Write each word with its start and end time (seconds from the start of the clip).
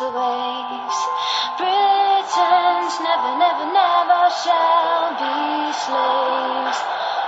Rules 0.00 0.12
the 0.12 0.18
waves. 0.18 0.98
Britons 1.58 2.94
never, 3.00 3.32
never, 3.38 3.66
never 3.72 4.30
shall 4.42 5.10
be 5.20 5.72
slaves. 5.72 6.78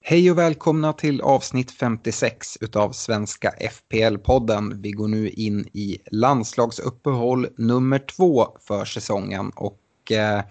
Hej 0.00 0.30
och 0.30 0.38
välkomna 0.38 0.92
till 0.92 1.20
avsnitt 1.20 1.70
56 1.70 2.58
utav 2.60 2.92
Svenska 2.92 3.50
FPL-podden. 3.50 4.82
Vi 4.82 4.90
går 4.90 5.08
nu 5.08 5.28
in 5.28 5.68
i 5.72 5.98
landslagsuppehåll 6.10 7.46
nummer 7.56 7.98
två 7.98 8.46
för 8.60 8.84
säsongen 8.84 9.52
och 9.56 10.12
eh, 10.12 10.42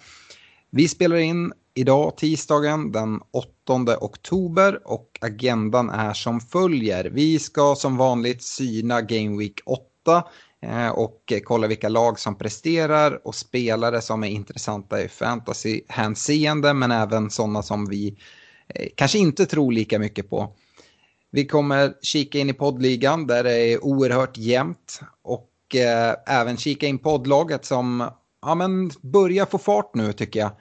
vi 0.72 0.88
spelar 0.88 1.18
in 1.18 1.54
idag 1.74 2.18
tisdagen 2.18 2.92
den 2.92 3.22
8 3.32 3.98
oktober 4.02 4.80
och 4.86 5.18
agendan 5.22 5.90
är 5.90 6.14
som 6.14 6.40
följer. 6.40 7.06
Vi 7.06 7.40
ska 7.40 7.76
som 7.76 7.98
vanligt 7.98 8.44
syna 8.44 9.02
Game 9.02 9.38
Week 9.38 9.60
8 9.66 10.24
eh, 10.62 10.90
och 10.90 11.34
kolla 11.44 11.68
vilka 11.68 11.90
lag 11.90 12.20
som 12.20 12.38
presterar 12.38 13.28
och 13.28 13.36
spelare 13.36 14.02
som 14.02 14.24
är 14.24 14.28
intressanta 14.28 15.02
i 15.02 15.08
fantasy-hänseende 15.08 16.74
men 16.74 16.92
även 16.92 17.30
sådana 17.30 17.64
som 17.64 17.86
vi 17.86 18.18
eh, 18.68 18.88
kanske 18.96 19.18
inte 19.18 19.46
tror 19.46 19.72
lika 19.72 20.00
mycket 20.00 20.30
på. 20.30 20.56
Vi 21.32 21.46
kommer 21.46 21.94
kika 22.02 22.40
in 22.40 22.50
i 22.50 22.54
poddligan 22.54 23.28
där 23.28 23.44
det 23.44 23.58
är 23.58 23.84
oerhört 23.84 24.38
jämnt 24.38 25.00
och 25.22 25.76
eh, 25.76 26.16
även 26.28 26.58
kika 26.58 26.88
in 26.88 26.98
poddlaget 26.98 27.66
som 27.66 28.10
ja, 28.42 28.56
men 28.56 28.92
börja 29.02 29.46
få 29.46 29.58
fart 29.58 29.96
nu 29.96 30.14
tycker 30.14 30.40
jag. 30.40 30.52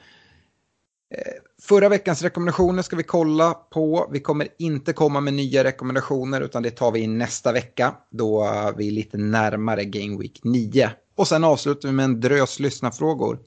Eh, 1.15 1.33
förra 1.63 1.89
veckans 1.89 2.23
rekommendationer 2.23 2.83
ska 2.83 2.97
vi 2.97 3.03
kolla 3.03 3.55
på. 3.55 4.09
Vi 4.13 4.21
kommer 4.21 4.49
inte 4.59 4.93
komma 4.93 5.21
med 5.21 5.35
nya 5.35 5.65
rekommendationer 5.65 6.41
utan 6.41 6.63
det 6.63 6.71
tar 6.71 6.93
vi 6.93 7.01
in 7.01 7.19
nästa 7.19 7.53
vecka 7.53 7.95
då 8.11 8.49
vi 8.77 8.89
är 8.89 8.93
lite 8.93 9.19
närmare 9.19 9.85
Game 9.85 10.19
Week 10.19 10.41
9. 10.45 10.91
Och 11.17 11.29
sen 11.29 11.45
avslutar 11.45 11.89
vi 11.89 11.95
med 11.95 12.05
en 12.05 12.21
drös 12.21 12.61
lyssnarfrågor. 12.61 13.39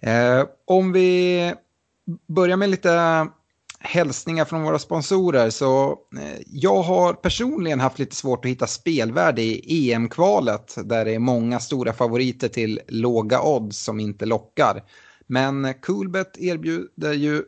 Eh, 0.00 0.44
om 0.64 0.92
vi 0.92 1.54
börjar 2.26 2.56
med 2.56 2.70
lite 2.70 3.26
hälsningar 3.80 4.44
från 4.44 4.62
våra 4.62 4.78
sponsorer 4.78 5.50
så 5.50 5.90
eh, 5.90 6.42
jag 6.46 6.82
har 6.82 7.12
personligen 7.12 7.80
haft 7.80 7.98
lite 7.98 8.16
svårt 8.16 8.44
att 8.44 8.50
hitta 8.50 8.66
spelvärde 8.66 9.42
i 9.42 9.92
EM-kvalet 9.92 10.78
där 10.84 11.04
det 11.04 11.14
är 11.14 11.18
många 11.18 11.60
stora 11.60 11.92
favoriter 11.92 12.48
till 12.48 12.80
låga 12.88 13.42
odds 13.42 13.78
som 13.78 14.00
inte 14.00 14.26
lockar. 14.26 14.82
Men 15.26 15.74
Coolbet 15.74 16.38
erbjuder 16.38 17.12
ju 17.12 17.42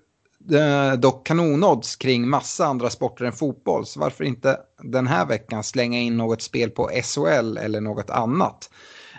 eh, 0.58 0.92
dock 0.98 1.26
kanonodds 1.26 1.96
kring 1.96 2.28
massa 2.28 2.66
andra 2.66 2.90
sporter 2.90 3.24
än 3.24 3.32
fotboll 3.32 3.86
så 3.86 4.00
varför 4.00 4.24
inte 4.24 4.58
den 4.82 5.06
här 5.06 5.26
veckan 5.26 5.64
slänga 5.64 5.98
in 5.98 6.16
något 6.16 6.42
spel 6.42 6.70
på 6.70 6.90
SHL 7.02 7.56
eller 7.56 7.80
något 7.80 8.10
annat. 8.10 8.70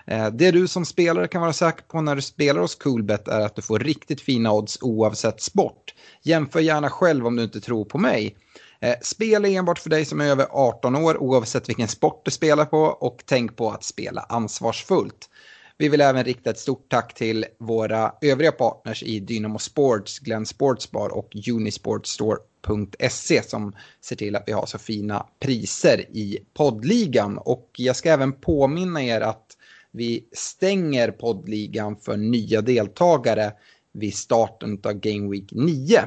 Eh, 0.07 0.27
det 0.27 0.51
du 0.51 0.67
som 0.67 0.85
spelare 0.85 1.27
kan 1.27 1.41
vara 1.41 1.53
säker 1.53 1.83
på 1.83 2.01
när 2.01 2.15
du 2.15 2.21
spelar 2.21 2.61
hos 2.61 2.75
Coolbet 2.75 3.27
är 3.27 3.39
att 3.39 3.55
du 3.55 3.61
får 3.61 3.79
riktigt 3.79 4.21
fina 4.21 4.51
odds 4.51 4.77
oavsett 4.81 5.41
sport. 5.41 5.93
Jämför 6.23 6.59
gärna 6.59 6.89
själv 6.89 7.27
om 7.27 7.35
du 7.35 7.43
inte 7.43 7.61
tror 7.61 7.85
på 7.85 7.97
mig. 7.97 8.35
Eh, 8.81 8.95
spel 9.01 9.45
är 9.45 9.49
enbart 9.49 9.79
för 9.79 9.89
dig 9.89 10.05
som 10.05 10.21
är 10.21 10.25
över 10.25 10.47
18 10.51 10.95
år 10.95 11.17
oavsett 11.17 11.69
vilken 11.69 11.87
sport 11.87 12.21
du 12.25 12.31
spelar 12.31 12.65
på 12.65 12.79
och 12.79 13.23
tänk 13.25 13.55
på 13.55 13.71
att 13.71 13.83
spela 13.83 14.21
ansvarsfullt. 14.21 15.29
Vi 15.77 15.89
vill 15.89 16.01
även 16.01 16.23
rikta 16.23 16.49
ett 16.49 16.59
stort 16.59 16.89
tack 16.89 17.13
till 17.13 17.45
våra 17.59 18.13
övriga 18.21 18.51
partners 18.51 19.03
i 19.03 19.19
Dynamo 19.19 19.59
Sports, 19.59 20.19
Glenn 20.19 20.45
Sportsbar 20.45 21.09
och 21.09 21.35
Unisportstore.se 21.51 23.43
som 23.43 23.75
ser 24.01 24.15
till 24.15 24.35
att 24.35 24.43
vi 24.47 24.51
har 24.51 24.65
så 24.65 24.77
fina 24.77 25.25
priser 25.39 25.99
i 26.11 26.39
poddligan. 26.53 27.37
Och 27.37 27.69
jag 27.77 27.95
ska 27.95 28.09
även 28.09 28.33
påminna 28.33 29.03
er 29.03 29.21
att 29.21 29.57
vi 29.93 30.27
stänger 30.31 31.11
poddligan 31.11 31.95
för 31.95 32.17
nya 32.17 32.61
deltagare 32.61 33.51
vid 33.93 34.15
starten 34.15 34.81
av 34.83 34.93
Game 34.93 35.31
Week 35.31 35.49
9. 35.51 35.99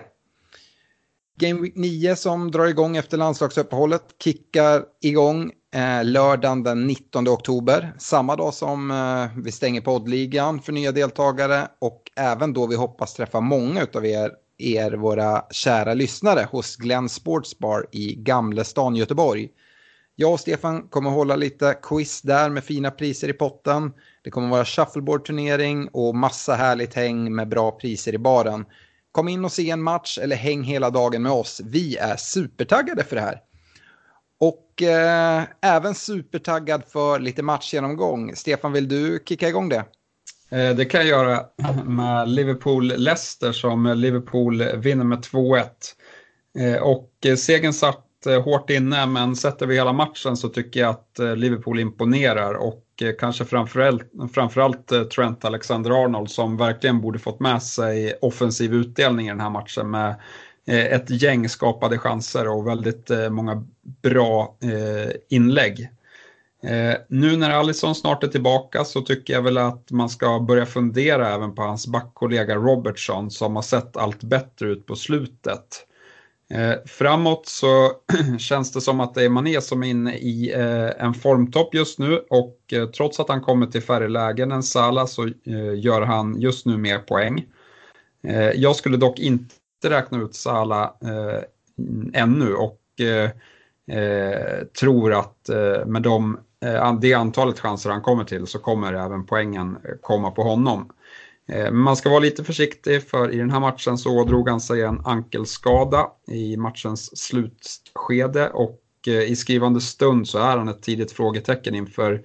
Game 1.39 1.61
Week 1.61 1.77
9 1.77 2.17
som 2.17 2.51
drar 2.51 2.67
igång 2.67 2.97
efter 2.97 3.17
landslagsuppehållet 3.17 4.03
kickar 4.25 4.85
igång 5.01 5.53
eh, 5.75 6.05
lördagen 6.05 6.63
den 6.63 6.87
19 6.87 7.29
oktober. 7.29 7.93
Samma 7.99 8.37
dag 8.37 8.55
som 8.55 8.91
eh, 8.91 9.43
vi 9.43 9.53
stänger 9.53 9.81
poddligan 9.81 10.61
för 10.63 10.73
nya 10.73 10.93
deltagare 10.93 11.69
och 11.79 12.11
även 12.17 12.53
då 12.53 12.67
vi 12.67 12.77
hoppas 12.77 13.15
träffa 13.15 13.41
många 13.41 13.87
av 13.95 14.07
er, 14.07 14.31
er 14.59 14.93
våra 14.93 15.45
kära 15.51 15.95
lyssnare 15.95 16.49
hos 16.51 16.77
Glenn 16.77 17.09
Sportsbar 17.09 17.87
i 17.93 18.15
Gamlestan, 18.15 18.97
Göteborg. 18.97 19.49
Jag 20.19 20.33
och 20.33 20.41
Stefan 20.41 20.89
kommer 20.89 21.11
hålla 21.11 21.37
lite 21.37 21.79
quiz 21.83 22.23
där 22.23 22.51
med 22.51 22.65
fina 22.65 22.91
priser 22.91 23.29
i 23.29 23.33
potten. 23.33 23.93
Det 24.25 24.31
kommer 24.31 24.49
vara 24.49 24.65
shuffleboard-turnering 24.65 25.89
och 25.93 26.15
massa 26.15 26.55
härligt 26.55 26.95
häng 26.95 27.35
med 27.35 27.49
bra 27.49 27.71
priser 27.71 28.15
i 28.15 28.19
baren. 28.19 28.65
Kom 29.13 29.29
in 29.29 29.45
och 29.45 29.53
se 29.53 29.71
en 29.71 29.83
match 29.83 30.19
eller 30.23 30.37
häng 30.37 30.63
hela 30.63 30.91
dagen 30.91 31.23
med 31.23 31.33
oss. 31.33 31.61
Vi 31.65 31.97
är 31.97 32.17
supertaggade 32.17 33.05
för 33.05 33.17
det 33.17 33.23
här. 33.23 33.41
Och 34.41 34.83
eh, 34.83 35.43
även 35.63 35.95
supertaggad 35.95 36.83
för 36.89 37.19
lite 37.19 37.43
matchgenomgång. 37.43 38.37
Stefan, 38.37 38.73
vill 38.73 38.89
du 38.89 39.23
kicka 39.29 39.49
igång 39.49 39.69
det? 39.69 39.85
Eh, 40.51 40.77
det 40.77 40.85
kan 40.85 41.01
jag 41.01 41.09
göra 41.09 41.45
med 41.85 42.29
Liverpool-Leicester 42.29 43.53
som 43.53 43.87
Liverpool 43.97 44.63
vinner 44.63 45.05
med 45.05 45.19
2-1. 45.19 45.65
Eh, 46.59 46.83
och 46.83 47.11
eh, 47.25 47.37
segern 47.37 47.73
satt 47.73 48.06
Eh, 48.27 48.43
hårt 48.43 48.71
inne 48.71 49.07
men 49.07 49.37
sätter 49.37 49.67
vi 49.67 49.75
hela 49.75 49.93
matchen 49.93 50.37
så 50.37 50.49
tycker 50.49 50.81
jag 50.81 50.91
att 50.91 51.19
eh, 51.19 51.37
Liverpool 51.37 51.81
imponerar 51.81 52.55
och 52.55 52.85
eh, 53.03 53.15
kanske 53.19 53.45
framförallt, 53.45 54.11
framförallt 54.35 55.11
Trent 55.15 55.45
Alexander-Arnold 55.45 56.31
som 56.31 56.57
verkligen 56.57 57.01
borde 57.01 57.19
fått 57.19 57.41
med 57.41 57.63
sig 57.63 58.19
offensiv 58.21 58.75
utdelning 58.75 59.27
i 59.27 59.31
den 59.31 59.41
här 59.41 59.51
matchen 59.51 59.91
med 59.91 60.15
ett 60.69 61.23
gäng 61.23 61.49
skapade 61.49 61.99
chanser 61.99 62.49
och 62.49 62.67
väldigt 62.67 63.11
många 63.31 63.67
bra 64.03 64.57
inlägg. 65.29 65.89
Nu 67.09 67.37
när 67.37 67.51
Alisson 67.51 67.95
snart 67.95 68.25
är 68.25 68.29
tillbaka 68.29 68.85
så 68.85 69.01
tycker 69.01 69.33
jag 69.33 69.43
väl 69.43 69.59
att 69.59 69.91
man 69.91 70.09
ska 70.09 70.41
börja 70.41 70.67
fundera 70.67 71.35
även 71.35 71.55
på 71.55 71.63
hans 71.63 71.87
backkollega 71.87 72.57
Robertson 72.57 73.31
som 73.31 73.57
har 73.57 73.63
sett 73.63 73.97
allt 73.97 74.23
bättre 74.23 74.69
ut 74.69 74.87
på 74.87 74.97
slutet. 74.97 75.87
Eh, 76.51 76.75
framåt 76.87 77.47
så 77.47 77.93
känns 78.39 78.73
det 78.73 78.81
som 78.81 79.01
att 79.01 79.15
det 79.15 79.25
är 79.25 79.29
Mané 79.29 79.61
som 79.61 79.83
är 79.83 79.87
inne 79.87 80.15
i 80.15 80.53
eh, 80.55 81.05
en 81.05 81.15
formtopp 81.15 81.75
just 81.75 81.99
nu 81.99 82.19
och 82.31 82.59
eh, 82.73 82.87
trots 82.87 83.21
att 83.21 83.29
han 83.29 83.41
kommer 83.41 83.67
till 83.67 83.83
färre 83.83 84.09
lägen 84.09 84.53
än 84.53 84.63
Salah 84.63 85.07
så 85.07 85.27
eh, 85.27 85.75
gör 85.75 86.03
han 86.03 86.41
just 86.41 86.67
nu 86.67 86.77
mer 86.77 86.99
poäng. 86.99 87.47
Eh, 88.23 88.51
jag 88.51 88.77
skulle 88.77 88.97
dock 88.97 89.19
inte 89.19 89.55
räkna 89.85 90.23
ut 90.23 90.35
Salah 90.35 90.83
eh, 90.83 91.43
ännu 92.13 92.55
och 92.55 92.81
eh, 93.01 93.31
eh 93.99 94.65
tror 94.81 95.13
att 95.13 95.49
eh, 95.49 95.87
med 95.87 96.03
de, 96.03 96.39
eh, 96.65 96.95
det 96.95 97.15
antalet 97.15 97.61
chanser 97.61 97.91
han 97.91 98.03
kommer 98.03 98.25
till 98.25 98.47
så 98.47 98.59
kommer 98.59 98.93
även 98.93 99.27
poängen 99.27 99.79
komma 100.03 100.31
på 100.31 100.43
honom. 100.43 100.93
Eh, 101.49 101.71
man 101.71 101.97
ska 101.97 102.11
vara 102.11 102.21
lite 102.21 102.45
försiktig 102.45 103.03
för 103.03 103.31
i 103.35 103.37
den 103.37 103.51
här 103.51 103.61
matchen 103.61 103.99
så 103.99 104.25
drog 104.25 104.49
han 104.49 104.61
sig 104.61 104.83
en 104.83 105.01
ankelskada 105.05 106.07
i 106.29 106.57
matchens 106.57 107.19
slutskede 107.19 108.51
och 108.51 108.81
eh, 109.07 109.23
i 109.23 109.37
skrivande 109.37 109.81
stund 109.81 110.29
så 110.29 110.39
är 110.39 110.57
han 110.57 110.69
ett 110.69 110.83
tidigt 110.83 111.13
frågetecken 111.13 111.75
inför 111.75 112.23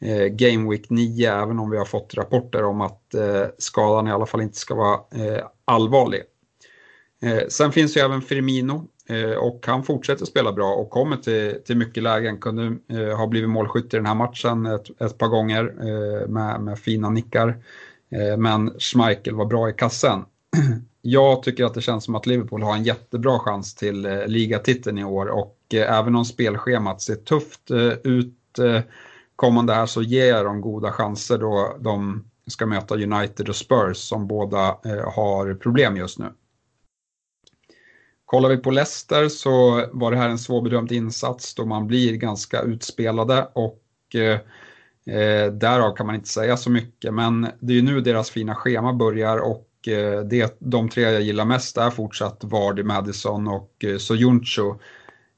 eh, 0.00 0.26
Game 0.26 0.70
Week 0.70 0.90
9 0.90 1.32
även 1.32 1.58
om 1.58 1.70
vi 1.70 1.78
har 1.78 1.84
fått 1.84 2.14
rapporter 2.14 2.64
om 2.64 2.80
att 2.80 3.14
skadan 3.58 4.08
i 4.08 4.12
alla 4.12 4.26
fall 4.26 4.40
inte 4.40 4.58
ska 4.58 4.74
vara 4.74 5.00
allvarlig. 5.64 6.22
Sen 7.48 7.72
finns 7.72 7.96
ju 7.96 8.00
även 8.00 8.22
Firmino 8.22 8.88
och 9.38 9.64
han 9.66 9.82
fortsätter 9.82 10.24
spela 10.24 10.52
bra 10.52 10.74
och 10.74 10.90
kommer 10.90 11.16
till, 11.16 11.56
till 11.64 11.76
mycket 11.76 12.02
lägen. 12.02 12.40
Kunde 12.40 12.76
ha 13.16 13.26
blivit 13.26 13.50
målskytt 13.50 13.94
i 13.94 13.96
den 13.96 14.06
här 14.06 14.14
matchen 14.14 14.66
ett, 14.66 15.00
ett 15.00 15.18
par 15.18 15.28
gånger 15.28 15.62
med, 16.26 16.60
med 16.60 16.78
fina 16.78 17.10
nickar. 17.10 17.58
Eh, 18.12 18.36
men 18.36 18.70
Schmeichel 18.78 19.34
var 19.34 19.44
bra 19.44 19.70
i 19.70 19.72
kassen. 19.72 20.24
Jag 21.02 21.42
tycker 21.42 21.64
att 21.64 21.74
det 21.74 21.80
känns 21.80 22.04
som 22.04 22.14
att 22.14 22.26
Liverpool 22.26 22.62
har 22.62 22.74
en 22.74 22.84
jättebra 22.84 23.38
chans 23.38 23.74
till 23.74 24.06
eh, 24.06 24.26
ligatiteln 24.26 24.98
i 24.98 25.04
år 25.04 25.26
och 25.26 25.58
eh, 25.74 25.98
även 25.98 26.16
om 26.16 26.24
spelschemat 26.24 27.02
ser 27.02 27.14
tufft 27.14 27.70
ut 28.04 28.38
kommande 29.36 29.74
här 29.74 29.86
så 29.86 30.02
ger 30.02 30.26
jag 30.26 30.44
dem 30.44 30.60
goda 30.60 30.92
chanser 30.92 31.38
då 31.38 31.76
de 31.80 32.24
ska 32.46 32.66
möta 32.66 32.94
United 32.94 33.48
och 33.48 33.56
Spurs 33.56 33.96
som 33.96 34.26
båda 34.26 34.76
har 35.14 35.54
problem 35.54 35.96
just 35.96 36.18
nu. 36.18 36.26
Kollar 38.24 38.48
vi 38.48 38.56
på 38.56 38.70
Leicester 38.70 39.28
så 39.28 39.86
var 39.92 40.10
det 40.10 40.16
här 40.16 40.28
en 40.28 40.38
svårbedömd 40.38 40.92
insats 40.92 41.54
då 41.54 41.64
man 41.64 41.86
blir 41.86 42.16
ganska 42.16 42.60
utspelade 42.60 43.48
och 43.52 43.82
Eh, 45.06 45.52
därav 45.52 45.96
kan 45.96 46.06
man 46.06 46.14
inte 46.14 46.28
säga 46.28 46.56
så 46.56 46.70
mycket, 46.70 47.14
men 47.14 47.48
det 47.60 47.72
är 47.72 47.76
ju 47.76 47.82
nu 47.82 48.00
deras 48.00 48.30
fina 48.30 48.54
schema 48.54 48.92
börjar 48.92 49.38
och 49.38 49.88
eh, 49.88 50.20
det, 50.20 50.56
de 50.58 50.88
tre 50.88 51.02
jag 51.02 51.22
gillar 51.22 51.44
mest 51.44 51.76
är 51.76 51.90
fortsatt 51.90 52.44
Vardy, 52.44 52.82
Madison 52.82 53.48
och 53.48 53.84
eh, 53.84 53.96
Soyuncu. 53.96 54.74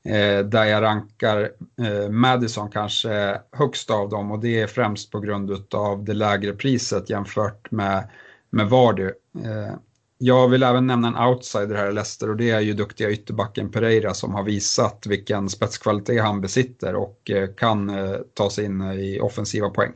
Eh, 0.06 0.44
där 0.46 0.64
jag 0.64 0.82
rankar 0.82 1.50
eh, 1.82 2.10
Madison 2.10 2.70
kanske 2.70 3.40
högst 3.52 3.90
av 3.90 4.08
dem 4.08 4.30
och 4.30 4.38
det 4.38 4.60
är 4.60 4.66
främst 4.66 5.10
på 5.10 5.20
grund 5.20 5.74
av 5.74 6.04
det 6.04 6.14
lägre 6.14 6.52
priset 6.52 7.10
jämfört 7.10 7.70
med, 7.70 8.08
med 8.50 8.68
Vardy. 8.68 9.04
Eh, 9.44 9.74
jag 10.18 10.48
vill 10.48 10.62
även 10.62 10.86
nämna 10.86 11.08
en 11.08 11.28
outsider 11.28 11.74
här 11.74 11.90
i 11.90 11.92
Leicester 11.92 12.30
och 12.30 12.36
det 12.36 12.50
är 12.50 12.60
ju 12.60 12.72
duktiga 12.72 13.10
ytterbacken 13.10 13.70
Pereira 13.70 14.14
som 14.14 14.34
har 14.34 14.42
visat 14.42 15.06
vilken 15.06 15.48
spetskvalitet 15.48 16.22
han 16.22 16.40
besitter 16.40 16.94
och 16.94 17.30
eh, 17.30 17.48
kan 17.56 17.90
eh, 17.90 18.16
ta 18.34 18.50
sig 18.50 18.64
in 18.64 18.80
eh, 18.80 18.94
i 18.94 19.20
offensiva 19.20 19.70
poäng. 19.70 19.92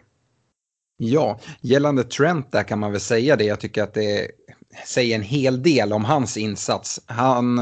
Ja, 0.96 1.40
gällande 1.60 2.04
Trent 2.04 2.52
där 2.52 2.62
kan 2.62 2.78
man 2.78 2.92
väl 2.92 3.00
säga 3.00 3.36
det. 3.36 3.44
Jag 3.44 3.60
tycker 3.60 3.82
att 3.82 3.94
det 3.94 4.30
säger 4.86 5.14
en 5.14 5.22
hel 5.22 5.62
del 5.62 5.92
om 5.92 6.04
hans 6.04 6.36
insats. 6.36 7.00
Han, 7.06 7.60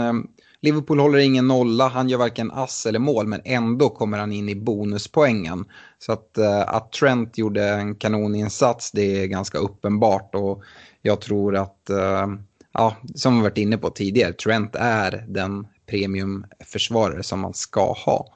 Liverpool 0.62 1.00
håller 1.00 1.18
ingen 1.18 1.48
nolla, 1.48 1.88
han 1.88 2.08
gör 2.08 2.18
varken 2.18 2.50
ass 2.50 2.86
eller 2.86 2.98
mål 2.98 3.26
men 3.26 3.40
ändå 3.44 3.88
kommer 3.88 4.18
han 4.18 4.32
in 4.32 4.48
i 4.48 4.54
bonuspoängen. 4.54 5.64
Så 5.98 6.12
att, 6.12 6.38
att 6.66 6.92
Trent 6.92 7.38
gjorde 7.38 7.68
en 7.68 7.94
kanoninsats 7.94 8.90
det 8.92 9.22
är 9.22 9.26
ganska 9.26 9.58
uppenbart 9.58 10.34
och 10.34 10.62
jag 11.06 11.20
tror 11.20 11.56
att 11.56 11.90
eh, 11.90 12.26
ja, 12.72 12.96
som 13.14 13.36
vi 13.36 13.42
varit 13.42 13.58
inne 13.58 13.78
på 13.78 13.90
tidigare, 13.90 14.32
Trent 14.32 14.74
är 14.74 15.24
den 15.28 15.66
premiumförsvarare 15.86 17.22
som 17.22 17.40
man 17.40 17.54
ska 17.54 17.92
ha. 17.92 18.26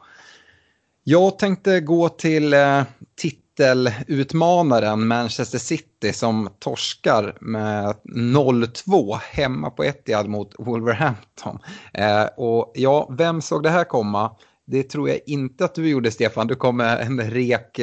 Jag 1.04 1.38
tänkte 1.38 1.80
gå 1.80 2.08
till 2.08 2.52
eh, 2.52 2.82
titelutmanaren 3.16 5.06
Manchester 5.06 5.58
City 5.58 6.12
som 6.12 6.50
torskar 6.58 7.36
med 7.40 7.94
0-2 8.04 9.18
hemma 9.32 9.70
på 9.70 9.84
Etihad 9.84 10.28
mot 10.28 10.54
Wolverhampton. 10.58 11.58
Eh, 11.94 12.24
och 12.36 12.72
ja, 12.74 13.14
vem 13.18 13.42
såg 13.42 13.62
det 13.62 13.70
här 13.70 13.84
komma? 13.84 14.36
Det 14.66 14.82
tror 14.82 15.08
jag 15.08 15.18
inte 15.26 15.64
att 15.64 15.74
du 15.74 15.88
gjorde 15.88 16.10
Stefan. 16.10 16.46
Du 16.46 16.54
kom 16.54 16.76
med 16.76 17.00
en 17.00 17.30
rek 17.30 17.80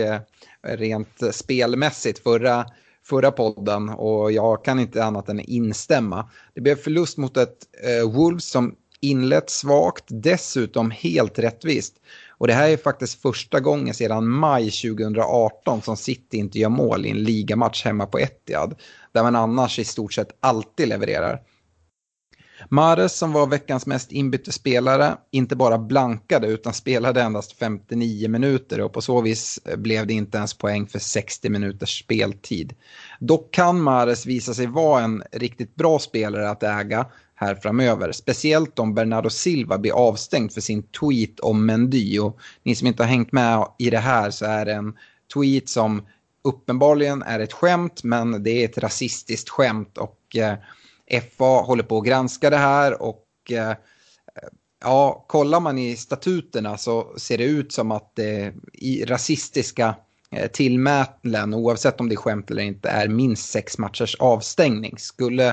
rent 0.63 1.21
spelmässigt 1.31 2.23
förra 2.23 2.65
förra 3.09 3.31
podden 3.31 3.89
och 3.89 4.31
jag 4.31 4.65
kan 4.65 4.79
inte 4.79 5.03
annat 5.03 5.29
än 5.29 5.39
instämma. 5.39 6.29
Det 6.53 6.61
blev 6.61 6.75
förlust 6.75 7.17
mot 7.17 7.37
ett 7.37 7.57
eh, 7.83 8.11
Wolves 8.11 8.45
som 8.45 8.75
inlett 8.99 9.49
svagt, 9.49 10.03
dessutom 10.07 10.91
helt 10.91 11.39
rättvist. 11.39 11.93
Och 12.29 12.47
det 12.47 12.53
här 12.53 12.69
är 12.69 12.77
faktiskt 12.77 13.21
första 13.21 13.59
gången 13.59 13.93
sedan 13.93 14.27
maj 14.27 14.71
2018 14.71 15.81
som 15.81 15.97
City 15.97 16.37
inte 16.37 16.59
gör 16.59 16.69
mål 16.69 17.05
i 17.05 17.09
en 17.09 17.23
ligamatch 17.23 17.85
hemma 17.85 18.05
på 18.05 18.19
Etihad. 18.19 18.75
Där 19.11 19.23
man 19.23 19.35
annars 19.35 19.79
i 19.79 19.83
stort 19.83 20.13
sett 20.13 20.37
alltid 20.39 20.87
levererar. 20.87 21.41
Mares 22.69 23.17
som 23.17 23.31
var 23.31 23.47
veckans 23.47 23.85
mest 23.85 24.11
inbytte 24.11 24.51
spelare 24.51 25.17
inte 25.31 25.55
bara 25.55 25.77
blankade 25.77 26.47
utan 26.47 26.73
spelade 26.73 27.21
endast 27.21 27.51
59 27.59 28.29
minuter 28.29 28.81
och 28.81 28.93
på 28.93 29.01
så 29.01 29.21
vis 29.21 29.59
eh, 29.65 29.77
blev 29.77 30.07
det 30.07 30.13
inte 30.13 30.37
ens 30.37 30.53
poäng 30.53 30.87
för 30.87 30.99
60 30.99 31.49
minuters 31.49 31.99
speltid. 32.03 32.73
Dock 33.19 33.53
kan 33.53 33.81
Mares 33.81 34.25
visa 34.25 34.53
sig 34.53 34.67
vara 34.67 35.03
en 35.03 35.23
riktigt 35.31 35.75
bra 35.75 35.99
spelare 35.99 36.49
att 36.49 36.63
äga 36.63 37.05
här 37.35 37.55
framöver. 37.55 38.11
Speciellt 38.11 38.79
om 38.79 38.93
Bernardo 38.93 39.29
Silva 39.29 39.77
blir 39.77 39.91
avstängd 39.91 40.53
för 40.53 40.61
sin 40.61 40.83
tweet 40.83 41.39
om 41.39 41.65
Mendy. 41.65 42.19
Och 42.19 42.39
ni 42.63 42.75
som 42.75 42.87
inte 42.87 43.03
har 43.03 43.09
hängt 43.09 43.31
med 43.31 43.67
i 43.77 43.89
det 43.89 43.97
här 43.97 44.31
så 44.31 44.45
är 44.45 44.65
det 44.65 44.73
en 44.73 44.93
tweet 45.33 45.69
som 45.69 46.01
uppenbarligen 46.43 47.23
är 47.23 47.39
ett 47.39 47.53
skämt 47.53 48.03
men 48.03 48.43
det 48.43 48.49
är 48.49 48.65
ett 48.65 48.77
rasistiskt 48.77 49.49
skämt 49.49 49.97
och 49.97 50.35
eh, 50.35 50.57
FA 51.37 51.61
håller 51.61 51.83
på 51.83 51.97
att 51.97 52.05
granska 52.05 52.49
det 52.49 52.57
här 52.57 53.01
och 53.01 53.25
eh, 53.51 53.73
ja, 54.81 55.25
kollar 55.27 55.59
man 55.59 55.77
i 55.77 55.95
statuterna 55.95 56.77
så 56.77 57.13
ser 57.17 57.37
det 57.37 57.43
ut 57.43 57.71
som 57.71 57.91
att 57.91 58.15
det 58.15 58.53
i 58.73 59.05
rasistiska 59.05 59.95
eh, 60.31 60.51
tillmätlen, 60.51 61.53
oavsett 61.53 61.99
om 61.99 62.09
det 62.09 62.15
är 62.15 62.17
skämt 62.17 62.51
eller 62.51 62.63
inte, 62.63 62.89
är 62.89 63.07
minst 63.07 63.49
sex 63.49 63.77
matchers 63.77 64.15
avstängning. 64.15 64.97
Skulle 64.97 65.47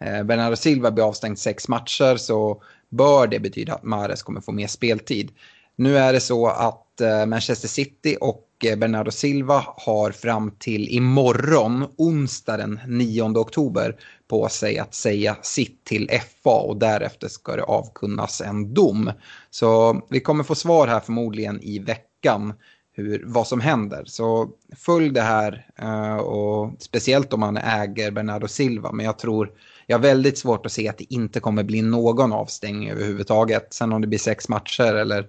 eh, 0.00 0.22
Bernardo 0.22 0.56
Silva 0.56 0.90
bli 0.90 1.02
avstängd 1.02 1.38
sex 1.38 1.68
matcher 1.68 2.16
så 2.16 2.62
bör 2.88 3.26
det 3.26 3.40
betyda 3.40 3.74
att 3.74 3.82
Mares 3.82 4.22
kommer 4.22 4.40
få 4.40 4.52
mer 4.52 4.66
speltid. 4.66 5.30
Nu 5.76 5.98
är 5.98 6.12
det 6.12 6.20
så 6.20 6.46
att 6.46 7.00
eh, 7.00 7.26
Manchester 7.26 7.68
City 7.68 8.16
och 8.20 8.48
eh, 8.64 8.76
Bernardo 8.76 9.10
Silva 9.10 9.64
har 9.66 10.10
fram 10.10 10.50
till 10.50 10.88
imorgon, 10.88 11.86
onsdag 11.96 12.56
den 12.56 12.80
9 12.86 13.22
oktober, 13.22 13.96
på 14.28 14.48
sig 14.48 14.78
att 14.78 14.94
säga 14.94 15.36
sitt 15.42 15.84
till 15.84 16.10
FA 16.42 16.60
och 16.60 16.76
därefter 16.76 17.28
ska 17.28 17.56
det 17.56 17.62
avkunnas 17.62 18.40
en 18.40 18.74
dom. 18.74 19.12
Så 19.50 20.00
vi 20.10 20.20
kommer 20.20 20.44
få 20.44 20.54
svar 20.54 20.86
här 20.86 21.00
förmodligen 21.00 21.60
i 21.62 21.78
veckan 21.78 22.52
hur, 22.92 23.22
vad 23.26 23.46
som 23.46 23.60
händer. 23.60 24.04
Så 24.06 24.50
följ 24.76 25.10
det 25.10 25.22
här 25.22 25.66
eh, 25.78 26.16
och 26.16 26.72
speciellt 26.78 27.32
om 27.32 27.40
man 27.40 27.56
äger 27.56 28.10
Bernardo 28.10 28.48
Silva. 28.48 28.92
Men 28.92 29.06
jag 29.06 29.18
tror, 29.18 29.50
jag 29.86 29.98
har 29.98 30.02
väldigt 30.02 30.38
svårt 30.38 30.66
att 30.66 30.72
se 30.72 30.88
att 30.88 30.98
det 30.98 31.14
inte 31.14 31.40
kommer 31.40 31.62
bli 31.64 31.82
någon 31.82 32.32
avstängning 32.32 32.90
överhuvudtaget. 32.90 33.74
Sen 33.74 33.92
om 33.92 34.00
det 34.00 34.06
blir 34.06 34.18
sex 34.18 34.48
matcher 34.48 34.94
eller 34.94 35.26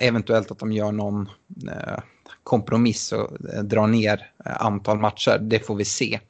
eventuellt 0.00 0.50
att 0.50 0.58
de 0.58 0.72
gör 0.72 0.92
någon 0.92 1.28
eh, 1.68 1.98
kompromiss 2.42 3.12
och 3.12 3.54
eh, 3.54 3.62
drar 3.62 3.86
ner 3.86 4.30
eh, 4.44 4.62
antal 4.62 4.98
matcher, 4.98 5.38
det 5.38 5.58
får 5.58 5.74
vi 5.74 5.84
se. 5.84 6.20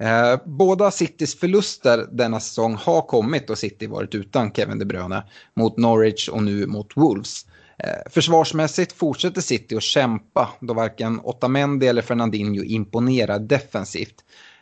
Eh, 0.00 0.40
båda 0.44 0.90
Citys 0.90 1.38
förluster 1.38 2.06
denna 2.12 2.40
säsong 2.40 2.74
har 2.74 3.02
kommit 3.02 3.50
och 3.50 3.58
City 3.58 3.86
varit 3.86 4.14
utan 4.14 4.52
Kevin 4.52 4.78
De 4.78 4.84
Bruyne 4.84 5.22
mot 5.54 5.76
Norwich 5.76 6.28
och 6.28 6.42
nu 6.42 6.66
mot 6.66 6.96
Wolves. 6.96 7.46
Eh, 7.78 8.10
försvarsmässigt 8.10 8.92
fortsätter 8.92 9.40
City 9.40 9.76
att 9.76 9.82
kämpa 9.82 10.48
då 10.60 10.74
varken 10.74 11.20
Otamendi 11.24 11.86
eller 11.86 12.02
Fernandinho 12.02 12.64
imponerar 12.64 13.38
defensivt. 13.38 14.14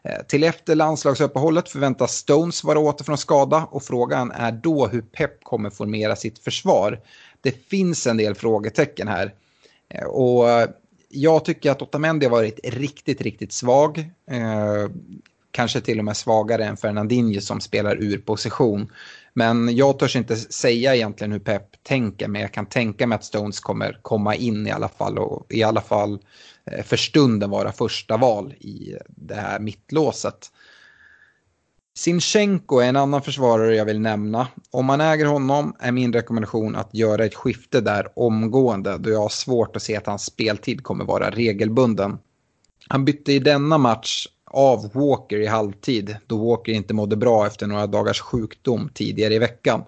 Eh, 0.04 0.22
till 0.26 0.44
efter 0.44 0.74
landslagsuppehållet 0.74 1.68
förväntas 1.68 2.12
Stones 2.12 2.64
vara 2.64 2.78
åter 2.78 3.04
från 3.04 3.18
skada 3.18 3.68
och 3.70 3.82
frågan 3.82 4.30
är 4.30 4.52
då 4.52 4.86
hur 4.86 5.02
Pep 5.02 5.44
kommer 5.44 5.70
formera 5.70 6.16
sitt 6.16 6.38
försvar. 6.38 7.00
Det 7.40 7.68
finns 7.68 8.06
en 8.06 8.16
del 8.16 8.34
frågetecken 8.34 9.08
här. 9.08 9.34
Eh, 9.88 10.06
och 10.06 10.50
eh, 10.50 10.68
jag 11.08 11.44
tycker 11.44 11.70
att 11.70 11.82
Otamendi 11.82 12.26
har 12.26 12.30
varit 12.30 12.60
riktigt, 12.64 13.20
riktigt 13.20 13.52
svag. 13.52 13.98
Eh, 14.30 14.90
kanske 15.50 15.80
till 15.80 15.98
och 15.98 16.04
med 16.04 16.16
svagare 16.16 16.64
än 16.64 16.76
Fernandinho 16.76 17.40
som 17.40 17.60
spelar 17.60 17.96
ur 17.96 18.18
position. 18.18 18.92
Men 19.32 19.76
jag 19.76 19.98
törs 19.98 20.16
inte 20.16 20.36
säga 20.36 20.94
egentligen 20.94 21.32
hur 21.32 21.38
Pep 21.38 21.82
tänker, 21.82 22.28
men 22.28 22.42
jag 22.42 22.52
kan 22.52 22.66
tänka 22.66 23.06
mig 23.06 23.16
att 23.16 23.24
Stones 23.24 23.60
kommer 23.60 23.98
komma 24.02 24.34
in 24.34 24.66
i 24.66 24.70
alla 24.70 24.88
fall 24.88 25.18
och 25.18 25.46
i 25.48 25.62
alla 25.62 25.80
fall 25.80 26.18
eh, 26.64 26.84
för 26.84 26.96
stunden 26.96 27.50
vara 27.50 27.72
första 27.72 28.16
val 28.16 28.52
i 28.52 28.96
det 29.08 29.34
här 29.34 29.60
mittlåset. 29.60 30.52
Sinchenko 31.98 32.78
är 32.78 32.88
en 32.88 32.96
annan 32.96 33.22
försvarare 33.22 33.76
jag 33.76 33.84
vill 33.84 34.00
nämna. 34.00 34.48
Om 34.70 34.86
man 34.86 35.00
äger 35.00 35.26
honom 35.26 35.76
är 35.78 35.92
min 35.92 36.12
rekommendation 36.12 36.76
att 36.76 36.94
göra 36.94 37.24
ett 37.24 37.34
skifte 37.34 37.80
där 37.80 38.08
omgående 38.14 38.98
då 38.98 39.10
jag 39.10 39.20
har 39.20 39.28
svårt 39.28 39.76
att 39.76 39.82
se 39.82 39.96
att 39.96 40.06
hans 40.06 40.24
speltid 40.24 40.82
kommer 40.82 41.04
vara 41.04 41.30
regelbunden. 41.30 42.18
Han 42.88 43.04
bytte 43.04 43.32
i 43.32 43.38
denna 43.38 43.78
match 43.78 44.26
av 44.44 44.90
Walker 44.92 45.36
i 45.36 45.46
halvtid 45.46 46.16
då 46.26 46.48
Walker 46.50 46.72
inte 46.72 46.94
mådde 46.94 47.16
bra 47.16 47.46
efter 47.46 47.66
några 47.66 47.86
dagars 47.86 48.20
sjukdom 48.20 48.90
tidigare 48.94 49.34
i 49.34 49.38
veckan. 49.38 49.84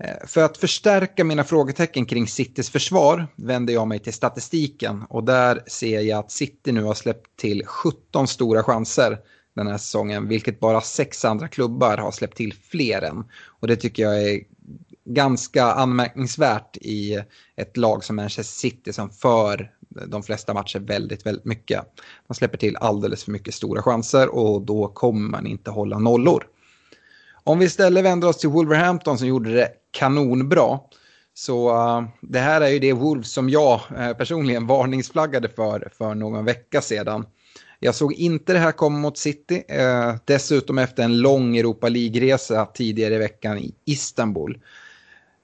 Eh, 0.00 0.26
för 0.26 0.44
att 0.44 0.56
förstärka 0.56 1.24
mina 1.24 1.44
frågetecken 1.44 2.06
kring 2.06 2.28
Citys 2.28 2.70
försvar 2.70 3.26
vänder 3.36 3.74
jag 3.74 3.88
mig 3.88 3.98
till 3.98 4.12
statistiken 4.12 5.04
och 5.08 5.24
där 5.24 5.62
ser 5.66 6.00
jag 6.00 6.18
att 6.18 6.30
City 6.30 6.72
nu 6.72 6.82
har 6.82 6.94
släppt 6.94 7.36
till 7.36 7.66
17 7.66 8.28
stora 8.28 8.62
chanser 8.62 9.18
den 9.58 9.66
här 9.66 9.78
säsongen, 9.78 10.28
vilket 10.28 10.60
bara 10.60 10.80
sex 10.80 11.24
andra 11.24 11.48
klubbar 11.48 11.96
har 11.96 12.10
släppt 12.10 12.36
till 12.36 12.54
fler 12.54 13.02
än. 13.02 13.24
Och 13.60 13.66
det 13.66 13.76
tycker 13.76 14.02
jag 14.02 14.22
är 14.22 14.40
ganska 15.04 15.64
anmärkningsvärt 15.64 16.76
i 16.76 17.22
ett 17.56 17.76
lag 17.76 18.04
som 18.04 18.16
Manchester 18.16 18.42
City 18.42 18.92
som 18.92 19.10
för 19.10 19.70
de 20.06 20.22
flesta 20.22 20.54
matcher 20.54 20.78
väldigt, 20.78 21.26
väldigt 21.26 21.44
mycket. 21.44 21.80
Man 22.28 22.34
släpper 22.34 22.58
till 22.58 22.76
alldeles 22.76 23.24
för 23.24 23.32
mycket 23.32 23.54
stora 23.54 23.82
chanser 23.82 24.34
och 24.34 24.62
då 24.62 24.88
kommer 24.88 25.30
man 25.30 25.46
inte 25.46 25.70
hålla 25.70 25.98
nollor. 25.98 26.44
Om 27.44 27.58
vi 27.58 27.64
istället 27.64 28.04
vänder 28.04 28.28
oss 28.28 28.38
till 28.38 28.48
Wolverhampton 28.48 29.18
som 29.18 29.28
gjorde 29.28 29.54
det 29.54 29.72
kanonbra. 29.90 30.78
Så 31.34 31.70
uh, 31.70 32.08
det 32.20 32.38
här 32.38 32.60
är 32.60 32.68
ju 32.68 32.78
det 32.78 32.92
Wolves 32.92 33.32
som 33.32 33.50
jag 33.50 33.80
uh, 33.98 34.12
personligen 34.12 34.66
varningsflaggade 34.66 35.48
för 35.48 35.92
för 35.98 36.14
någon 36.14 36.44
vecka 36.44 36.80
sedan. 36.80 37.26
Jag 37.80 37.94
såg 37.94 38.12
inte 38.12 38.52
det 38.52 38.58
här 38.58 38.72
komma 38.72 38.98
mot 38.98 39.18
City, 39.18 39.64
Eh, 39.68 40.14
dessutom 40.24 40.78
efter 40.78 41.02
en 41.02 41.18
lång 41.18 41.56
Europa 41.56 41.88
League-resa 41.88 42.66
tidigare 42.74 43.14
i 43.14 43.18
veckan 43.18 43.58
i 43.58 43.74
Istanbul. 43.84 44.58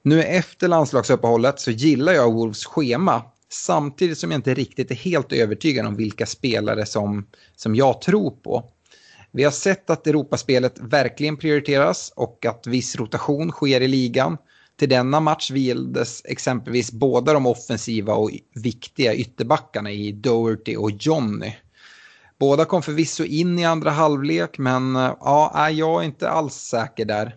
Nu 0.02 0.22
efter 0.22 0.68
landslagsuppehållet 0.68 1.60
så 1.60 1.70
gillar 1.70 2.12
jag 2.12 2.32
Wolves 2.32 2.64
schema 2.64 3.22
samtidigt 3.48 4.18
som 4.18 4.30
jag 4.30 4.38
inte 4.38 4.54
riktigt 4.54 4.90
är 4.90 4.94
helt 4.94 5.32
övertygad 5.32 5.86
om 5.86 5.96
vilka 5.96 6.26
spelare 6.26 6.86
som, 6.86 7.26
som 7.56 7.74
jag 7.74 8.00
tror 8.00 8.30
på. 8.30 8.64
Vi 9.30 9.44
har 9.44 9.50
sett 9.50 9.90
att 9.90 10.06
Europaspelet 10.06 10.78
verkligen 10.78 11.36
prioriteras 11.36 12.12
och 12.16 12.46
att 12.46 12.66
viss 12.66 12.96
rotation 12.96 13.50
sker 13.50 13.80
i 13.80 13.88
ligan. 13.88 14.36
Till 14.76 14.88
denna 14.88 15.20
match 15.20 15.50
vildes 15.50 16.22
exempelvis 16.24 16.92
båda 16.92 17.32
de 17.32 17.46
offensiva 17.46 18.14
och 18.14 18.30
viktiga 18.54 19.14
ytterbackarna 19.14 19.90
i 19.90 20.12
Doherty 20.12 20.76
och 20.76 20.90
Johnny. 20.90 21.52
Båda 22.38 22.64
kom 22.64 22.82
förvisso 22.82 23.24
in 23.24 23.58
i 23.58 23.64
andra 23.64 23.90
halvlek 23.90 24.58
men 24.58 24.96
eh, 24.96 25.16
ja, 25.20 25.70
jag 25.70 26.00
är 26.02 26.06
inte 26.06 26.30
alls 26.30 26.54
säker 26.54 27.04
där. 27.04 27.36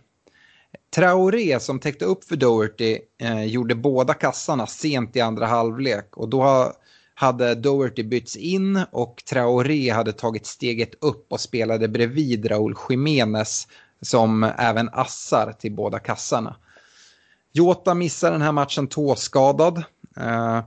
Traoré 0.95 1.59
som 1.59 1.79
täckte 1.79 2.05
upp 2.05 2.23
för 2.23 2.35
Doherty 2.35 2.99
eh, 3.21 3.43
gjorde 3.43 3.75
båda 3.75 4.13
kassarna 4.13 4.67
sent 4.67 5.15
i 5.15 5.21
andra 5.21 5.45
halvlek 5.45 6.17
och 6.17 6.29
då 6.29 6.73
hade 7.13 7.55
Doherty 7.55 8.03
bytts 8.03 8.35
in 8.35 8.83
och 8.91 9.23
Traoré 9.29 9.89
hade 9.89 10.13
tagit 10.13 10.45
steget 10.45 10.91
upp 11.01 11.31
och 11.31 11.39
spelade 11.39 11.87
bredvid 11.87 12.51
Raúl 12.51 12.75
Jiménez 12.89 13.67
som 14.01 14.43
även 14.43 14.89
assar 14.89 15.51
till 15.59 15.71
båda 15.71 15.99
kassarna. 15.99 16.55
Jota 17.51 17.93
missar 17.93 18.31
den 18.31 18.41
här 18.41 18.51
matchen 18.51 18.87
tåskadad. 18.87 19.83
Eh, 20.17 20.61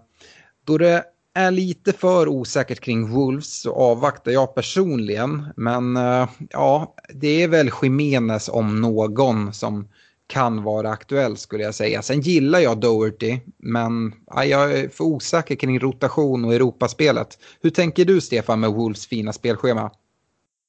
då 0.65 0.79
det 0.79 1.05
är 1.41 1.51
lite 1.51 1.93
för 1.93 2.29
osäkert 2.29 2.81
kring 2.81 3.11
Wolves 3.11 3.61
så 3.61 3.75
avvaktar 3.75 4.33
jag 4.33 4.55
personligen. 4.55 5.47
Men 5.57 5.97
eh, 5.97 6.29
ja, 6.51 6.95
det 7.15 7.43
är 7.43 7.49
väl 7.49 7.71
Jiménez 7.83 8.49
om 8.49 8.81
någon 8.81 9.53
som 9.53 9.89
kan 10.27 10.63
vara 10.63 10.91
aktuell 10.91 11.37
skulle 11.37 11.63
jag 11.63 11.75
säga. 11.75 12.03
Sen 12.03 12.21
gillar 12.21 12.59
jag 12.59 12.81
Doherty, 12.81 13.41
men 13.59 14.15
ja, 14.27 14.45
jag 14.45 14.73
är 14.73 14.89
för 14.89 15.05
osäker 15.05 15.57
kring 15.57 15.81
rotation 15.81 16.45
och 16.45 16.55
Europaspelet. 16.55 17.39
Hur 17.63 17.71
tänker 17.71 18.05
du 18.05 18.21
Stefan 18.21 18.61
med 18.61 18.71
Wolves 18.71 19.07
fina 19.07 19.33
spelschema? 19.33 19.91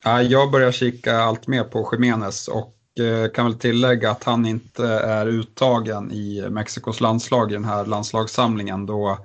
Ja, 0.03 0.21
jag 0.21 0.51
börjar 0.51 0.71
kika 0.71 1.17
allt 1.17 1.47
mer 1.47 1.63
på 1.63 1.89
Jiménez 1.91 2.47
och 2.47 2.75
eh, 2.99 3.31
kan 3.31 3.45
väl 3.45 3.55
tillägga 3.55 4.11
att 4.11 4.23
han 4.23 4.45
inte 4.45 4.87
är 4.87 5.27
uttagen 5.27 6.11
i 6.11 6.49
Mexikos 6.49 7.01
landslag 7.01 7.51
i 7.51 7.53
den 7.53 7.65
här 7.65 7.85
landslagssamlingen 7.85 8.85
då, 8.85 9.17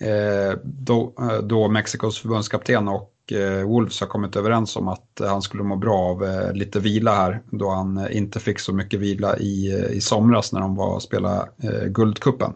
Eh, 0.00 0.58
då, 0.64 1.12
eh, 1.18 1.38
då 1.38 1.68
Mexikos 1.68 2.18
förbundskapten 2.18 2.88
och 2.88 3.14
Eh, 3.32 3.62
Wolves 3.62 4.00
har 4.00 4.06
kommit 4.06 4.36
överens 4.36 4.76
om 4.76 4.88
att 4.88 5.20
han 5.20 5.42
skulle 5.42 5.62
må 5.62 5.76
bra 5.76 5.98
av 5.98 6.24
eh, 6.24 6.52
lite 6.52 6.80
vila 6.80 7.14
här 7.14 7.42
då 7.50 7.70
han 7.70 7.98
eh, 7.98 8.16
inte 8.16 8.40
fick 8.40 8.58
så 8.58 8.72
mycket 8.72 9.00
vila 9.00 9.38
i, 9.38 9.72
eh, 9.72 9.90
i 9.90 10.00
somras 10.00 10.52
när 10.52 10.60
de 10.60 10.76
var 10.76 10.94
och 10.94 11.02
spelade 11.02 11.48
eh, 11.62 11.84
Guldkuppen. 11.84 12.52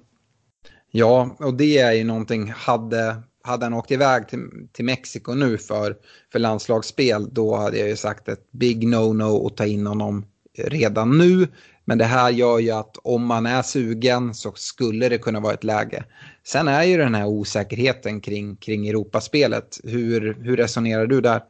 Ja, 0.90 1.36
och 1.38 1.54
det 1.54 1.78
är 1.78 1.92
ju 1.92 2.04
någonting, 2.04 2.52
hade, 2.56 3.16
hade 3.42 3.64
han 3.64 3.74
åkt 3.74 3.90
iväg 3.90 4.28
till, 4.28 4.68
till 4.72 4.84
Mexiko 4.84 5.34
nu 5.34 5.58
för, 5.58 5.96
för 6.32 6.38
landslagsspel 6.38 7.28
då 7.34 7.56
hade 7.56 7.78
jag 7.78 7.88
ju 7.88 7.96
sagt 7.96 8.28
ett 8.28 8.52
big 8.52 8.88
no-no 8.88 9.46
att 9.46 9.56
ta 9.56 9.66
in 9.66 9.86
honom 9.86 10.24
redan 10.58 11.18
nu. 11.18 11.48
Men 11.84 11.98
det 11.98 12.04
här 12.04 12.30
gör 12.30 12.58
ju 12.58 12.70
att 12.70 12.96
om 13.04 13.26
man 13.26 13.46
är 13.46 13.62
sugen 13.62 14.34
så 14.34 14.52
skulle 14.54 15.08
det 15.08 15.18
kunna 15.18 15.40
vara 15.40 15.54
ett 15.54 15.64
läge. 15.64 16.04
Sen 16.44 16.68
är 16.68 16.82
ju 16.82 16.96
den 16.96 17.14
här 17.14 17.26
osäkerheten 17.26 18.20
kring, 18.20 18.56
kring 18.56 18.88
Europaspelet. 18.88 19.80
Hur, 19.84 20.36
hur 20.40 20.56
resonerar 20.56 21.06
du 21.06 21.20
där? 21.20 21.42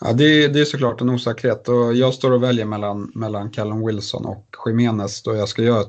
Ja, 0.00 0.12
det, 0.12 0.48
det 0.48 0.60
är 0.60 0.64
såklart 0.64 1.00
en 1.00 1.10
osäkerhet 1.10 1.68
och 1.68 1.94
jag 1.94 2.14
står 2.14 2.30
och 2.30 2.42
väljer 2.42 2.64
mellan, 2.64 3.12
mellan 3.14 3.50
Callum 3.50 3.86
Wilson 3.86 4.24
och 4.24 4.56
Jiménez 4.66 5.22
då 5.22 5.34
jag 5.34 5.48
ska 5.48 5.62
göra 5.62 5.84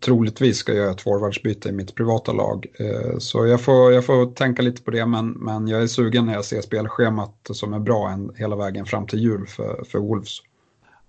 troligtvis 0.00 0.56
ska 0.56 0.72
jag 0.72 0.82
göra 0.82 0.90
ett 0.90 1.00
forwardsbyte 1.00 1.68
i 1.68 1.72
mitt 1.72 1.94
privata 1.94 2.32
lag. 2.32 2.66
Eh, 2.78 3.18
så 3.18 3.46
jag 3.46 3.60
får, 3.60 3.92
jag 3.92 4.06
får 4.06 4.34
tänka 4.34 4.62
lite 4.62 4.82
på 4.82 4.90
det 4.90 5.06
men, 5.06 5.30
men 5.30 5.68
jag 5.68 5.82
är 5.82 5.86
sugen 5.86 6.26
när 6.26 6.32
jag 6.32 6.44
ser 6.44 6.60
spelschemat 6.60 7.34
som 7.50 7.74
är 7.74 7.78
bra 7.78 8.10
en, 8.10 8.32
hela 8.36 8.56
vägen 8.56 8.86
fram 8.86 9.06
till 9.06 9.18
jul 9.18 9.46
för, 9.46 9.84
för 9.84 9.98
Wolves. 9.98 10.38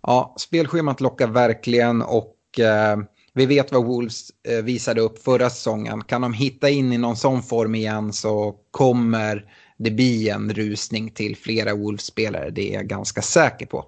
Ja, 0.02 0.36
spelschemat 0.38 1.02
lockar 1.02 1.28
verkligen 1.28 2.02
och 2.02 2.60
eh, 2.60 2.98
vi 3.34 3.46
vet 3.46 3.72
vad 3.72 3.86
Wolves 3.86 4.30
eh, 4.48 4.64
visade 4.64 5.02
upp 5.02 5.24
förra 5.24 5.50
säsongen. 5.50 6.04
Kan 6.04 6.22
de 6.22 6.34
hitta 6.34 6.70
in 6.70 6.94
i 6.94 6.98
någon 6.98 7.16
sån 7.16 7.44
form 7.44 7.76
igen 7.76 8.14
så 8.14 8.56
kommer 8.72 9.54
det 9.78 9.92
bli 9.92 10.30
en 10.30 10.54
rusning 10.54 11.12
till 11.12 11.38
flera 11.38 11.76
Wolves-spelare. 11.76 12.50
Det 12.50 12.70
är 12.70 12.74
jag 12.74 12.88
ganska 12.88 13.22
säker 13.22 13.66
på. 13.66 13.86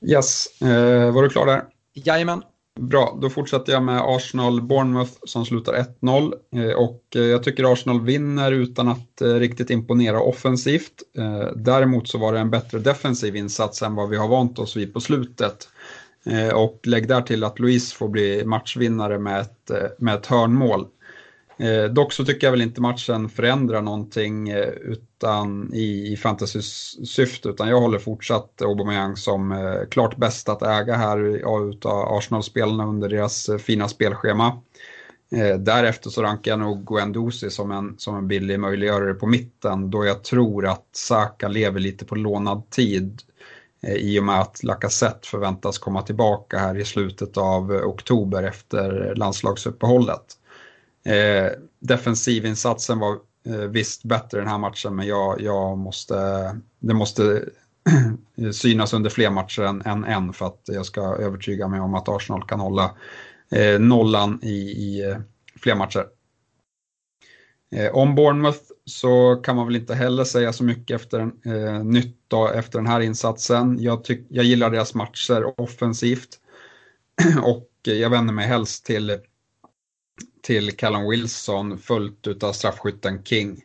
Yes, 0.00 0.46
eh, 0.62 1.14
var 1.14 1.22
du 1.22 1.28
klar 1.28 1.46
där? 1.46 1.64
Jajamän. 1.94 2.42
Bra, 2.78 3.18
då 3.22 3.30
fortsätter 3.30 3.72
jag 3.72 3.82
med 3.82 4.00
Arsenal-Bournemouth 4.00 5.12
som 5.24 5.44
slutar 5.44 5.86
1-0. 6.00 6.32
Eh, 6.54 6.76
och 6.76 7.02
eh, 7.14 7.22
jag 7.22 7.42
tycker 7.42 7.72
Arsenal 7.72 8.00
vinner 8.00 8.52
utan 8.52 8.88
att 8.88 9.20
eh, 9.20 9.34
riktigt 9.34 9.70
imponera 9.70 10.20
offensivt. 10.20 11.02
Däremot 11.56 12.08
så 12.08 12.18
var 12.18 12.32
det 12.32 12.38
en 12.38 12.50
bättre 12.50 12.78
defensiv 12.78 13.36
insats 13.36 13.82
än 13.82 13.94
vad 13.94 14.08
vi 14.08 14.16
har 14.16 14.28
vant 14.28 14.58
oss 14.58 14.76
vid 14.76 14.94
på 14.94 15.00
slutet. 15.00 15.68
Eh, 16.28 16.54
och 16.54 16.80
lägg 16.84 17.08
där 17.08 17.22
till 17.22 17.44
att 17.44 17.58
Luis 17.58 17.92
får 17.92 18.08
bli 18.08 18.44
matchvinnare 18.44 19.18
med 19.18 19.40
ett, 19.40 19.70
eh, 19.70 19.88
med 19.98 20.14
ett 20.14 20.26
hörnmål. 20.26 20.86
Eh, 21.58 21.84
dock 21.84 22.12
så 22.12 22.24
tycker 22.24 22.46
jag 22.46 22.52
väl 22.52 22.62
inte 22.62 22.80
matchen 22.80 23.28
förändrar 23.28 23.82
någonting 23.82 24.48
eh, 24.48 24.68
utan, 24.68 25.74
i, 25.74 26.12
i 26.12 26.16
fantasy-syfte 26.16 27.48
utan 27.48 27.68
jag 27.68 27.80
håller 27.80 27.98
fortsatt 27.98 28.62
Aubameyang 28.62 29.16
som 29.16 29.52
eh, 29.52 29.88
klart 29.90 30.16
bäst 30.16 30.48
att 30.48 30.62
äga 30.62 30.96
här 30.96 31.18
utav 31.70 32.16
Arsenal-spelarna 32.18 32.86
under 32.86 33.08
deras 33.08 33.48
eh, 33.48 33.58
fina 33.58 33.88
spelschema. 33.88 34.60
Eh, 35.32 35.58
därefter 35.58 36.10
så 36.10 36.22
rankar 36.22 36.50
jag 36.50 36.58
nog 36.58 36.84
Guendouzi 36.86 37.50
som 37.50 37.70
en, 37.70 37.94
som 37.98 38.16
en 38.16 38.28
billig 38.28 38.60
möjliggörare 38.60 39.14
på 39.14 39.26
mitten 39.26 39.90
då 39.90 40.06
jag 40.06 40.24
tror 40.24 40.66
att 40.66 40.86
Saka 40.92 41.48
lever 41.48 41.80
lite 41.80 42.04
på 42.04 42.14
lånad 42.14 42.70
tid 42.70 43.22
eh, 43.22 43.37
Eh, 43.80 43.94
i 43.94 44.20
och 44.20 44.24
med 44.24 44.40
att 44.40 44.62
Lacazette 44.62 45.28
förväntas 45.28 45.78
komma 45.78 46.02
tillbaka 46.02 46.58
här 46.58 46.78
i 46.78 46.84
slutet 46.84 47.36
av 47.36 47.74
eh, 47.74 47.82
oktober 47.82 48.42
efter 48.42 49.14
landslagsuppehållet. 49.16 50.36
Eh, 51.04 51.52
defensivinsatsen 51.78 52.98
var 52.98 53.12
eh, 53.46 53.54
visst 53.54 54.04
bättre 54.04 54.38
den 54.38 54.48
här 54.48 54.58
matchen 54.58 54.96
men 54.96 55.06
jag, 55.06 55.40
jag 55.40 55.78
måste, 55.78 56.16
det 56.78 56.94
måste 56.94 57.44
synas 58.52 58.92
under 58.92 59.10
fler 59.10 59.30
matcher 59.30 59.62
än, 59.62 59.82
än 59.82 60.04
en 60.04 60.32
för 60.32 60.46
att 60.46 60.62
jag 60.64 60.86
ska 60.86 61.00
övertyga 61.00 61.68
mig 61.68 61.80
om 61.80 61.94
att 61.94 62.08
Arsenal 62.08 62.42
kan 62.42 62.60
hålla 62.60 62.94
eh, 63.50 63.80
nollan 63.80 64.40
i, 64.42 64.56
i 64.58 65.10
eh, 65.10 65.16
fler 65.56 65.74
matcher. 65.74 66.06
Eh, 67.72 67.94
om 67.94 68.14
Bournemouth 68.14 68.62
så 68.88 69.36
kan 69.36 69.56
man 69.56 69.66
väl 69.66 69.76
inte 69.76 69.94
heller 69.94 70.24
säga 70.24 70.52
så 70.52 70.64
mycket 70.64 71.00
efter, 71.00 71.20
eh, 71.20 71.84
nytt 71.84 72.16
då, 72.28 72.48
efter 72.48 72.78
den 72.78 72.86
här 72.86 73.00
insatsen. 73.00 73.82
Jag, 73.82 74.04
tyck, 74.04 74.26
jag 74.28 74.44
gillar 74.44 74.70
deras 74.70 74.94
matcher 74.94 75.60
offensivt 75.60 76.28
och 77.42 77.70
jag 77.82 78.10
vänder 78.10 78.34
mig 78.34 78.46
helst 78.46 78.86
till 78.86 79.18
till 80.42 80.76
Callum 80.76 81.10
Wilson 81.10 81.78
följt 81.78 82.42
av 82.42 82.52
straffskytten 82.52 83.24
King. 83.24 83.62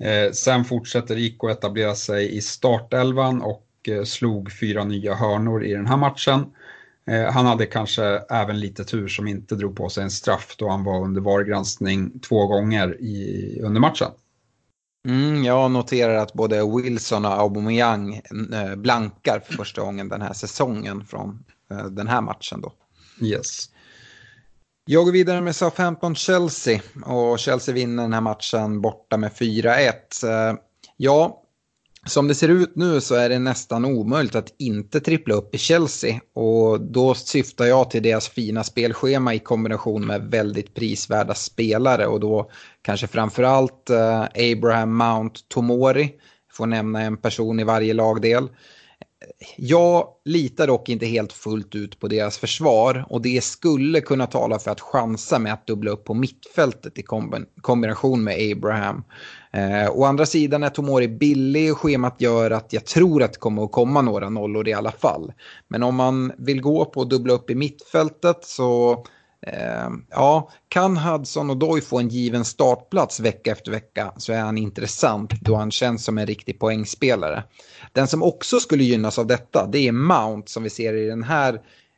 Eh, 0.00 0.32
sen 0.32 0.64
fortsätter 0.64 1.18
IK 1.18 1.44
etablera 1.44 1.94
sig 1.94 2.36
i 2.36 2.40
startelvan 2.40 3.42
och 3.42 3.66
eh, 3.88 4.02
slog 4.04 4.52
fyra 4.52 4.84
nya 4.84 5.14
hörnor 5.14 5.64
i 5.64 5.72
den 5.72 5.86
här 5.86 5.96
matchen. 5.96 6.44
Eh, 7.06 7.32
han 7.32 7.46
hade 7.46 7.66
kanske 7.66 8.04
även 8.30 8.60
lite 8.60 8.84
tur 8.84 9.08
som 9.08 9.26
inte 9.26 9.54
drog 9.54 9.76
på 9.76 9.88
sig 9.88 10.02
en 10.02 10.10
straff 10.10 10.54
då 10.58 10.68
han 10.68 10.84
var 10.84 11.04
under 11.04 11.20
VAR-granskning 11.20 12.20
två 12.20 12.46
gånger 12.46 13.00
i, 13.00 13.60
under 13.62 13.80
matchen. 13.80 14.10
Mm, 15.08 15.44
jag 15.44 15.70
noterar 15.70 16.14
att 16.14 16.32
både 16.32 16.64
Wilson 16.76 17.24
och 17.24 17.40
Aubameyang 17.40 18.14
eh, 18.52 18.76
blankar 18.76 19.40
för 19.40 19.52
första 19.52 19.82
gången 19.82 20.08
den 20.08 20.22
här 20.22 20.32
säsongen 20.32 21.04
från 21.04 21.44
eh, 21.70 21.84
den 21.84 22.08
här 22.08 22.20
matchen 22.20 22.60
då. 22.60 22.72
Yes. 23.20 23.70
Jag 24.84 25.04
går 25.04 25.12
vidare 25.12 25.40
med 25.40 25.54
Southampton-Chelsea 25.54 26.80
och 27.04 27.38
Chelsea 27.38 27.74
vinner 27.74 28.02
den 28.02 28.12
här 28.12 28.20
matchen 28.20 28.80
borta 28.80 29.16
med 29.16 29.32
4-1. 29.32 30.58
Ja, 30.96 31.42
som 32.06 32.28
det 32.28 32.34
ser 32.34 32.48
ut 32.48 32.76
nu 32.76 33.00
så 33.00 33.14
är 33.14 33.28
det 33.28 33.38
nästan 33.38 33.84
omöjligt 33.84 34.34
att 34.34 34.54
inte 34.58 35.00
trippla 35.00 35.34
upp 35.34 35.54
i 35.54 35.58
Chelsea. 35.58 36.20
Och 36.34 36.80
då 36.80 37.14
syftar 37.14 37.64
jag 37.64 37.90
till 37.90 38.02
deras 38.02 38.28
fina 38.28 38.64
spelschema 38.64 39.34
i 39.34 39.38
kombination 39.38 40.06
med 40.06 40.30
väldigt 40.30 40.74
prisvärda 40.74 41.34
spelare. 41.34 42.06
Och 42.06 42.20
då 42.20 42.50
kanske 42.82 43.06
framförallt 43.06 43.90
eh, 43.90 44.22
Abraham 44.22 44.96
Mount 44.96 45.40
Tomori. 45.48 46.12
Får 46.52 46.66
nämna 46.66 47.00
en 47.00 47.16
person 47.16 47.60
i 47.60 47.64
varje 47.64 47.94
lagdel. 47.94 48.48
Jag 49.56 50.08
litar 50.24 50.66
dock 50.66 50.88
inte 50.88 51.06
helt 51.06 51.32
fullt 51.32 51.74
ut 51.74 52.00
på 52.00 52.08
deras 52.08 52.38
försvar 52.38 53.06
och 53.08 53.22
det 53.22 53.44
skulle 53.44 54.00
kunna 54.00 54.26
tala 54.26 54.58
för 54.58 54.70
att 54.70 54.80
chansa 54.80 55.38
med 55.38 55.52
att 55.52 55.66
dubbla 55.66 55.90
upp 55.90 56.04
på 56.04 56.14
mittfältet 56.14 56.98
i 56.98 57.02
kombination 57.60 58.24
med 58.24 58.52
Abraham. 58.52 59.04
Eh, 59.52 59.90
å 59.90 60.04
andra 60.04 60.26
sidan 60.26 60.62
är 60.62 60.68
Tomori 60.68 61.08
billig 61.08 61.72
och 61.72 61.78
schemat 61.78 62.20
gör 62.20 62.50
att 62.50 62.72
jag 62.72 62.84
tror 62.84 63.22
att 63.22 63.32
det 63.32 63.38
kommer 63.38 63.64
att 63.64 63.72
komma 63.72 64.02
några 64.02 64.28
nollor 64.28 64.68
i 64.68 64.72
alla 64.72 64.92
fall. 64.92 65.32
Men 65.68 65.82
om 65.82 65.94
man 65.94 66.32
vill 66.38 66.60
gå 66.60 66.84
på 66.84 67.02
att 67.02 67.10
dubbla 67.10 67.32
upp 67.32 67.50
i 67.50 67.54
mittfältet 67.54 68.44
så 68.44 69.04
Ehm, 69.46 70.04
ja, 70.10 70.50
kan 70.68 70.96
Hudson 70.96 71.50
och 71.50 71.56
Doy 71.56 71.80
få 71.80 71.98
en 71.98 72.08
given 72.08 72.44
startplats 72.44 73.20
vecka 73.20 73.52
efter 73.52 73.70
vecka 73.70 74.12
så 74.16 74.32
är 74.32 74.40
han 74.40 74.58
intressant 74.58 75.30
då 75.40 75.56
han 75.56 75.70
känns 75.70 76.04
som 76.04 76.18
en 76.18 76.26
riktig 76.26 76.58
poängspelare. 76.58 77.44
Den 77.92 78.08
som 78.08 78.22
också 78.22 78.60
skulle 78.60 78.84
gynnas 78.84 79.18
av 79.18 79.26
detta 79.26 79.68
det 79.72 79.88
är 79.88 79.92
Mount 79.92 80.50
som 80.50 80.62
vi 80.62 80.70
ser 80.70 80.94
i 80.94 81.06
den 81.06 81.22
här 81.22 81.54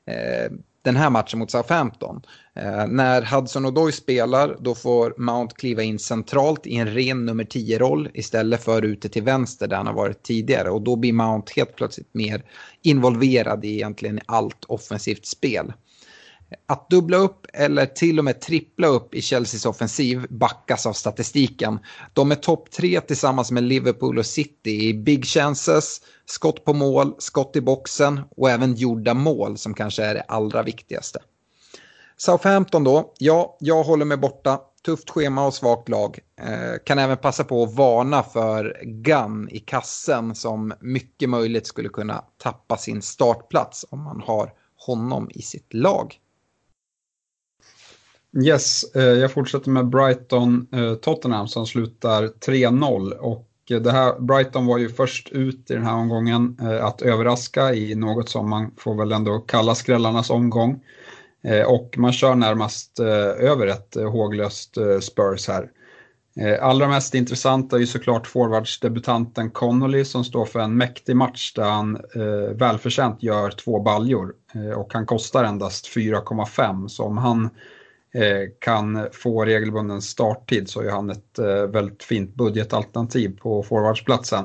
eh, 0.07 0.53
den 0.85 0.97
här 0.97 1.11
matchen 1.11 1.39
mot 1.39 1.51
Southampton. 1.51 2.23
Eh, 2.55 2.87
när 2.87 3.23
Hudson 3.23 3.65
och 3.65 3.73
Doy 3.73 3.93
spelar 3.93 4.57
då 4.61 4.75
får 4.75 5.15
Mount 5.17 5.55
kliva 5.55 5.83
in 5.83 5.99
centralt 5.99 6.67
i 6.67 6.77
en 6.77 6.95
ren 6.95 7.27
nummer 7.27 7.45
10-roll 7.45 8.09
istället 8.15 8.65
för 8.65 8.83
ute 8.83 9.09
till 9.09 9.23
vänster 9.23 9.69
där 9.69 9.77
han 9.77 9.87
har 9.87 9.95
varit 9.95 10.23
tidigare. 10.23 10.71
Och 10.71 10.83
då 10.83 10.97
blir 10.97 11.13
Mount 11.13 11.53
helt 11.57 11.77
plötsligt 11.77 12.15
mer 12.15 12.45
involverad 12.83 13.65
i 13.65 13.75
egentligen 13.75 14.21
allt 14.27 14.65
offensivt 14.65 15.27
spel. 15.27 15.73
Att 16.67 16.91
dubbla 16.91 17.17
upp 17.17 17.47
eller 17.53 17.87
till 17.87 18.19
och 18.19 18.25
med 18.25 18.41
trippla 18.41 18.87
upp 18.87 19.15
i 19.15 19.23
Chelseas 19.23 19.67
offensiv 19.67 20.27
backas 20.31 20.87
av 20.87 20.93
statistiken. 20.93 21.79
De 22.13 22.31
är 22.31 22.37
topp 22.37 22.71
tre 22.71 23.01
tillsammans 23.01 23.51
med 23.51 23.63
Liverpool 23.63 24.19
och 24.19 24.27
City 24.27 24.89
i 24.89 24.95
big 24.95 25.25
chances, 25.25 26.01
skott 26.27 26.65
på 26.65 26.73
mål, 26.73 27.15
skott 27.19 27.57
i 27.57 27.61
boxen 27.61 28.21
och 28.37 28.51
även 28.51 28.75
gjorda 28.75 29.15
mål 29.15 29.59
som 29.59 29.75
kanske 29.75 30.05
är 30.05 30.15
det 30.15 30.23
allra 30.29 30.63
viktigaste. 30.63 31.19
Southampton 32.17 32.85
då, 32.85 33.13
ja, 33.19 33.57
jag 33.61 33.83
håller 33.83 34.05
mig 34.05 34.17
borta. 34.17 34.61
Tufft 34.85 35.11
schema 35.11 35.47
och 35.47 35.55
svagt 35.55 35.89
lag. 35.89 36.19
Eh, 36.41 36.79
kan 36.85 36.99
även 36.99 37.17
passa 37.17 37.45
på 37.45 37.63
att 37.63 37.75
varna 37.75 38.23
för 38.23 38.81
Gunn 38.85 39.49
i 39.51 39.59
kassen 39.59 40.35
som 40.35 40.73
mycket 40.81 41.29
möjligt 41.29 41.67
skulle 41.67 41.89
kunna 41.89 42.25
tappa 42.43 42.77
sin 42.77 43.03
startplats 43.03 43.85
om 43.91 44.03
man 44.03 44.23
har 44.27 44.53
honom 44.87 45.31
i 45.35 45.43
sitt 45.43 45.75
lag. 45.75 46.19
Yes, 48.41 48.85
eh, 48.95 49.03
jag 49.03 49.33
fortsätter 49.33 49.71
med 49.71 49.85
Brighton-Tottenham 49.85 51.43
eh, 51.43 51.47
som 51.47 51.67
slutar 51.67 52.23
3-0. 52.27 53.13
Och 53.13 53.49
eh, 53.71 53.81
det 53.81 53.93
här, 53.93 54.21
Brighton 54.21 54.67
var 54.67 54.79
ju 54.79 54.89
först 54.89 55.29
ut 55.29 55.71
i 55.71 55.75
den 55.75 55.85
här 55.85 55.95
omgången 55.95 56.57
att 56.81 57.03
överraska 57.03 57.75
i 57.75 57.95
något 57.95 58.29
som 58.29 58.51
man 58.51 58.71
får 58.79 58.95
väl 58.95 59.13
ändå 59.13 59.39
kalla 59.39 59.75
skrällarnas 59.75 60.31
omgång. 60.31 60.81
Och 61.67 61.95
man 61.99 62.13
kör 62.13 62.35
närmast 62.35 63.01
över 63.01 63.67
ett 63.67 63.95
håglöst 63.95 64.77
Spurs 65.01 65.49
här. 65.49 65.71
Allra 66.61 66.89
mest 66.89 67.15
intressant 67.15 67.73
är 67.73 67.79
ju 67.79 67.87
såklart 67.87 68.27
forwardsdebutanten 68.27 69.51
Connolly 69.51 70.05
som 70.05 70.25
står 70.25 70.45
för 70.45 70.61
en 70.61 70.77
mäktig 70.77 71.17
match 71.17 71.53
där 71.55 71.71
han 71.71 71.99
välförtjänt 72.55 73.23
gör 73.23 73.51
två 73.51 73.81
baljor. 73.81 74.33
Och 74.77 74.95
han 74.95 75.07
kostar 75.07 75.45
endast 75.45 75.87
4,5 75.87 76.89
så 76.89 77.05
om 77.05 77.19
han 77.19 77.45
Eh, 77.45 77.51
Eh, 78.15 78.49
kan 78.59 79.09
få 79.13 79.45
regelbunden 79.45 80.03
starttid 80.03 80.69
så 80.69 80.81
är 80.81 80.91
han 80.91 81.11
ett 81.11 81.39
eh, 81.39 81.67
väldigt 81.67 82.03
fint 82.03 82.35
budgetalternativ 82.35 83.39
på 83.39 83.63
forwardsplatsen. 83.63 84.45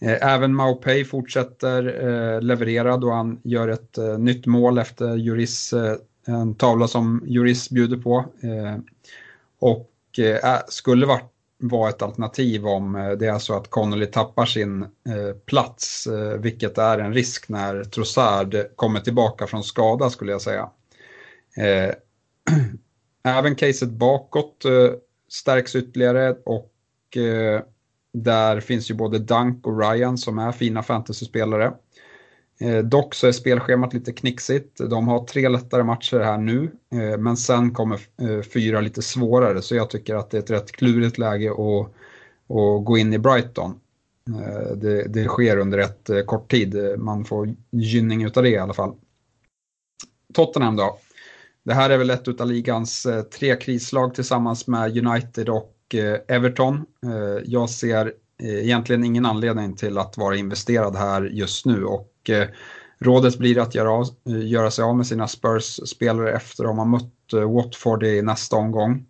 Eh, 0.00 0.34
även 0.34 0.54
Maupay 0.54 1.04
fortsätter 1.04 2.40
leverera 2.40 2.96
då 2.96 3.10
han 3.10 3.40
gör 3.44 3.68
ett 3.68 3.98
nytt 4.18 4.46
mål 4.46 4.78
efter 4.78 5.16
Juris, 5.16 5.74
en 6.26 6.54
tavla 6.54 6.88
som 6.88 7.22
Juris 7.26 7.70
bjuder 7.70 7.96
på. 7.96 8.24
Och 9.58 9.90
skulle 10.68 11.06
vara 11.58 11.88
ett 11.88 12.02
alternativ 12.02 12.66
om 12.66 13.16
det 13.18 13.26
är 13.26 13.38
så 13.38 13.56
att 13.56 13.70
Connolly 13.70 14.06
tappar 14.06 14.46
sin 14.46 14.86
plats, 15.46 16.08
vilket 16.38 16.78
är 16.78 16.98
en 16.98 17.14
risk 17.14 17.48
när 17.48 17.84
Trossard 17.84 18.56
kommer 18.76 19.00
tillbaka 19.00 19.46
från 19.46 19.62
skada 19.62 20.10
skulle 20.10 20.32
jag 20.32 20.42
säga. 20.42 20.68
Även 23.24 23.54
caset 23.54 23.90
bakåt 23.90 24.64
eh, 24.64 24.90
stärks 25.28 25.76
ytterligare 25.76 26.36
och 26.44 27.16
eh, 27.16 27.62
där 28.12 28.60
finns 28.60 28.90
ju 28.90 28.94
både 28.94 29.18
Dunk 29.18 29.66
och 29.66 29.80
Ryan 29.80 30.18
som 30.18 30.38
är 30.38 30.52
fina 30.52 30.82
fantasyspelare. 30.82 31.72
Eh, 32.60 32.78
dock 32.78 33.14
så 33.14 33.26
är 33.26 33.32
spelschemat 33.32 33.94
lite 33.94 34.12
knixigt. 34.12 34.78
De 34.90 35.08
har 35.08 35.24
tre 35.24 35.48
lättare 35.48 35.82
matcher 35.82 36.20
här 36.20 36.38
nu, 36.38 36.70
eh, 36.92 37.18
men 37.18 37.36
sen 37.36 37.74
kommer 37.74 38.00
eh, 38.20 38.40
fyra 38.40 38.80
lite 38.80 39.02
svårare. 39.02 39.62
Så 39.62 39.74
jag 39.74 39.90
tycker 39.90 40.14
att 40.14 40.30
det 40.30 40.36
är 40.36 40.42
ett 40.42 40.50
rätt 40.50 40.72
klurigt 40.72 41.18
läge 41.18 41.50
att, 41.50 41.86
att 42.56 42.84
gå 42.84 42.98
in 42.98 43.12
i 43.12 43.18
Brighton. 43.18 43.80
Eh, 44.28 44.76
det, 44.76 45.08
det, 45.08 45.24
sker 45.24 45.56
under 45.56 45.78
rätt 45.78 46.10
eh, 46.10 46.20
kort 46.20 46.50
tid. 46.50 46.98
Man 46.98 47.24
får 47.24 47.54
gynning 47.70 48.26
av 48.26 48.42
det 48.42 48.48
i 48.48 48.58
alla 48.58 48.74
fall. 48.74 48.94
Tottenham 50.34 50.76
då. 50.76 50.98
Det 51.64 51.74
här 51.74 51.90
är 51.90 51.98
väl 51.98 52.10
ett 52.10 52.40
av 52.40 52.46
ligans 52.46 53.06
eh, 53.06 53.22
tre 53.22 53.56
krislag 53.56 54.14
tillsammans 54.14 54.66
med 54.66 55.06
United 55.06 55.48
och 55.48 55.94
eh, 55.94 56.18
Everton. 56.28 56.86
Eh, 57.06 57.42
jag 57.44 57.70
ser 57.70 58.12
egentligen 58.38 59.04
ingen 59.04 59.26
anledning 59.26 59.76
till 59.76 59.98
att 59.98 60.18
vara 60.18 60.36
investerad 60.36 60.96
här 60.96 61.22
just 61.22 61.66
nu 61.66 61.84
och 61.84 62.10
rådet 62.98 63.38
blir 63.38 63.58
att 63.58 63.74
göra, 63.74 64.06
göra 64.24 64.70
sig 64.70 64.84
av 64.84 64.96
med 64.96 65.06
sina 65.06 65.28
Spurs-spelare 65.28 66.32
efter 66.32 66.64
att 66.64 66.68
de 66.68 66.78
har 66.78 66.86
mött 66.86 67.50
Watford 67.54 68.02
i 68.02 68.22
nästa 68.22 68.56
omgång. 68.56 69.06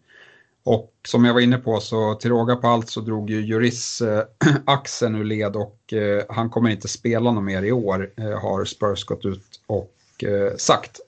Och 0.64 0.92
som 1.06 1.24
jag 1.24 1.34
var 1.34 1.40
inne 1.40 1.58
på 1.58 1.80
så 1.80 2.14
till 2.14 2.30
råga 2.30 2.56
på 2.56 2.68
allt 2.68 2.88
så 2.88 3.00
drog 3.00 3.30
ju 3.30 3.46
Juris 3.46 4.02
axeln 4.64 5.14
ur 5.14 5.24
led 5.24 5.56
och 5.56 5.94
han 6.28 6.50
kommer 6.50 6.70
inte 6.70 6.88
spela 6.88 7.32
något 7.32 7.44
mer 7.44 7.62
i 7.62 7.72
år 7.72 8.10
har 8.40 8.64
Spurs 8.64 9.04
gått 9.04 9.24
ut 9.24 9.60
och 9.66 10.24
sagt 10.56 11.00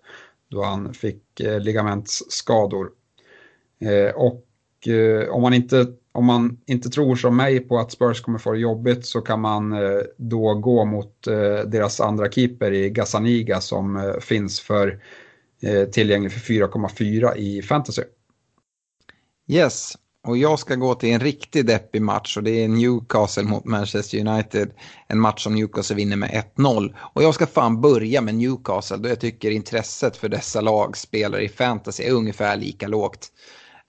då 0.57 0.63
han 0.63 0.95
fick 0.95 1.41
eh, 1.41 1.61
ligamentsskador. 1.61 2.91
Eh, 3.81 4.15
och 4.15 4.47
eh, 4.89 5.29
om, 5.29 5.43
man 5.43 5.55
inte, 5.55 5.87
om 6.13 6.25
man 6.25 6.61
inte 6.67 6.89
tror 6.89 7.17
som 7.17 7.37
mig 7.37 7.61
på 7.61 7.79
att 7.79 7.93
Spurs 7.93 8.21
kommer 8.21 8.39
få 8.39 8.53
det 8.53 8.59
jobbigt 8.59 9.07
så 9.07 9.21
kan 9.21 9.41
man 9.41 9.73
eh, 9.73 10.01
då 10.17 10.55
gå 10.55 10.85
mot 10.85 11.27
eh, 11.27 11.61
deras 11.67 12.01
andra 12.01 12.31
keeper 12.31 12.73
i 12.73 12.91
Gazzaniga 12.91 13.61
som 13.61 13.97
eh, 13.97 14.19
finns 14.21 14.61
för 14.61 15.01
eh, 15.63 15.85
tillgänglig 15.85 16.33
för 16.33 16.41
4,4 16.41 17.37
i 17.37 17.63
fantasy. 17.63 18.03
Yes, 19.49 19.93
och 20.27 20.39
jag 20.39 20.59
ska 20.59 20.75
gå 20.75 20.95
till 20.95 21.13
en 21.13 21.21
riktigt 21.21 21.67
deppig 21.67 22.03
match 22.03 22.37
och 22.37 22.43
det 22.43 22.65
är 22.65 22.69
Newcastle 22.69 23.43
mot 23.43 23.65
Manchester 23.65 24.29
United. 24.29 24.71
En 25.09 25.21
match 25.21 25.43
som 25.43 25.55
Newcastle 25.55 25.97
vinner 25.97 26.17
med 26.17 26.45
1-0. 26.57 26.95
Och 27.15 27.23
jag 27.23 27.35
ska 27.35 27.47
fan 27.47 27.81
börja 27.81 28.21
med 28.21 28.35
Newcastle 28.35 28.97
då 28.97 29.09
jag 29.09 29.21
tycker 29.21 29.51
intresset 29.51 30.17
för 30.17 30.29
dessa 30.29 30.61
lagspelare 30.61 31.45
i 31.45 31.49
fantasy 31.49 32.03
är 32.05 32.13
ungefär 32.13 32.57
lika 32.57 32.89
lågt. 32.89 33.29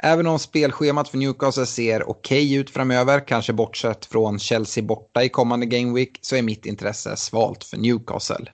Även 0.04 0.28
om 0.28 0.40
spelschemat 0.40 1.10
för 1.10 1.18
Newcastle 1.18 1.66
ser 1.66 2.10
okej 2.10 2.46
okay 2.46 2.56
ut 2.56 2.70
framöver, 2.70 3.28
kanske 3.28 3.54
bortsett 3.54 4.06
från 4.06 4.40
Chelsea 4.40 4.84
borta 4.84 5.24
i 5.24 5.30
kommande 5.30 5.66
Game 5.66 5.94
Week, 5.94 6.20
så 6.22 6.36
är 6.36 6.42
mitt 6.42 6.66
intresse 6.66 7.16
svalt 7.16 7.64
för 7.64 7.78
Newcastle. 7.78 8.46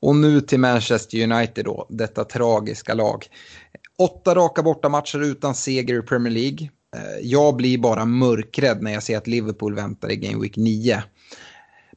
Och 0.00 0.16
nu 0.16 0.40
till 0.40 0.60
Manchester 0.60 1.32
United 1.32 1.64
då, 1.64 1.86
detta 1.88 2.24
tragiska 2.24 2.94
lag. 2.94 3.26
Åtta 3.98 4.34
raka 4.34 4.62
bortamatcher 4.62 5.22
utan 5.22 5.54
seger 5.54 5.98
i 5.98 6.02
Premier 6.02 6.32
League. 6.32 6.68
Eh, 6.96 7.18
jag 7.22 7.56
blir 7.56 7.78
bara 7.78 8.04
mörkrädd 8.04 8.82
när 8.82 8.92
jag 8.92 9.02
ser 9.02 9.18
att 9.18 9.26
Liverpool 9.26 9.74
väntar 9.74 10.10
i 10.10 10.16
Game 10.16 10.42
Week 10.42 10.56
9. 10.56 11.02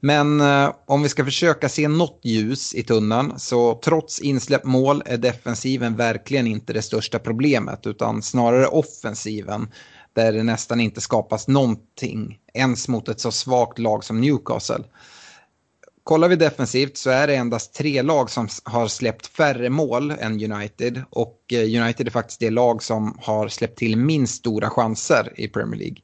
Men 0.01 0.41
eh, 0.41 0.73
om 0.87 1.03
vi 1.03 1.09
ska 1.09 1.25
försöka 1.25 1.69
se 1.69 1.87
något 1.87 2.19
ljus 2.23 2.75
i 2.75 2.83
tunneln 2.83 3.39
så 3.39 3.79
trots 3.83 4.19
insläppt 4.19 4.65
mål 4.65 5.03
är 5.05 5.17
defensiven 5.17 5.95
verkligen 5.95 6.47
inte 6.47 6.73
det 6.73 6.81
största 6.81 7.19
problemet 7.19 7.87
utan 7.87 8.21
snarare 8.21 8.67
offensiven. 8.67 9.71
där 10.13 10.33
det 10.33 10.43
nästan 10.43 10.79
inte 10.79 11.01
skapas 11.01 11.47
någonting 11.47 12.39
ens 12.53 12.87
mot 12.87 13.09
ett 13.09 13.19
så 13.19 13.31
svagt 13.31 13.79
lag 13.79 14.03
som 14.03 14.21
Newcastle. 14.21 14.83
Kollar 16.03 16.27
vi 16.27 16.35
defensivt 16.35 16.97
så 16.97 17.09
är 17.09 17.27
det 17.27 17.35
endast 17.35 17.73
tre 17.73 18.01
lag 18.01 18.29
som 18.29 18.47
har 18.63 18.87
släppt 18.87 19.27
färre 19.27 19.69
mål 19.69 20.11
än 20.11 20.51
United 20.51 21.03
och 21.09 21.37
eh, 21.51 21.81
United 21.81 22.07
är 22.07 22.11
faktiskt 22.11 22.39
det 22.39 22.49
lag 22.49 22.83
som 22.83 23.17
har 23.21 23.47
släppt 23.47 23.77
till 23.77 23.97
minst 23.97 24.35
stora 24.35 24.69
chanser 24.69 25.33
i 25.35 25.47
Premier 25.47 25.79
League. 25.79 25.97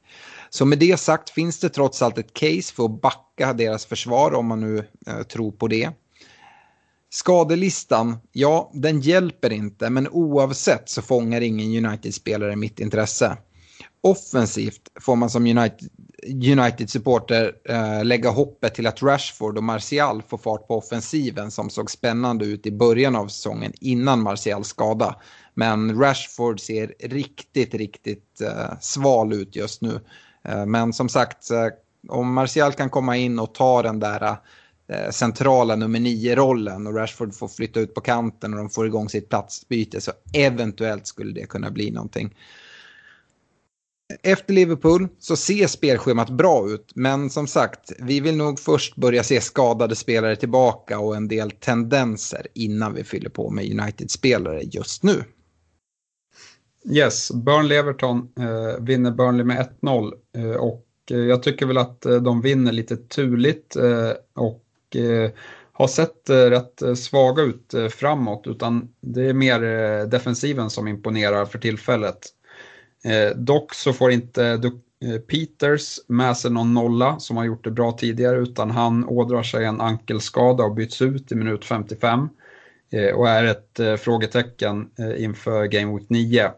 Så 0.50 0.64
med 0.64 0.78
det 0.78 1.00
sagt 1.00 1.30
finns 1.30 1.60
det 1.60 1.68
trots 1.68 2.02
allt 2.02 2.18
ett 2.18 2.34
case 2.34 2.74
för 2.74 2.84
att 2.84 3.00
backa 3.00 3.52
deras 3.52 3.86
försvar 3.86 4.34
om 4.34 4.46
man 4.46 4.60
nu 4.60 4.84
eh, 5.06 5.22
tror 5.22 5.52
på 5.52 5.68
det. 5.68 5.90
Skadelistan, 7.10 8.18
ja, 8.32 8.70
den 8.74 9.00
hjälper 9.00 9.52
inte, 9.52 9.90
men 9.90 10.08
oavsett 10.08 10.88
så 10.88 11.02
fångar 11.02 11.40
ingen 11.40 11.86
United-spelare 11.86 12.56
mitt 12.56 12.80
intresse. 12.80 13.36
Offensivt 14.00 14.80
får 15.00 15.16
man 15.16 15.30
som 15.30 15.46
United 15.46 15.88
United-supporter 16.28 17.52
eh, 17.64 18.04
lägga 18.04 18.30
hoppet 18.30 18.74
till 18.74 18.86
att 18.86 19.02
Rashford 19.02 19.56
och 19.56 19.64
Martial 19.64 20.22
får 20.28 20.38
fart 20.38 20.68
på 20.68 20.78
offensiven 20.78 21.50
som 21.50 21.70
såg 21.70 21.90
spännande 21.90 22.44
ut 22.44 22.66
i 22.66 22.72
början 22.72 23.16
av 23.16 23.28
säsongen 23.28 23.72
innan 23.80 24.22
Martials 24.22 24.68
skada. 24.68 25.16
Men 25.54 26.00
Rashford 26.00 26.60
ser 26.60 26.94
riktigt, 27.00 27.74
riktigt 27.74 28.40
eh, 28.40 28.78
sval 28.80 29.32
ut 29.32 29.56
just 29.56 29.82
nu. 29.82 30.00
Eh, 30.44 30.66
men 30.66 30.92
som 30.92 31.08
sagt, 31.08 31.50
eh, 31.50 31.66
om 32.08 32.34
Martial 32.34 32.72
kan 32.72 32.90
komma 32.90 33.16
in 33.16 33.38
och 33.38 33.54
ta 33.54 33.82
den 33.82 34.00
där 34.00 34.36
eh, 34.88 35.10
centrala 35.10 35.76
nummer 35.76 36.00
nio-rollen 36.00 36.86
och 36.86 36.94
Rashford 36.94 37.34
får 37.34 37.48
flytta 37.48 37.80
ut 37.80 37.94
på 37.94 38.00
kanten 38.00 38.52
och 38.52 38.58
de 38.58 38.70
får 38.70 38.86
igång 38.86 39.08
sitt 39.08 39.28
platsbyte 39.28 40.00
så 40.00 40.12
eventuellt 40.32 41.06
skulle 41.06 41.32
det 41.32 41.46
kunna 41.46 41.70
bli 41.70 41.90
någonting. 41.90 42.34
Efter 44.22 44.54
Liverpool 44.54 45.08
så 45.18 45.36
ser 45.36 45.66
spelschemat 45.66 46.30
bra 46.30 46.68
ut, 46.70 46.92
men 46.94 47.30
som 47.30 47.46
sagt, 47.46 47.92
vi 47.98 48.20
vill 48.20 48.36
nog 48.36 48.60
först 48.60 48.96
börja 48.96 49.22
se 49.22 49.40
skadade 49.40 49.94
spelare 49.96 50.36
tillbaka 50.36 50.98
och 50.98 51.16
en 51.16 51.28
del 51.28 51.50
tendenser 51.50 52.46
innan 52.54 52.94
vi 52.94 53.04
fyller 53.04 53.30
på 53.30 53.50
med 53.50 53.80
United-spelare 53.80 54.62
just 54.62 55.02
nu. 55.02 55.24
Yes, 56.90 57.30
Burnley-Everton 57.30 58.28
eh, 58.38 58.84
vinner 58.84 59.10
Burnley 59.10 59.44
med 59.44 59.68
1-0 59.80 60.12
eh, 60.36 60.50
och 60.50 60.86
eh, 61.10 61.16
jag 61.16 61.42
tycker 61.42 61.66
väl 61.66 61.78
att 61.78 62.06
eh, 62.06 62.16
de 62.16 62.40
vinner 62.40 62.72
lite 62.72 62.96
turligt 62.96 63.76
eh, 63.76 64.10
och 64.34 64.96
eh, 64.96 65.30
har 65.72 65.88
sett 65.88 66.30
eh, 66.30 66.36
rätt 66.36 66.98
svaga 66.98 67.42
ut 67.42 67.74
framåt 67.90 68.46
utan 68.46 68.88
det 69.00 69.28
är 69.28 69.34
mer 69.34 69.60
defensiven 70.06 70.70
som 70.70 70.88
imponerar 70.88 71.44
för 71.44 71.58
tillfället. 71.58 72.18
Eh, 73.04 73.36
dock 73.36 73.74
så 73.74 73.92
får 73.92 74.10
inte 74.10 74.44
eh, 74.44 75.20
Peters 75.20 75.98
med 76.06 76.36
sig 76.36 76.50
någon 76.50 76.74
nolla 76.74 77.18
som 77.18 77.36
har 77.36 77.44
gjort 77.44 77.64
det 77.64 77.70
bra 77.70 77.92
tidigare 77.92 78.38
utan 78.38 78.70
han 78.70 79.04
ådrar 79.04 79.42
sig 79.42 79.64
en 79.64 79.80
ankelskada 79.80 80.64
och 80.64 80.74
byts 80.74 81.02
ut 81.02 81.32
i 81.32 81.34
minut 81.34 81.64
55 81.64 82.28
eh, 82.90 83.14
och 83.14 83.28
är 83.28 83.44
ett 83.44 84.00
frågetecken 84.00 84.90
inför 85.18 85.66
Game 85.66 85.94
Week 85.94 86.08
9. 86.08 86.50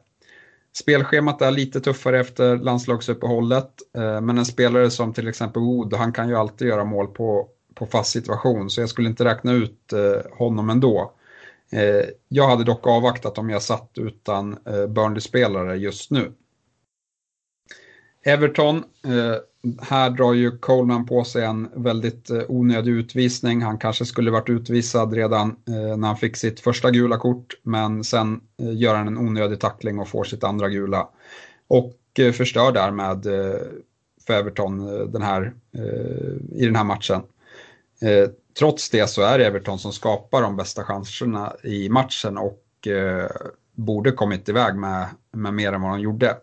Spelschemat 0.72 1.42
är 1.42 1.50
lite 1.50 1.80
tuffare 1.80 2.20
efter 2.20 2.56
landslagsuppehållet, 2.56 3.70
eh, 3.96 4.20
men 4.20 4.38
en 4.38 4.44
spelare 4.46 4.90
som 4.90 5.12
till 5.12 5.28
exempel 5.28 5.62
Wood, 5.62 5.94
han 5.94 6.12
kan 6.12 6.28
ju 6.28 6.36
alltid 6.36 6.68
göra 6.68 6.84
mål 6.84 7.06
på, 7.06 7.48
på 7.74 7.86
fast 7.86 8.10
situation, 8.10 8.70
så 8.70 8.80
jag 8.80 8.88
skulle 8.88 9.08
inte 9.08 9.24
räkna 9.24 9.52
ut 9.52 9.92
eh, 9.92 10.38
honom 10.38 10.70
ändå. 10.70 11.12
Eh, 11.72 12.08
jag 12.28 12.48
hade 12.48 12.64
dock 12.64 12.86
avvaktat 12.86 13.38
om 13.38 13.50
jag 13.50 13.62
satt 13.62 13.90
utan 13.94 14.58
eh, 14.66 14.86
Burnley-spelare 14.86 15.76
just 15.76 16.10
nu. 16.10 16.32
Everton, 18.22 18.76
eh, 19.04 19.36
här 19.82 20.10
drar 20.10 20.32
ju 20.32 20.58
Coleman 20.58 21.06
på 21.06 21.24
sig 21.24 21.44
en 21.44 21.68
väldigt 21.74 22.30
onödig 22.48 22.92
utvisning. 22.92 23.62
Han 23.62 23.78
kanske 23.78 24.04
skulle 24.04 24.30
varit 24.30 24.48
utvisad 24.48 25.12
redan 25.12 25.56
när 25.66 26.06
han 26.06 26.16
fick 26.16 26.36
sitt 26.36 26.60
första 26.60 26.90
gula 26.90 27.16
kort, 27.16 27.54
men 27.62 28.04
sen 28.04 28.40
gör 28.56 28.94
han 28.94 29.06
en 29.06 29.18
onödig 29.18 29.60
tackling 29.60 29.98
och 29.98 30.08
får 30.08 30.24
sitt 30.24 30.44
andra 30.44 30.68
gula. 30.68 31.08
Och 31.68 31.94
förstör 32.32 32.72
därmed 32.72 33.22
för 34.26 34.34
Everton 34.34 34.86
den 35.12 35.22
här, 35.22 35.54
i 36.52 36.64
den 36.64 36.76
här 36.76 36.84
matchen. 36.84 37.22
Trots 38.58 38.90
det 38.90 39.10
så 39.10 39.22
är 39.22 39.38
det 39.38 39.46
Everton 39.46 39.78
som 39.78 39.92
skapar 39.92 40.42
de 40.42 40.56
bästa 40.56 40.84
chanserna 40.84 41.52
i 41.62 41.88
matchen 41.88 42.38
och 42.38 42.86
eh, 42.86 43.30
borde 43.76 44.12
kommit 44.12 44.48
iväg 44.48 44.74
med, 44.74 45.06
med 45.32 45.54
mer 45.54 45.72
än 45.72 45.82
vad 45.82 45.90
de 45.90 46.00
gjorde. 46.00 46.36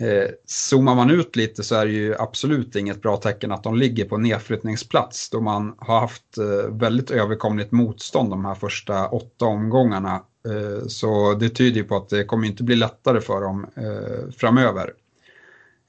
Eh, 0.00 0.30
zoomar 0.46 0.94
man 0.94 1.10
ut 1.10 1.36
lite 1.36 1.62
så 1.62 1.74
är 1.74 1.86
det 1.86 1.92
ju 1.92 2.14
absolut 2.18 2.76
inget 2.76 3.02
bra 3.02 3.16
tecken 3.16 3.52
att 3.52 3.62
de 3.62 3.76
ligger 3.76 4.04
på 4.04 4.16
nedflyttningsplats 4.16 5.30
då 5.30 5.40
man 5.40 5.74
har 5.78 6.00
haft 6.00 6.38
eh, 6.38 6.70
väldigt 6.70 7.10
överkomligt 7.10 7.72
motstånd 7.72 8.30
de 8.30 8.44
här 8.44 8.54
första 8.54 9.08
åtta 9.08 9.44
omgångarna. 9.44 10.14
Eh, 10.48 10.86
så 10.86 11.34
det 11.34 11.48
tyder 11.48 11.76
ju 11.76 11.84
på 11.84 11.96
att 11.96 12.08
det 12.08 12.24
kommer 12.24 12.46
inte 12.46 12.64
bli 12.64 12.76
lättare 12.76 13.20
för 13.20 13.40
dem 13.40 13.66
eh, 13.76 14.32
framöver. 14.36 14.92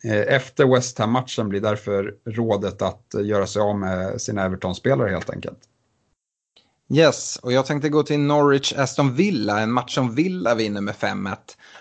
Eh, 0.03 0.35
efter 0.35 0.75
West 0.75 0.99
Ham-matchen 0.99 1.49
blir 1.49 1.61
därför 1.61 2.13
rådet 2.25 2.81
att 2.81 3.15
göra 3.23 3.47
sig 3.47 3.61
av 3.61 3.79
med 3.79 4.21
sina 4.21 4.45
Everton-spelare 4.45 5.09
helt 5.09 5.29
enkelt. 5.29 5.59
Yes, 6.93 7.39
och 7.41 7.51
jag 7.51 7.65
tänkte 7.65 7.89
gå 7.89 8.03
till 8.03 8.19
Norwich-Aston 8.19 9.15
Villa, 9.15 9.59
en 9.59 9.71
match 9.71 9.95
som 9.95 10.15
Villa 10.15 10.55
vinner 10.55 10.81
med 10.81 10.95
5-1. 10.95 11.35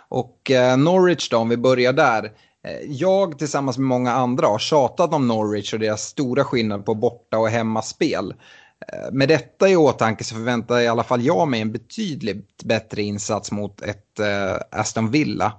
Och 0.09 0.51
eh, 0.51 0.77
Norwich 0.77 1.29
då, 1.29 1.37
om 1.37 1.49
vi 1.49 1.57
börjar 1.57 1.93
där. 1.93 2.25
Eh, 2.65 2.91
jag 2.91 3.39
tillsammans 3.39 3.79
med 3.79 3.87
många 3.87 4.13
andra 4.13 4.47
har 4.47 4.59
tjatat 4.59 5.15
om 5.15 5.29
Norwich 5.29 5.75
och 5.75 5.81
deras 5.81 6.03
stora 6.03 6.45
skillnad 6.45 6.85
på 6.85 6.95
borta 6.95 7.39
och 7.39 7.49
hemmaspel. 7.49 8.35
Eh, 8.93 9.13
med 9.13 9.29
detta 9.29 9.69
i 9.69 9.77
åtanke 9.77 10.25
så 10.25 10.35
förväntar 10.35 10.81
i 10.81 10.89
alla 10.89 11.05
fall 11.05 11.23
jag 11.23 11.49
mig 11.49 11.61
en 11.61 11.73
betydligt 11.73 12.65
bättre 12.65 13.03
insats 13.03 13.53
mot 13.53 13.83
ett 13.83 14.19
eh, 14.19 14.81
Aston 14.81 15.11
Villa. 15.11 15.53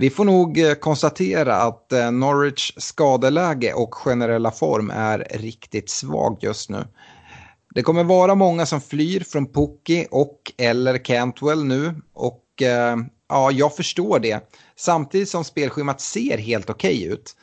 Vi 0.00 0.10
får 0.10 0.24
nog 0.24 0.58
eh, 0.58 0.74
konstatera 0.74 1.56
att 1.56 1.92
eh, 1.92 2.10
Norwich 2.10 2.72
skadeläge 2.76 3.72
och 3.72 3.94
generella 3.94 4.50
form 4.50 4.90
är 4.90 5.26
riktigt 5.30 5.90
svag 5.90 6.38
just 6.40 6.70
nu. 6.70 6.84
Det 7.74 7.82
kommer 7.82 8.04
vara 8.04 8.34
många 8.34 8.66
som 8.66 8.80
flyr 8.80 9.20
från 9.20 9.52
Pukki 9.52 10.06
och 10.10 10.52
eller 10.58 11.04
Cantwell 11.04 11.64
nu 11.64 11.94
och 12.14 12.62
eh, 12.62 12.96
ja, 13.28 13.50
jag 13.50 13.76
förstår 13.76 14.18
det. 14.18 14.40
Samtidigt 14.76 15.28
som 15.28 15.44
spelschemat 15.44 16.00
ser 16.00 16.38
helt 16.38 16.70
okej 16.70 16.98
okay 16.98 17.12
ut. 17.12 17.36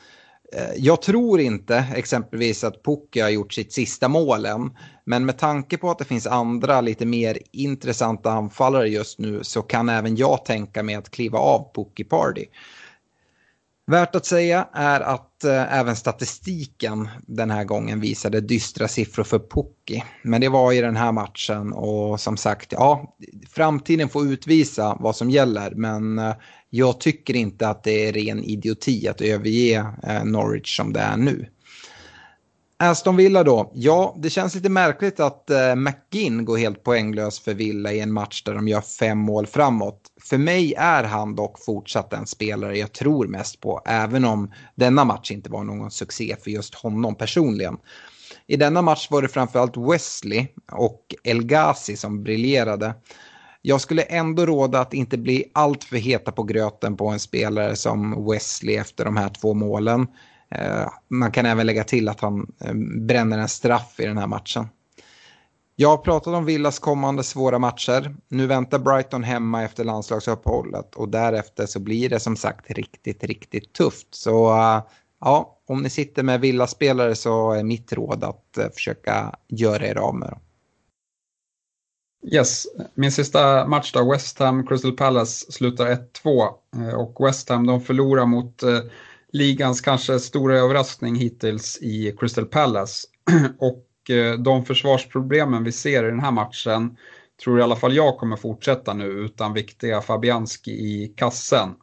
Eh, 0.52 0.70
jag 0.76 1.02
tror 1.02 1.40
inte 1.40 1.86
exempelvis 1.94 2.64
att 2.64 2.82
Pukki 2.82 3.20
har 3.20 3.28
gjort 3.28 3.52
sitt 3.52 3.72
sista 3.72 4.08
mål 4.08 4.46
än. 4.46 4.70
Men 5.04 5.26
med 5.26 5.38
tanke 5.38 5.76
på 5.76 5.90
att 5.90 5.98
det 5.98 6.04
finns 6.04 6.26
andra 6.26 6.80
lite 6.80 7.06
mer 7.06 7.38
intressanta 7.52 8.30
anfallare 8.30 8.88
just 8.88 9.18
nu 9.18 9.44
så 9.44 9.62
kan 9.62 9.88
även 9.88 10.16
jag 10.16 10.44
tänka 10.44 10.82
mig 10.82 10.94
att 10.94 11.10
kliva 11.10 11.38
av 11.38 11.70
Pukki 11.74 12.04
Party. 12.04 12.44
Värt 13.86 14.14
att 14.14 14.26
säga 14.26 14.68
är 14.72 15.00
att 15.00 15.44
eh, 15.44 15.78
även 15.78 15.96
statistiken 15.96 17.08
den 17.26 17.50
här 17.50 17.64
gången 17.64 18.00
visade 18.00 18.40
dystra 18.40 18.88
siffror 18.88 19.24
för 19.24 19.38
Pukki. 19.38 20.04
Men 20.22 20.40
det 20.40 20.48
var 20.48 20.72
i 20.72 20.80
den 20.80 20.96
här 20.96 21.12
matchen 21.12 21.72
och 21.72 22.20
som 22.20 22.36
sagt, 22.36 22.72
ja, 22.72 23.16
framtiden 23.50 24.08
får 24.08 24.26
utvisa 24.26 24.96
vad 25.00 25.16
som 25.16 25.30
gäller. 25.30 25.70
Men 25.74 26.18
eh, 26.18 26.34
jag 26.70 27.00
tycker 27.00 27.36
inte 27.36 27.68
att 27.68 27.84
det 27.84 28.08
är 28.08 28.12
ren 28.12 28.44
idioti 28.44 29.08
att 29.08 29.20
överge 29.20 29.86
eh, 30.02 30.24
Norwich 30.24 30.76
som 30.76 30.92
det 30.92 31.00
är 31.00 31.16
nu. 31.16 31.48
Aston 32.80 33.16
Villa 33.16 33.44
då, 33.44 33.72
ja 33.74 34.16
det 34.18 34.30
känns 34.30 34.54
lite 34.54 34.68
märkligt 34.68 35.20
att 35.20 35.50
eh, 35.50 35.74
McGinn 35.74 36.44
går 36.44 36.58
helt 36.58 36.82
poänglös 36.82 37.40
för 37.40 37.54
Villa 37.54 37.92
i 37.92 38.00
en 38.00 38.12
match 38.12 38.42
där 38.42 38.54
de 38.54 38.68
gör 38.68 38.80
fem 38.80 39.18
mål 39.18 39.46
framåt. 39.46 40.00
För 40.22 40.38
mig 40.38 40.74
är 40.74 41.04
han 41.04 41.34
dock 41.34 41.64
fortsatt 41.64 42.12
en 42.12 42.26
spelare 42.26 42.78
jag 42.78 42.92
tror 42.92 43.26
mest 43.26 43.60
på, 43.60 43.82
även 43.86 44.24
om 44.24 44.52
denna 44.74 45.04
match 45.04 45.30
inte 45.30 45.50
var 45.50 45.64
någon 45.64 45.90
succé 45.90 46.36
för 46.42 46.50
just 46.50 46.74
honom 46.74 47.14
personligen. 47.14 47.76
I 48.46 48.56
denna 48.56 48.82
match 48.82 49.08
var 49.10 49.22
det 49.22 49.28
framförallt 49.28 49.76
Wesley 49.76 50.46
och 50.72 51.14
El 51.24 51.42
Ghazi 51.42 51.96
som 51.96 52.22
briljerade. 52.22 52.94
Jag 53.62 53.80
skulle 53.80 54.02
ändå 54.02 54.46
råda 54.46 54.80
att 54.80 54.94
inte 54.94 55.18
bli 55.18 55.44
alltför 55.54 55.96
heta 55.96 56.32
på 56.32 56.42
gröten 56.42 56.96
på 56.96 57.08
en 57.08 57.20
spelare 57.20 57.76
som 57.76 58.26
Wesley 58.30 58.76
efter 58.76 59.04
de 59.04 59.16
här 59.16 59.28
två 59.28 59.54
målen. 59.54 60.06
Eh, 60.50 60.88
man 61.08 61.32
kan 61.32 61.46
även 61.46 61.66
lägga 61.66 61.84
till 61.84 62.08
att 62.08 62.20
han 62.20 62.52
eh, 62.64 62.74
bränner 63.06 63.38
en 63.38 63.48
straff 63.48 64.00
i 64.00 64.06
den 64.06 64.18
här 64.18 64.26
matchen. 64.26 64.68
Jag 65.76 65.88
har 65.88 65.96
pratat 65.96 66.34
om 66.34 66.44
Villas 66.44 66.78
kommande 66.78 67.22
svåra 67.22 67.58
matcher. 67.58 68.16
Nu 68.28 68.46
väntar 68.46 68.78
Brighton 68.78 69.22
hemma 69.22 69.62
efter 69.62 69.84
landslagsuppehållet 69.84 70.94
och 70.94 71.08
därefter 71.08 71.66
så 71.66 71.80
blir 71.80 72.08
det 72.08 72.20
som 72.20 72.36
sagt 72.36 72.70
riktigt, 72.70 73.24
riktigt 73.24 73.72
tufft. 73.72 74.08
Så 74.10 74.50
eh, 74.50 74.82
ja, 75.20 75.58
om 75.68 75.82
ni 75.82 75.90
sitter 75.90 76.22
med 76.22 76.40
Villa-spelare 76.40 77.14
så 77.14 77.52
är 77.52 77.62
mitt 77.62 77.92
råd 77.92 78.24
att 78.24 78.58
försöka 78.74 79.34
göra 79.48 79.86
er 79.86 79.96
av 79.96 80.14
med 80.14 80.28
dem. 80.28 80.40
Yes, 82.22 82.66
min 82.94 83.12
sista 83.12 83.66
match 83.66 83.92
då, 83.92 84.12
West 84.12 84.38
Ham 84.38 84.66
Crystal 84.66 84.92
Palace 84.92 85.52
slutar 85.52 85.86
1-2 86.24 86.48
eh, 86.76 86.94
och 86.94 87.26
West 87.26 87.48
Ham 87.48 87.66
de 87.66 87.80
förlorar 87.80 88.26
mot 88.26 88.62
eh, 88.62 88.80
ligans 89.32 89.80
kanske 89.80 90.18
stora 90.18 90.58
överraskning 90.58 91.14
hittills 91.14 91.78
i 91.82 92.16
Crystal 92.18 92.46
Palace. 92.46 93.06
och 93.58 94.10
eh, 94.10 94.34
de 94.34 94.64
försvarsproblemen 94.64 95.64
vi 95.64 95.72
ser 95.72 96.04
i 96.04 96.10
den 96.10 96.20
här 96.20 96.30
matchen 96.30 96.96
tror 97.44 97.58
i 97.58 97.62
alla 97.62 97.76
fall 97.76 97.96
jag 97.96 98.18
kommer 98.18 98.36
fortsätta 98.36 98.94
nu 98.94 99.04
utan 99.04 99.52
viktiga 99.52 100.00
Fabianski 100.00 100.70
i 100.70 101.12
kassen. 101.16 101.74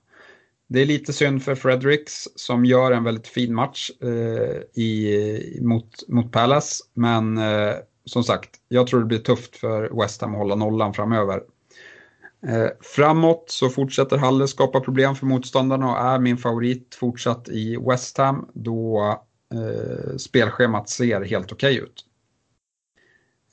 Det 0.68 0.82
är 0.82 0.86
lite 0.86 1.14
synd 1.14 1.44
för 1.44 1.56
Fredericks 1.56 2.28
som 2.36 2.66
gör 2.66 2.92
en 2.92 3.04
väldigt 3.04 3.28
fin 3.28 3.56
match 3.56 3.92
eh, 4.02 4.82
i, 4.84 5.60
mot, 5.62 6.08
mot 6.08 6.32
Palace. 6.32 6.84
Men 6.94 7.38
eh, 7.38 7.74
som 8.06 8.24
sagt, 8.24 8.50
jag 8.68 8.88
tror 8.88 9.00
det 9.00 9.06
blir 9.06 9.20
tufft 9.20 9.56
för 9.56 10.02
West 10.02 10.22
Ham 10.22 10.32
att 10.32 10.38
hålla 10.38 10.56
nollan 10.56 10.94
framöver. 10.94 11.42
Eh, 12.48 12.68
framåt 12.82 13.46
så 13.48 13.70
fortsätter 13.70 14.18
Halle 14.18 14.48
skapa 14.48 14.80
problem 14.80 15.16
för 15.16 15.26
motståndarna 15.26 15.92
och 15.92 15.98
är 15.98 16.20
min 16.20 16.38
favorit 16.38 16.96
fortsatt 17.00 17.50
i 17.50 17.78
West 17.78 18.18
Ham 18.18 18.50
då 18.54 19.02
eh, 19.54 20.18
spelschemat 20.18 20.90
ser 20.90 21.22
helt 21.22 21.52
okej 21.52 21.74
okay 21.74 21.84
ut. 21.84 22.06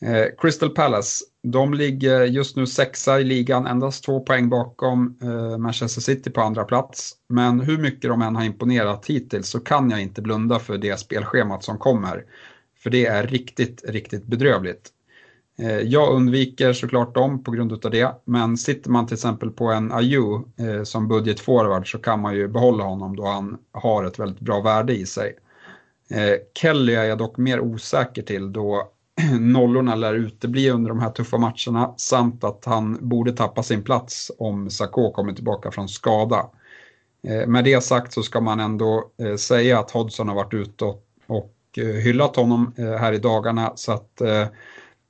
Eh, 0.02 0.26
Crystal 0.38 0.70
Palace, 0.70 1.24
de 1.42 1.74
ligger 1.74 2.24
just 2.24 2.56
nu 2.56 2.66
sexa 2.66 3.20
i 3.20 3.24
ligan, 3.24 3.66
endast 3.66 4.04
två 4.04 4.20
poäng 4.20 4.48
bakom 4.48 5.18
eh, 5.22 5.58
Manchester 5.58 6.00
City 6.00 6.30
på 6.30 6.40
andra 6.40 6.64
plats. 6.64 7.12
Men 7.28 7.60
hur 7.60 7.78
mycket 7.78 8.10
de 8.10 8.22
än 8.22 8.36
har 8.36 8.44
imponerat 8.44 9.06
hittills 9.06 9.48
så 9.48 9.60
kan 9.60 9.90
jag 9.90 10.02
inte 10.02 10.22
blunda 10.22 10.58
för 10.58 10.78
det 10.78 11.00
spelschemat 11.00 11.64
som 11.64 11.78
kommer. 11.78 12.24
För 12.82 12.90
det 12.90 13.06
är 13.06 13.26
riktigt, 13.26 13.84
riktigt 13.88 14.26
bedrövligt. 14.26 14.90
Eh, 15.58 15.78
jag 15.78 16.12
undviker 16.12 16.72
såklart 16.72 17.14
dem 17.14 17.44
på 17.44 17.50
grund 17.50 17.72
av 17.84 17.90
det, 17.90 18.14
men 18.24 18.56
sitter 18.56 18.90
man 18.90 19.06
till 19.06 19.14
exempel 19.14 19.50
på 19.50 19.66
en 19.66 19.92
IU 20.00 20.34
eh, 20.56 20.82
som 20.82 21.08
budgetforward 21.08 21.90
så 21.90 21.98
kan 21.98 22.20
man 22.20 22.34
ju 22.34 22.48
behålla 22.48 22.84
honom 22.84 23.16
då 23.16 23.26
han 23.26 23.58
har 23.72 24.04
ett 24.04 24.18
väldigt 24.18 24.40
bra 24.40 24.60
värde 24.60 24.94
i 24.96 25.06
sig. 25.06 25.36
Eh, 26.10 26.34
Kelly 26.54 26.94
är 26.94 27.04
jag 27.04 27.18
dock 27.18 27.36
mer 27.36 27.60
osäker 27.60 28.22
till 28.22 28.52
då 28.52 28.88
nollorna 29.40 29.94
lär 29.94 30.14
utebli 30.14 30.70
under 30.70 30.88
de 30.88 31.00
här 31.00 31.10
tuffa 31.10 31.38
matcherna 31.38 31.94
samt 31.96 32.44
att 32.44 32.64
han 32.64 32.98
borde 33.08 33.32
tappa 33.32 33.62
sin 33.62 33.82
plats 33.82 34.30
om 34.38 34.70
Sakå 34.70 35.10
kommer 35.10 35.32
tillbaka 35.32 35.70
från 35.70 35.88
skada. 35.88 36.46
Med 37.46 37.64
det 37.64 37.84
sagt 37.84 38.12
så 38.12 38.22
ska 38.22 38.40
man 38.40 38.60
ändå 38.60 39.10
säga 39.38 39.78
att 39.78 39.90
Hodgson 39.90 40.28
har 40.28 40.34
varit 40.34 40.54
ute 40.54 40.84
och, 40.84 41.54
och 41.72 41.78
eh, 41.78 41.94
hyllat 41.94 42.36
honom 42.36 42.74
eh, 42.76 42.92
här 42.92 43.12
i 43.12 43.18
dagarna. 43.18 43.72
Så 43.74 43.92
att 43.92 44.20
eh, 44.20 44.46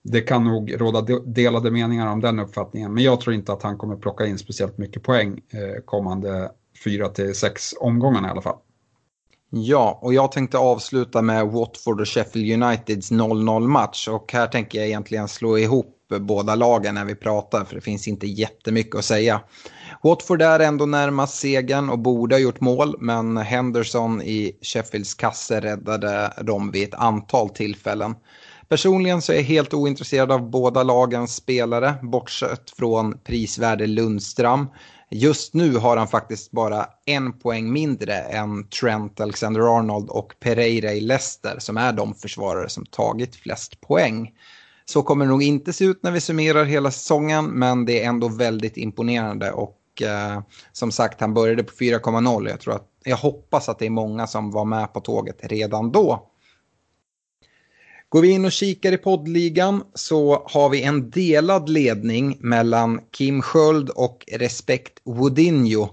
det 0.05 0.21
kan 0.21 0.45
nog 0.45 0.81
råda 0.81 1.01
delade 1.27 1.71
meningar 1.71 2.07
om 2.07 2.21
den 2.21 2.39
uppfattningen, 2.39 2.95
men 2.95 3.05
jag 3.05 3.21
tror 3.21 3.35
inte 3.35 3.53
att 3.53 3.63
han 3.63 3.79
kommer 3.79 3.97
plocka 3.97 4.27
in 4.27 4.39
speciellt 4.39 4.79
mycket 4.79 5.03
poäng 5.03 5.41
kommande 5.85 6.51
4 6.85 7.09
till 7.09 7.35
6 7.35 7.75
omgångarna 7.81 8.29
i 8.29 8.31
alla 8.31 8.43
fall. 8.43 8.57
Ja, 9.51 9.99
och 10.03 10.15
jag 10.15 10.33
tänkte 10.33 10.59
avsluta 10.59 11.23
med 11.23 11.47
Watford 11.47 12.01
och 12.01 12.09
Sheffield 12.09 12.63
Uniteds 12.63 13.13
0-0 13.13 13.67
match. 13.67 14.09
Och 14.09 14.33
här 14.33 14.47
tänker 14.47 14.79
jag 14.79 14.89
egentligen 14.89 15.29
slå 15.29 15.59
ihop 15.59 15.97
båda 16.19 16.55
lagen 16.55 16.95
när 16.95 17.05
vi 17.05 17.15
pratar 17.15 17.65
för 17.65 17.75
det 17.75 17.81
finns 17.81 18.09
inte 18.09 18.27
jättemycket 18.27 18.97
att 18.97 19.05
säga. 19.05 19.41
Watford 20.03 20.43
är 20.43 20.61
ändå 20.61 20.87
närmast 20.87 21.39
segern 21.39 21.91
och 21.91 21.99
borde 21.99 22.35
ha 22.35 22.41
gjort 22.41 22.61
mål 22.61 22.97
men 22.99 23.37
Henderson 23.37 24.23
i 24.23 24.59
Sheffields 24.63 25.15
kasse 25.15 25.61
räddade 25.61 26.33
dem 26.41 26.71
vid 26.71 26.89
ett 26.89 26.95
antal 26.95 27.51
tillfällen. 27.51 28.15
Personligen 28.69 29.23
så 29.23 29.33
är 29.33 29.37
jag 29.37 29.43
helt 29.43 29.75
ointresserad 29.75 30.33
av 30.33 30.51
båda 30.51 30.83
lagens 30.83 31.35
spelare, 31.35 31.95
bortsett 32.03 32.71
från 32.71 33.19
prisvärde 33.19 33.87
Lundström. 33.87 34.67
Just 35.11 35.55
nu 35.55 35.77
har 35.77 35.97
han 35.97 36.09
faktiskt 36.09 36.51
bara 36.51 36.87
en 37.05 37.33
poäng 37.39 37.73
mindre 37.73 38.15
än 38.15 38.69
Trent 38.69 39.21
Alexander-Arnold 39.21 40.09
och 40.09 40.35
Pereira 40.41 40.93
i 40.93 41.01
Leicester 41.01 41.57
som 41.59 41.77
är 41.77 41.93
de 41.93 42.15
försvarare 42.15 42.69
som 42.69 42.87
tagit 42.87 43.37
flest 43.37 43.81
poäng. 43.81 44.31
Så 44.85 45.03
kommer 45.03 45.25
det 45.25 45.31
nog 45.31 45.43
inte 45.43 45.73
se 45.73 45.85
ut 45.85 46.03
när 46.03 46.11
vi 46.11 46.21
summerar 46.21 46.65
hela 46.65 46.91
säsongen 46.91 47.47
men 47.47 47.85
det 47.85 48.03
är 48.03 48.09
ändå 48.09 48.29
väldigt 48.29 48.77
imponerande 48.77 49.53
och 49.53 50.03
eh, 50.03 50.41
som 50.73 50.93
sagt 50.93 51.21
han 51.21 51.35
började 51.35 51.63
på 51.63 51.73
4,0. 51.73 52.49
Jag, 52.49 52.61
tror 52.61 52.75
att, 52.75 52.89
jag 53.05 53.17
hoppas 53.17 53.69
att 53.69 53.79
det 53.79 53.87
är 53.87 53.91
många 53.91 54.27
som 54.27 54.51
var 54.51 54.65
med 54.65 54.93
på 54.93 55.01
tåget 55.01 55.39
redan 55.43 55.93
då. 55.93 56.29
Går 58.09 58.23
vi 58.23 58.31
in 58.31 58.45
och 58.45 58.53
kikar 58.53 58.93
i 58.93 58.97
poddligan 58.97 59.85
så 59.95 60.47
har 60.47 60.69
vi 60.69 60.83
en 60.83 61.11
delad 61.11 61.69
ledning 61.69 62.39
mellan 62.41 63.01
Kim 63.11 63.43
Sköld 63.43 63.91
och 63.91 64.25
Respekt 64.33 64.93
Woodinho. 65.05 65.89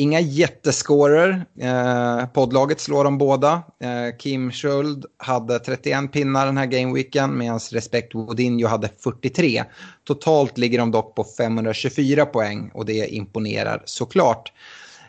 Inga 0.00 0.20
jättescorer. 0.20 1.44
Eh, 1.60 2.26
poddlaget 2.26 2.80
slår 2.80 3.04
dem 3.04 3.18
båda. 3.18 3.62
Eh, 3.80 4.16
Kim 4.18 4.52
Schuld 4.52 5.04
hade 5.16 5.58
31 5.58 6.12
pinnar 6.12 6.46
den 6.46 6.56
här 6.56 6.66
gameweeken 6.66 7.38
medan 7.38 7.58
Respect 7.72 8.14
Woodinho 8.14 8.68
hade 8.68 8.88
43. 9.04 9.64
Totalt 10.04 10.58
ligger 10.58 10.78
de 10.78 10.90
dock 10.90 11.14
på 11.14 11.24
524 11.24 12.26
poäng 12.26 12.70
och 12.74 12.86
det 12.86 13.14
imponerar 13.14 13.82
såklart. 13.84 14.52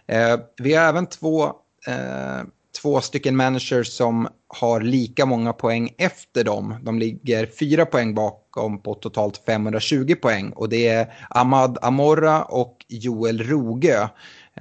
Eh, 0.07 0.39
vi 0.57 0.73
har 0.73 0.83
även 0.85 1.05
två 1.05 1.45
eh, 1.87 2.43
två 2.81 3.01
stycken 3.01 3.35
managers 3.35 3.87
som 3.87 4.27
har 4.47 4.81
lika 4.81 5.25
många 5.25 5.53
poäng 5.53 5.89
efter 5.97 6.43
dem. 6.43 6.75
De 6.81 6.99
ligger 6.99 7.45
fyra 7.59 7.85
poäng 7.85 8.15
bakom 8.15 8.81
på 8.81 8.93
totalt 8.93 9.41
520 9.45 10.15
poäng 10.21 10.49
och 10.49 10.69
det 10.69 10.87
är 10.87 11.13
Ahmad 11.29 11.77
Amorra 11.81 12.43
och 12.43 12.85
Joel 12.87 13.43
Rogö. 13.43 14.07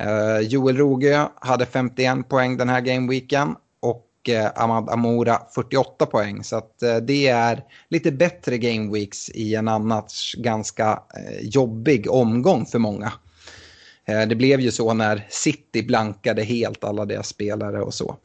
Uh, 0.00 0.40
Joel 0.40 0.76
Rogö 0.76 1.28
hade 1.40 1.66
51 1.66 2.28
poäng 2.28 2.56
den 2.56 2.68
här 2.68 2.80
gameweeken 2.80 3.54
och 3.80 4.06
uh, 4.28 4.46
Ahmad 4.54 4.90
Amora 4.90 5.42
48 5.54 6.06
poäng. 6.06 6.44
Så 6.44 6.56
att, 6.56 6.82
uh, 6.82 6.96
det 6.96 7.28
är 7.28 7.64
lite 7.88 8.12
bättre 8.12 8.58
gameweeks 8.58 9.30
i 9.30 9.54
en 9.54 9.68
annars 9.68 10.34
ganska 10.38 11.02
jobbig 11.40 12.10
omgång 12.10 12.66
för 12.66 12.78
många. 12.78 13.12
Det 14.28 14.36
blev 14.36 14.60
ju 14.60 14.70
så 14.70 14.94
när 14.94 15.26
City 15.30 15.82
blankade 15.82 16.42
helt 16.42 16.84
alla 16.84 17.04
deras 17.04 17.28
spelare 17.28 17.82
och 17.82 17.94
så. 17.94 18.16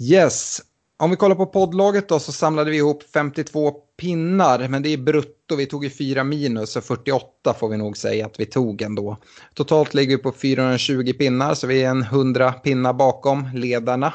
Yes, 0.00 0.62
om 0.98 1.10
vi 1.10 1.16
kollar 1.16 1.36
på 1.36 1.46
poddlaget 1.46 2.08
då 2.08 2.18
så 2.18 2.32
samlade 2.32 2.70
vi 2.70 2.76
ihop 2.76 3.02
52 3.12 3.70
pinnar, 3.96 4.68
men 4.68 4.82
det 4.82 4.88
är 4.88 4.98
brutto. 4.98 5.35
Vi 5.54 5.66
tog 5.66 5.84
ju 5.84 5.90
4 5.90 6.24
minus 6.24 6.70
så 6.70 6.80
48 6.80 7.54
får 7.54 7.68
vi 7.68 7.76
nog 7.76 7.96
säga 7.96 8.26
att 8.26 8.40
vi 8.40 8.46
tog 8.46 8.82
ändå. 8.82 9.16
Totalt 9.54 9.94
ligger 9.94 10.16
vi 10.16 10.22
på 10.22 10.32
420 10.32 11.12
pinnar 11.18 11.54
så 11.54 11.66
vi 11.66 11.82
är 11.82 11.90
en 11.90 12.02
100 12.02 12.52
pinnar 12.52 12.92
bakom 12.92 13.48
ledarna. 13.54 14.14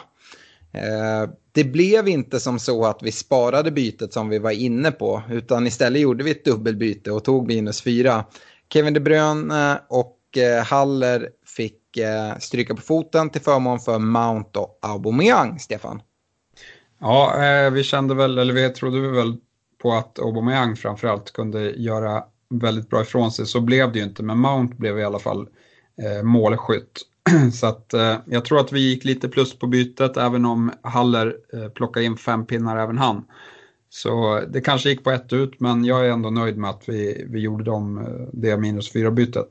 Eh, 0.73 1.29
det 1.51 1.63
blev 1.63 2.07
inte 2.07 2.39
som 2.39 2.59
så 2.59 2.85
att 2.85 3.03
vi 3.03 3.11
sparade 3.11 3.71
bytet 3.71 4.13
som 4.13 4.29
vi 4.29 4.39
var 4.39 4.51
inne 4.51 4.91
på, 4.91 5.23
utan 5.29 5.67
istället 5.67 6.01
gjorde 6.01 6.23
vi 6.23 6.31
ett 6.31 6.45
dubbelbyte 6.45 7.11
och 7.11 7.23
tog 7.23 7.47
minus 7.47 7.81
4. 7.81 8.25
Kevin 8.73 8.93
De 8.93 8.99
Bruyne 8.99 9.79
och 9.89 10.37
eh, 10.37 10.63
Haller 10.63 11.29
fick 11.45 11.97
eh, 11.97 12.37
stryka 12.39 12.75
på 12.75 12.81
foten 12.81 13.29
till 13.29 13.41
förmån 13.41 13.79
för 13.79 13.99
Mount 13.99 14.59
och 14.59 14.79
Aubameyang, 14.81 15.59
Stefan. 15.59 16.01
Ja, 16.99 17.69
vi 17.73 17.83
kände 17.83 18.15
väl, 18.15 18.37
eller 18.37 18.53
vi 18.53 18.69
trodde 18.69 18.99
väl 18.99 19.37
på 19.81 19.93
att 19.93 20.19
Aubameyang 20.19 20.75
framförallt 20.75 21.33
kunde 21.33 21.71
göra 21.71 22.23
väldigt 22.49 22.89
bra 22.89 23.01
ifrån 23.01 23.31
sig. 23.31 23.45
Så 23.45 23.61
blev 23.61 23.91
det 23.91 23.99
ju 23.99 24.05
inte, 24.05 24.23
men 24.23 24.37
Mount 24.37 24.75
blev 24.75 24.99
i 24.99 25.03
alla 25.03 25.19
fall 25.19 25.47
eh, 26.01 26.23
målskytt. 26.23 27.01
Så 27.53 27.67
att 27.67 27.93
eh, 27.93 28.15
jag 28.25 28.45
tror 28.45 28.59
att 28.59 28.71
vi 28.71 28.79
gick 28.79 29.03
lite 29.03 29.29
plus 29.29 29.59
på 29.59 29.67
bytet, 29.67 30.17
även 30.17 30.45
om 30.45 30.71
Haller 30.81 31.35
eh, 31.53 31.69
plockade 31.69 32.05
in 32.05 32.17
fem 32.17 32.45
pinnar 32.45 32.77
även 32.77 32.97
han. 32.97 33.25
Så 33.89 34.41
det 34.49 34.61
kanske 34.61 34.89
gick 34.89 35.03
på 35.03 35.11
ett 35.11 35.33
ut, 35.33 35.59
men 35.59 35.85
jag 35.85 36.05
är 36.05 36.09
ändå 36.09 36.29
nöjd 36.29 36.57
med 36.57 36.69
att 36.69 36.83
vi, 36.89 37.25
vi 37.29 37.39
gjorde 37.39 37.63
dem, 37.63 38.07
det 38.33 38.57
minus 38.57 38.91
fyra 38.91 39.11
bytet. 39.11 39.47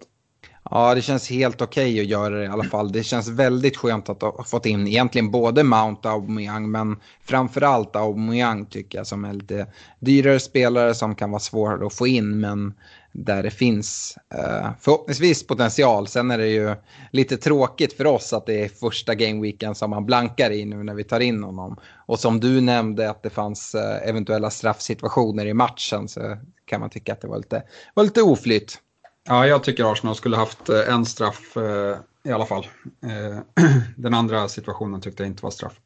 Ja, 0.64 0.94
det 0.94 1.02
känns 1.02 1.30
helt 1.30 1.62
okej 1.62 1.92
okay 1.92 2.00
att 2.00 2.06
göra 2.06 2.38
det 2.38 2.44
i 2.44 2.48
alla 2.48 2.64
fall. 2.64 2.92
Det 2.92 3.02
känns 3.02 3.28
väldigt 3.28 3.76
skönt 3.76 4.08
att 4.08 4.22
ha 4.22 4.44
fått 4.44 4.66
in 4.66 4.86
egentligen 4.86 5.30
både 5.30 5.62
Mount 5.62 6.08
och 6.08 6.14
Aubameyang, 6.14 6.70
men 6.70 6.96
framförallt 7.24 7.96
Aubameyang 7.96 8.66
tycker 8.66 8.98
jag 8.98 9.06
som 9.06 9.24
är 9.24 9.32
lite 9.32 9.66
dyrare 10.00 10.40
spelare 10.40 10.94
som 10.94 11.14
kan 11.14 11.30
vara 11.30 11.40
svårare 11.40 11.86
att 11.86 11.94
få 11.94 12.06
in, 12.06 12.40
men 12.40 12.74
där 13.12 13.42
det 13.42 13.50
finns 13.50 14.18
eh, 14.34 14.70
förhoppningsvis 14.80 15.46
potential. 15.46 16.06
Sen 16.06 16.30
är 16.30 16.38
det 16.38 16.48
ju 16.48 16.74
lite 17.10 17.36
tråkigt 17.36 17.92
för 17.92 18.06
oss 18.06 18.32
att 18.32 18.46
det 18.46 18.64
är 18.64 18.68
första 18.68 19.14
gameweeken 19.14 19.74
som 19.74 19.90
man 19.90 20.06
blankar 20.06 20.50
i 20.50 20.64
nu 20.64 20.82
när 20.82 20.94
vi 20.94 21.04
tar 21.04 21.20
in 21.20 21.42
honom. 21.42 21.76
Och 22.06 22.18
som 22.20 22.40
du 22.40 22.60
nämnde 22.60 23.10
att 23.10 23.22
det 23.22 23.30
fanns 23.30 23.74
eh, 23.74 24.08
eventuella 24.08 24.50
straffsituationer 24.50 25.46
i 25.46 25.54
matchen 25.54 26.08
så 26.08 26.36
kan 26.64 26.80
man 26.80 26.90
tycka 26.90 27.12
att 27.12 27.20
det 27.20 27.28
var 27.28 27.36
lite, 27.36 27.62
var 27.94 28.04
lite 28.04 28.22
oflytt. 28.22 28.78
Ja, 29.24 29.46
jag 29.46 29.64
tycker 29.64 29.92
Arsenal 29.92 30.14
skulle 30.14 30.36
haft 30.36 30.68
eh, 30.68 30.94
en 30.94 31.06
straff 31.06 31.56
eh, 31.56 31.98
i 32.24 32.32
alla 32.32 32.46
fall. 32.46 32.66
Eh, 33.04 33.64
den 33.96 34.14
andra 34.14 34.48
situationen 34.48 35.00
tyckte 35.00 35.22
jag 35.22 35.30
inte 35.30 35.42
var 35.42 35.50
straff. 35.50 35.80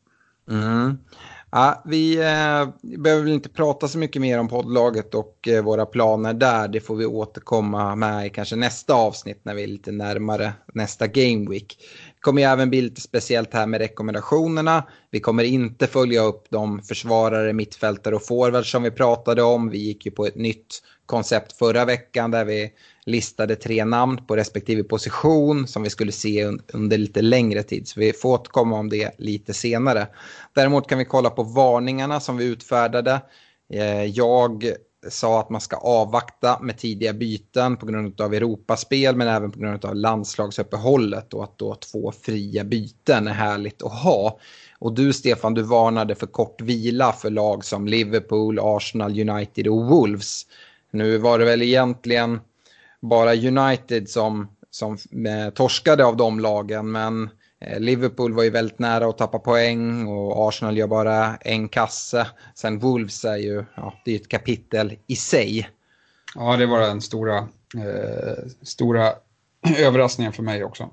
Mm. 0.50 0.98
Ja, 1.50 1.82
vi 1.84 2.16
eh, 2.16 2.68
behöver 2.98 3.22
väl 3.22 3.32
inte 3.32 3.48
prata 3.48 3.88
så 3.88 3.98
mycket 3.98 4.22
mer 4.22 4.40
om 4.40 4.48
poddlaget 4.48 5.14
och 5.14 5.48
eh, 5.48 5.64
våra 5.64 5.86
planer 5.86 6.34
där. 6.34 6.68
Det 6.68 6.80
får 6.80 6.96
vi 6.96 7.06
återkomma 7.06 7.96
med 7.96 8.26
i 8.26 8.30
kanske 8.30 8.56
nästa 8.56 8.94
avsnitt 8.94 9.40
när 9.42 9.54
vi 9.54 9.62
är 9.62 9.66
lite 9.66 9.92
närmare 9.92 10.52
nästa 10.74 11.06
Game 11.06 11.50
Week. 11.50 11.76
Det 12.14 12.20
kommer 12.20 12.42
ju 12.42 12.48
även 12.48 12.70
bli 12.70 12.82
lite 12.82 13.00
speciellt 13.00 13.54
här 13.54 13.66
med 13.66 13.80
rekommendationerna. 13.80 14.84
Vi 15.10 15.20
kommer 15.20 15.44
inte 15.44 15.86
följa 15.86 16.22
upp 16.22 16.46
de 16.50 16.82
försvarare, 16.82 17.52
mittfältare 17.52 18.14
och 18.14 18.26
forwards 18.26 18.70
som 18.70 18.82
vi 18.82 18.90
pratade 18.90 19.42
om. 19.42 19.70
Vi 19.70 19.78
gick 19.78 20.06
ju 20.06 20.12
på 20.12 20.26
ett 20.26 20.36
nytt 20.36 20.82
koncept 21.06 21.52
förra 21.52 21.84
veckan 21.84 22.30
där 22.30 22.44
vi 22.44 22.72
listade 23.06 23.56
tre 23.56 23.84
namn 23.84 24.26
på 24.26 24.36
respektive 24.36 24.84
position 24.84 25.66
som 25.66 25.82
vi 25.82 25.90
skulle 25.90 26.12
se 26.12 26.44
under 26.72 26.98
lite 26.98 27.22
längre 27.22 27.62
tid. 27.62 27.88
Så 27.88 28.00
vi 28.00 28.12
får 28.12 28.32
återkomma 28.32 28.78
om 28.78 28.88
det 28.88 29.14
lite 29.18 29.54
senare. 29.54 30.06
Däremot 30.54 30.88
kan 30.88 30.98
vi 30.98 31.04
kolla 31.04 31.30
på 31.30 31.42
varningarna 31.42 32.20
som 32.20 32.36
vi 32.36 32.44
utfärdade. 32.44 33.20
Eh, 33.72 34.04
jag 34.04 34.74
sa 35.08 35.40
att 35.40 35.50
man 35.50 35.60
ska 35.60 35.76
avvakta 35.76 36.58
med 36.62 36.78
tidiga 36.78 37.12
byten 37.12 37.76
på 37.76 37.86
grund 37.86 38.20
av 38.20 38.34
Europaspel 38.34 39.16
men 39.16 39.28
även 39.28 39.50
på 39.50 39.58
grund 39.58 39.84
av 39.84 39.94
landslagsuppehållet 39.96 41.34
och 41.34 41.44
att 41.44 41.58
då 41.58 41.74
två 41.74 42.12
fria 42.22 42.64
byten 42.64 43.28
är 43.28 43.32
härligt 43.32 43.82
att 43.82 43.92
ha. 43.92 44.38
Och 44.78 44.94
du 44.94 45.12
Stefan, 45.12 45.54
du 45.54 45.62
varnade 45.62 46.14
för 46.14 46.26
kort 46.26 46.60
vila 46.60 47.12
för 47.12 47.30
lag 47.30 47.64
som 47.64 47.88
Liverpool, 47.88 48.58
Arsenal, 48.62 49.28
United 49.30 49.68
och 49.68 49.84
Wolves. 49.84 50.42
Nu 50.90 51.18
var 51.18 51.38
det 51.38 51.44
väl 51.44 51.62
egentligen 51.62 52.40
bara 53.08 53.34
United 53.34 54.08
som, 54.08 54.48
som 54.70 54.98
eh, 55.26 55.50
torskade 55.50 56.04
av 56.04 56.16
de 56.16 56.40
lagen. 56.40 56.92
Men 56.92 57.30
eh, 57.60 57.80
Liverpool 57.80 58.32
var 58.32 58.42
ju 58.42 58.50
väldigt 58.50 58.78
nära 58.78 59.06
att 59.06 59.18
tappa 59.18 59.38
poäng 59.38 60.06
och 60.06 60.48
Arsenal 60.48 60.78
gör 60.78 60.86
bara 60.86 61.36
en 61.36 61.68
kasse. 61.68 62.26
Sen 62.54 62.78
Wolves 62.78 63.24
är 63.24 63.36
ju 63.36 63.64
ja, 63.76 63.94
det 64.04 64.12
är 64.12 64.16
ett 64.16 64.28
kapitel 64.28 64.96
i 65.06 65.16
sig. 65.16 65.68
Ja, 66.34 66.56
det 66.56 66.66
var 66.66 66.80
den 66.80 67.00
stora, 67.00 67.38
eh, 67.76 68.44
stora 68.62 69.12
överraskningen 69.78 70.32
för 70.32 70.42
mig 70.42 70.64
också. 70.64 70.90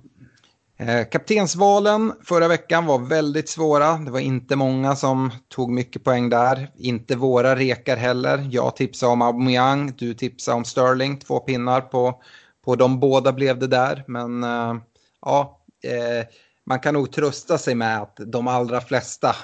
Eh, 0.81 1.05
kaptensvalen 1.05 2.13
förra 2.23 2.47
veckan 2.47 2.85
var 2.85 2.99
väldigt 2.99 3.49
svåra. 3.49 3.97
Det 3.97 4.11
var 4.11 4.19
inte 4.19 4.55
många 4.55 4.95
som 4.95 5.31
tog 5.49 5.71
mycket 5.71 6.03
poäng 6.03 6.29
där. 6.29 6.71
Inte 6.77 7.15
våra 7.15 7.55
rekar 7.55 7.97
heller. 7.97 8.47
Jag 8.51 8.75
tipsade 8.75 9.11
om 9.11 9.21
Aubameyang, 9.21 9.93
du 9.97 10.13
tipsade 10.13 10.57
om 10.57 10.65
Sterling. 10.65 11.19
Två 11.19 11.39
pinnar 11.39 11.81
på, 11.81 12.21
på 12.65 12.75
de 12.75 12.99
båda 12.99 13.33
blev 13.33 13.59
det 13.59 13.67
där. 13.67 14.03
Men 14.07 14.43
uh, 14.43 14.75
ja, 15.21 15.59
eh, 15.83 16.27
man 16.65 16.79
kan 16.79 16.93
nog 16.93 17.11
trösta 17.11 17.57
sig 17.57 17.75
med 17.75 18.01
att 18.01 18.17
de 18.27 18.47
allra 18.47 18.81
flesta 18.81 19.35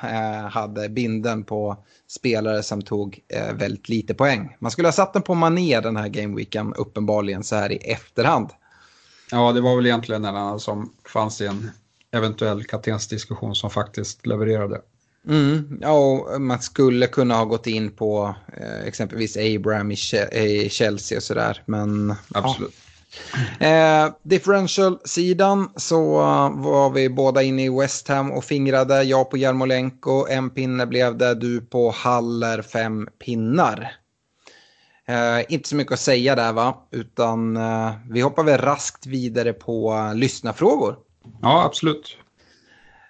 hade 0.52 0.89
binden 0.89 1.43
på 1.43 1.78
spelare 2.08 2.63
som 2.63 2.82
tog 2.82 3.19
väldigt 3.54 3.89
lite 3.89 4.13
poäng. 4.13 4.56
Man 4.60 4.71
skulle 4.71 4.88
ha 4.88 4.93
satt 4.93 5.13
den 5.13 5.21
på 5.21 5.34
Mané 5.34 5.80
den 5.80 5.97
här 5.97 6.08
gameweeken 6.08 6.73
uppenbarligen 6.73 7.43
så 7.43 7.56
här 7.56 7.71
i 7.71 7.76
efterhand. 7.76 8.50
Ja, 9.31 9.51
det 9.51 9.61
var 9.61 9.75
väl 9.75 9.85
egentligen 9.85 10.21
den 10.21 10.59
som 10.59 10.93
fanns 11.13 11.41
i 11.41 11.45
en 11.45 11.71
eventuell 12.11 12.63
kaptensdiskussion 12.63 13.55
som 13.55 13.69
faktiskt 13.69 14.25
levererade. 14.25 14.81
Mm, 15.27 15.79
ja, 15.81 15.91
och 15.91 16.41
man 16.41 16.61
skulle 16.61 17.07
kunna 17.07 17.35
ha 17.35 17.45
gått 17.45 17.67
in 17.67 17.91
på 17.91 18.35
eh, 18.57 18.87
exempelvis 18.87 19.37
Abraham 19.37 19.91
i, 19.91 19.95
i 20.33 20.69
Chelsea 20.69 21.17
och 21.17 21.23
sådär. 21.23 21.63
Men, 21.65 22.15
Absolut. 22.33 22.75
Ja. 23.59 23.67
Eh, 23.67 24.13
Differential-sidan 24.23 25.69
så 25.75 26.17
var 26.55 26.89
vi 26.89 27.09
båda 27.09 27.43
inne 27.43 27.65
i 27.65 27.69
West 27.69 28.07
Ham 28.07 28.31
och 28.31 28.43
fingrade. 28.43 29.03
Jag 29.03 29.29
på 29.29 29.37
Jarmolenko, 29.37 30.27
en 30.29 30.49
pinne 30.49 30.85
blev 30.85 31.17
det. 31.17 31.35
Du 31.35 31.61
på 31.61 31.91
Haller, 31.91 32.61
fem 32.61 33.07
pinnar. 33.25 33.95
Eh, 35.09 35.45
inte 35.49 35.69
så 35.69 35.75
mycket 35.75 35.93
att 35.93 35.99
säga 35.99 36.35
där 36.35 36.53
va, 36.53 36.87
utan 36.91 37.57
eh, 37.57 37.91
vi 38.09 38.21
hoppar 38.21 38.43
väl 38.43 38.61
raskt 38.61 39.05
vidare 39.05 39.53
på 39.53 39.93
uh, 39.93 40.15
lyssnarfrågor. 40.15 40.97
Ja, 41.41 41.63
absolut. 41.65 42.17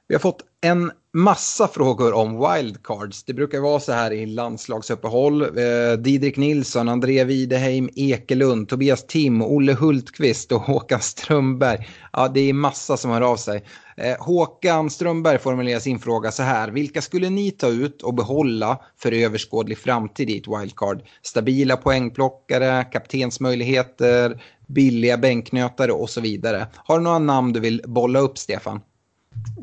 Vi 0.07 0.15
har 0.15 0.19
fått 0.19 0.41
en 0.61 0.91
massa 1.17 1.67
frågor 1.67 2.13
om 2.13 2.31
wildcards. 2.31 3.23
Det 3.23 3.33
brukar 3.33 3.59
vara 3.59 3.79
så 3.79 3.91
här 3.91 4.11
i 4.11 4.25
landslagsuppehåll. 4.25 5.41
Eh, 5.41 5.97
Didrik 5.99 6.37
Nilsson, 6.37 6.89
André 6.89 7.23
Wideheim, 7.23 7.89
Ekelund, 7.95 8.69
Tobias 8.69 9.05
Tim, 9.07 9.41
Olle 9.41 9.73
Hultqvist 9.73 10.51
och 10.51 10.61
Håkan 10.61 11.01
Strömberg. 11.01 11.87
Ja, 12.13 12.27
det 12.27 12.39
är 12.39 12.53
massa 12.53 12.97
som 12.97 13.11
hör 13.11 13.21
av 13.21 13.35
sig. 13.35 13.63
Eh, 13.97 14.25
Håkan 14.25 14.89
Strömberg 14.89 15.39
formulerar 15.39 15.79
sin 15.79 15.99
fråga 15.99 16.31
så 16.31 16.43
här. 16.43 16.67
Vilka 16.67 17.01
skulle 17.01 17.29
ni 17.29 17.51
ta 17.51 17.67
ut 17.67 18.01
och 18.01 18.13
behålla 18.13 18.79
för 18.97 19.11
överskådlig 19.11 19.77
framtid 19.77 20.29
i 20.29 20.37
ett 20.37 20.47
wildcard? 20.47 21.01
Stabila 21.21 21.77
poängplockare, 21.77 22.83
kaptensmöjligheter, 22.83 24.43
billiga 24.67 25.17
bänknötare 25.17 25.91
och 25.91 26.09
så 26.09 26.21
vidare. 26.21 26.67
Har 26.75 26.97
du 26.97 27.03
några 27.03 27.19
namn 27.19 27.53
du 27.53 27.59
vill 27.59 27.81
bolla 27.85 28.19
upp, 28.19 28.37
Stefan? 28.37 28.79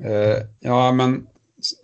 Uh, 0.04 0.36
ja, 0.60 0.92
men 0.92 1.26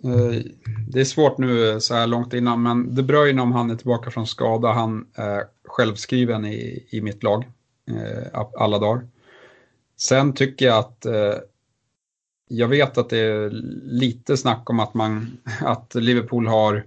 Eh, 0.03 0.41
det 0.87 0.99
är 0.99 1.05
svårt 1.05 1.37
nu 1.37 1.69
eh, 1.69 1.77
så 1.77 1.93
här 1.93 2.07
långt 2.07 2.33
innan, 2.33 2.63
men 2.63 2.95
De 2.95 3.03
Bruyne 3.03 3.41
om 3.41 3.51
han 3.51 3.69
är 3.69 3.75
tillbaka 3.75 4.11
från 4.11 4.27
skada, 4.27 4.71
han 4.71 5.07
är 5.13 5.43
självskriven 5.65 6.45
i, 6.45 6.87
i 6.89 7.01
mitt 7.01 7.23
lag 7.23 7.49
eh, 7.87 8.43
alla 8.57 8.79
dagar. 8.79 9.07
Sen 9.97 10.33
tycker 10.33 10.65
jag 10.65 10.77
att 10.77 11.05
jag 12.47 12.67
vet 12.67 12.97
att 12.97 13.09
det 13.09 13.17
är 13.17 13.49
lite 13.83 14.37
snack 14.37 14.69
om 14.69 14.79
att, 14.79 14.93
man, 14.93 15.37
att 15.61 15.95
Liverpool 15.95 16.47
har 16.47 16.85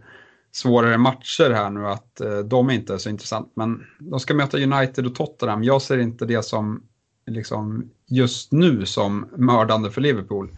svårare 0.53 0.99
matcher 0.99 1.51
här 1.51 1.71
nu, 1.71 1.87
att 1.87 2.21
de 2.45 2.71
inte 2.71 2.95
är 2.95 2.99
så 2.99 3.09
intressant. 3.11 3.53
Men 3.55 3.87
de 3.99 4.21
ska 4.21 4.35
möta 4.35 4.59
United 4.59 5.07
och 5.07 5.15
Tottenham. 5.15 5.65
Jag 5.65 5.83
ser 5.83 5.99
inte 5.99 6.27
det 6.27 6.45
som 6.45 6.83
liksom 7.27 7.91
just 8.07 8.53
nu 8.53 8.87
som 8.87 9.29
mördande 9.37 9.91
för 9.91 10.01
Liverpool. 10.01 10.51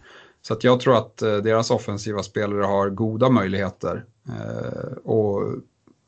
Så 0.47 0.53
att 0.53 0.63
jag 0.63 0.79
tror 0.79 0.97
att 0.97 1.21
eh, 1.21 1.37
deras 1.37 1.71
offensiva 1.71 2.23
spelare 2.23 2.63
har 2.63 2.89
goda 2.89 3.29
möjligheter. 3.29 4.05
Eh, 4.27 4.97
och 5.03 5.41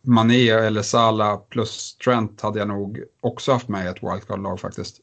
Mané 0.02 0.49
eller 0.49 0.82
Sala 0.82 1.38
plus 1.38 1.97
Trent 1.97 2.41
hade 2.41 2.60
jag 2.60 2.67
nog 2.67 3.04
också 3.21 3.52
haft 3.52 3.67
med 3.67 3.86
i 3.86 3.89
ett 3.89 4.04
wildcard-lag 4.04 4.60
faktiskt. 4.60 4.97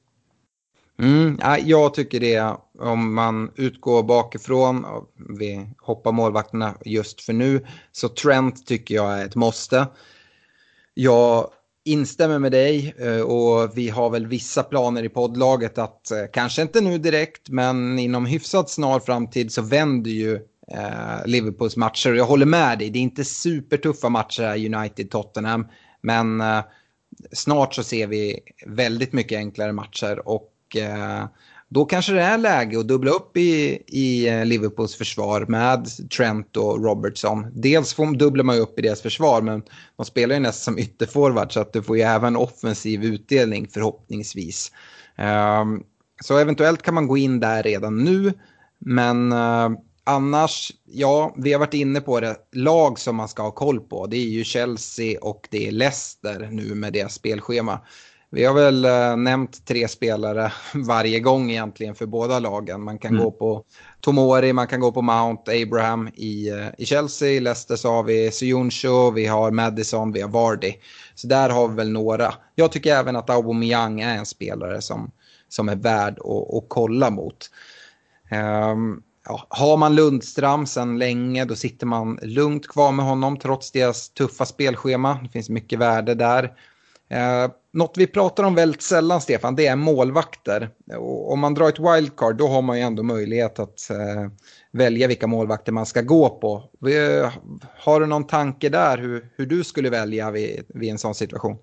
Mm, 0.99 1.39
jag 1.65 1.95
tycker 1.95 2.21
det, 2.21 2.57
om 2.79 3.15
man 3.15 3.51
utgår 3.57 4.03
bakifrån, 4.03 4.87
vi 5.39 5.71
hoppar 5.79 6.13
målvakterna 6.13 6.75
just 6.85 7.21
för 7.21 7.33
nu, 7.33 7.67
så 7.93 8.09
Trent 8.09 8.67
tycker 8.67 8.95
jag 8.95 9.21
är 9.21 9.27
ett 9.27 9.37
måste. 9.37 9.87
Jag 10.95 11.51
instämmer 11.87 12.39
med 12.39 12.53
dig 12.53 12.95
eh, 12.99 13.21
och 13.21 13.79
vi 13.79 13.89
har 13.89 14.11
väl 14.11 14.27
vissa 14.27 14.63
planer 14.63 15.03
i 15.03 15.09
poddlaget 15.09 15.79
att 15.79 16.11
eh, 16.11 16.19
kanske 16.33 16.63
inte 16.63 16.81
nu 16.81 16.99
direkt 16.99 17.49
men 17.49 17.99
inom 17.99 18.27
hyfsat 18.27 18.71
snar 18.71 19.01
framtid 19.01 19.53
så 19.53 19.63
vänder 19.63 20.11
ju 20.11 20.35
eh, 20.73 21.27
Liverpools 21.27 21.77
matcher 21.77 22.11
och 22.11 22.17
jag 22.17 22.25
håller 22.25 22.47
med 22.47 22.79
dig. 22.79 22.91
Det 22.91 22.99
är 22.99 23.03
inte 23.03 23.25
supertuffa 23.25 24.09
matcher 24.09 24.43
här 24.43 24.57
United-Tottenham 24.57 25.67
men 26.01 26.43
snart 27.33 27.75
så 27.75 27.83
ser 27.83 28.07
vi 28.07 28.41
väldigt 28.67 29.13
mycket 29.13 29.37
enklare 29.37 29.73
matcher 29.73 30.29
och 30.29 30.53
då 31.69 31.85
kanske 31.85 32.13
det 32.13 32.23
är 32.23 32.39
läge 32.39 32.79
att 32.79 32.89
dubbla 32.89 33.11
upp 33.11 33.37
i, 33.37 33.83
i 33.87 34.29
eh, 34.29 34.45
Liverpools 34.45 34.95
försvar 34.95 35.45
med 35.49 35.89
Trent 36.17 36.57
och 36.57 36.85
Robertson. 36.85 37.47
Dels 37.55 37.95
får, 37.95 38.17
dubblar 38.17 38.45
man 38.45 38.57
ju 38.57 38.63
upp 38.63 38.79
i 38.79 38.83
deras 38.83 39.03
försvar 39.03 39.43
men 39.43 39.63
de 39.97 40.07
spelar 40.07 40.35
ju 40.35 40.41
nästan 40.41 40.75
som 40.75 40.83
ytterforward 40.83 41.53
så 41.53 41.61
att 41.61 41.73
du 41.73 41.83
får 41.83 41.97
ju 41.97 42.03
även 42.03 42.37
offensiv 42.37 43.05
utdelning 43.05 43.69
förhoppningsvis. 43.69 44.73
Um, 45.61 45.83
så 46.23 46.39
eventuellt 46.39 46.83
kan 46.83 46.95
man 46.95 47.07
gå 47.07 47.17
in 47.17 47.41
där 47.41 47.63
redan 47.63 48.05
nu. 48.05 48.33
Men 48.79 49.33
uh, 49.33 49.71
annars, 50.05 50.73
ja, 50.85 51.35
vi 51.37 51.53
har 51.53 51.61
varit 51.61 51.75
inne 51.75 52.01
på 52.01 52.21
det. 52.21 52.37
Lag 52.53 52.99
som 52.99 53.17
man 53.17 53.29
ska 53.29 53.43
ha 53.43 53.51
koll 53.51 53.81
på, 53.81 54.07
det 54.07 54.17
är 54.17 54.29
ju 54.29 54.45
Chelsea 54.45 55.19
och 55.23 55.49
det 55.51 55.69
är 55.69 55.73
Leicester 55.73 56.49
nu 56.53 56.75
med 56.75 56.93
deras 56.93 57.15
spelschema. 57.15 57.81
Vi 58.37 58.45
har 58.45 58.55
väl 58.55 58.85
äh, 58.85 59.17
nämnt 59.17 59.67
tre 59.67 59.89
spelare 59.89 60.53
varje 60.75 61.21
gång 61.21 61.51
egentligen 61.51 61.95
för 61.95 62.07
båda 62.07 62.39
lagen. 62.39 62.83
Man 62.83 62.99
kan 62.99 63.11
mm. 63.11 63.25
gå 63.25 63.31
på 63.31 63.65
Tomori, 64.01 64.53
man 64.53 64.67
kan 64.67 64.81
gå 64.81 64.93
på 64.93 65.03
Mount, 65.03 65.63
Abraham 65.63 66.09
i, 66.15 66.53
uh, 66.53 66.69
i 66.79 66.87
Chelsea. 66.87 67.29
I 67.29 67.41
Leicester 67.41 67.77
så 67.77 67.91
har 67.93 68.03
vi 68.03 68.31
Suyunsho, 68.31 69.11
vi 69.11 69.27
har 69.27 69.51
Madison, 69.51 70.13
vi 70.13 70.21
har 70.21 70.29
Vardy. 70.29 70.73
Så 71.15 71.27
där 71.27 71.51
har 71.51 71.69
vi 71.69 71.75
väl 71.75 71.93
några. 71.93 72.35
Jag 72.55 72.73
tycker 72.73 72.97
även 72.97 73.17
att 73.17 73.31
Aubameyang 73.31 74.01
är 74.01 74.19
en 74.19 74.27
spelare 74.27 74.83
som, 74.83 75.11
som 75.49 75.69
är 75.69 75.77
värd 75.77 76.19
att, 76.19 76.55
att 76.55 76.65
kolla 76.69 77.11
mot. 77.11 77.51
Um, 78.73 79.03
ja, 79.25 79.47
har 79.49 79.77
man 79.77 79.95
Lundström 79.95 80.67
sedan 80.67 80.99
länge 80.99 81.45
då 81.45 81.55
sitter 81.55 81.87
man 81.87 82.19
lugnt 82.23 82.69
kvar 82.69 82.93
med 82.93 83.05
honom 83.05 83.39
trots 83.39 83.73
deras 83.73 84.09
tuffa 84.09 84.45
spelschema. 84.45 85.19
Det 85.23 85.29
finns 85.29 85.49
mycket 85.49 85.79
värde 85.79 86.15
där. 86.15 86.53
Eh, 87.09 87.51
något 87.73 87.95
vi 87.97 88.07
pratar 88.07 88.45
om 88.45 88.55
väldigt 88.55 88.83
sällan, 88.83 89.21
Stefan, 89.21 89.57
det 89.57 89.67
är 89.67 89.77
målvakter. 89.77 90.71
Och 90.97 91.33
om 91.33 91.41
man 91.41 91.55
drar 91.55 91.69
ett 91.69 91.79
wildcard 91.79 92.37
då 92.37 92.49
har 92.49 92.63
man 92.63 92.79
ju 92.79 92.83
ändå 92.83 93.03
möjlighet 93.03 93.59
att 93.59 93.91
eh, 93.91 94.31
välja 94.71 95.09
vilka 95.09 95.27
målvakter 95.27 95.73
man 95.73 95.87
ska 95.87 96.03
gå 96.03 96.29
på. 96.29 96.71
Vi, 96.81 97.19
eh, 97.19 97.33
har 97.79 98.01
du 98.01 98.07
någon 98.07 98.27
tanke 98.27 98.69
där 98.69 98.99
hur, 98.99 99.29
hur 99.37 99.47
du 99.47 99.65
skulle 99.65 99.91
välja 99.91 100.31
vid, 100.31 100.65
vid 100.69 100.91
en 100.91 100.99
sån 100.99 101.15
situation? 101.15 101.57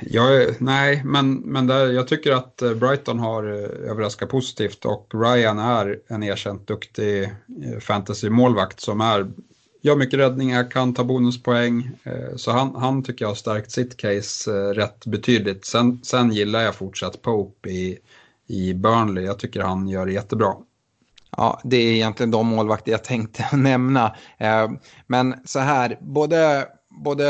Jag, 0.00 0.54
nej, 0.58 1.02
men, 1.04 1.34
men 1.34 1.66
där, 1.66 1.86
jag 1.86 2.08
tycker 2.08 2.32
att 2.32 2.62
eh, 2.62 2.74
Brighton 2.74 3.18
har 3.18 3.44
eh, 3.44 3.90
överraskat 3.90 4.28
positivt 4.28 4.84
och 4.84 5.06
Ryan 5.14 5.58
är 5.58 5.98
en 6.08 6.22
erkänt 6.22 6.66
duktig 6.66 7.34
fantasymålvakt 7.80 8.80
som 8.80 9.00
är, 9.00 9.30
gör 9.80 9.96
mycket 9.96 10.18
räddningar, 10.18 10.70
kan 10.70 10.94
ta 10.94 11.04
bonuspoäng. 11.04 11.90
Så 12.36 12.50
han, 12.50 12.74
han 12.74 13.02
tycker 13.02 13.24
jag 13.24 13.30
har 13.30 13.34
stärkt 13.34 13.70
sitt 13.70 13.96
case 13.96 14.50
rätt 14.74 15.06
betydligt. 15.06 15.64
Sen, 15.64 16.00
sen 16.02 16.32
gillar 16.32 16.60
jag 16.60 16.74
fortsatt 16.74 17.22
Pope 17.22 17.70
i, 17.70 17.98
i 18.46 18.74
Burnley. 18.74 19.24
Jag 19.24 19.38
tycker 19.38 19.60
han 19.60 19.88
gör 19.88 20.06
det 20.06 20.12
jättebra. 20.12 20.54
Ja, 21.36 21.60
det 21.64 21.76
är 21.76 21.92
egentligen 21.92 22.30
de 22.30 22.46
målvakter 22.46 22.92
jag 22.92 23.04
tänkte 23.04 23.48
nämna. 23.56 24.16
Men 25.06 25.34
så 25.44 25.58
här, 25.58 25.98
både 26.00 26.66
både, 26.90 27.24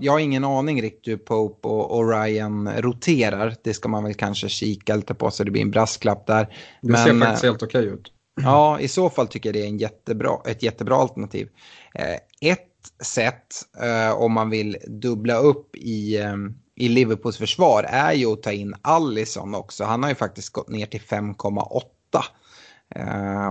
jag 0.00 0.12
har 0.12 0.18
ingen 0.18 0.44
aning 0.44 0.82
riktigt 0.82 1.12
hur 1.12 1.16
Pope 1.16 1.68
och, 1.68 1.98
och, 1.98 2.10
Ryan 2.10 2.68
roterar. 2.76 3.54
Det 3.62 3.74
ska 3.74 3.88
man 3.88 4.04
väl 4.04 4.14
kanske 4.14 4.48
kika 4.48 4.96
lite 4.96 5.14
på 5.14 5.30
så 5.30 5.44
det 5.44 5.50
blir 5.50 5.62
en 5.62 5.70
brasklapp 5.70 6.26
där. 6.26 6.44
Det 6.82 6.92
Men, 6.92 7.04
ser 7.04 7.20
faktiskt 7.20 7.44
helt 7.44 7.62
okej 7.62 7.84
ut. 7.84 8.12
Ja, 8.42 8.80
i 8.80 8.88
så 8.88 9.10
fall 9.10 9.28
tycker 9.28 9.48
jag 9.48 9.54
det 9.54 9.62
är 9.62 9.68
en 9.68 9.78
jättebra, 9.78 10.36
ett 10.44 10.62
jättebra 10.62 10.96
alternativ. 10.96 11.48
Eh, 11.94 12.50
ett 12.50 12.62
sätt 13.02 13.54
eh, 13.82 14.12
om 14.12 14.32
man 14.32 14.50
vill 14.50 14.76
dubbla 14.86 15.36
upp 15.36 15.76
i, 15.76 16.16
eh, 16.16 16.36
i 16.74 16.88
Liverpools 16.88 17.36
försvar 17.36 17.82
är 17.82 18.12
ju 18.12 18.32
att 18.32 18.42
ta 18.42 18.52
in 18.52 18.74
Allison 18.82 19.54
också. 19.54 19.84
Han 19.84 20.02
har 20.02 20.10
ju 20.10 20.14
faktiskt 20.14 20.52
gått 20.52 20.68
ner 20.68 20.86
till 20.86 21.00
5,8. 21.00 22.22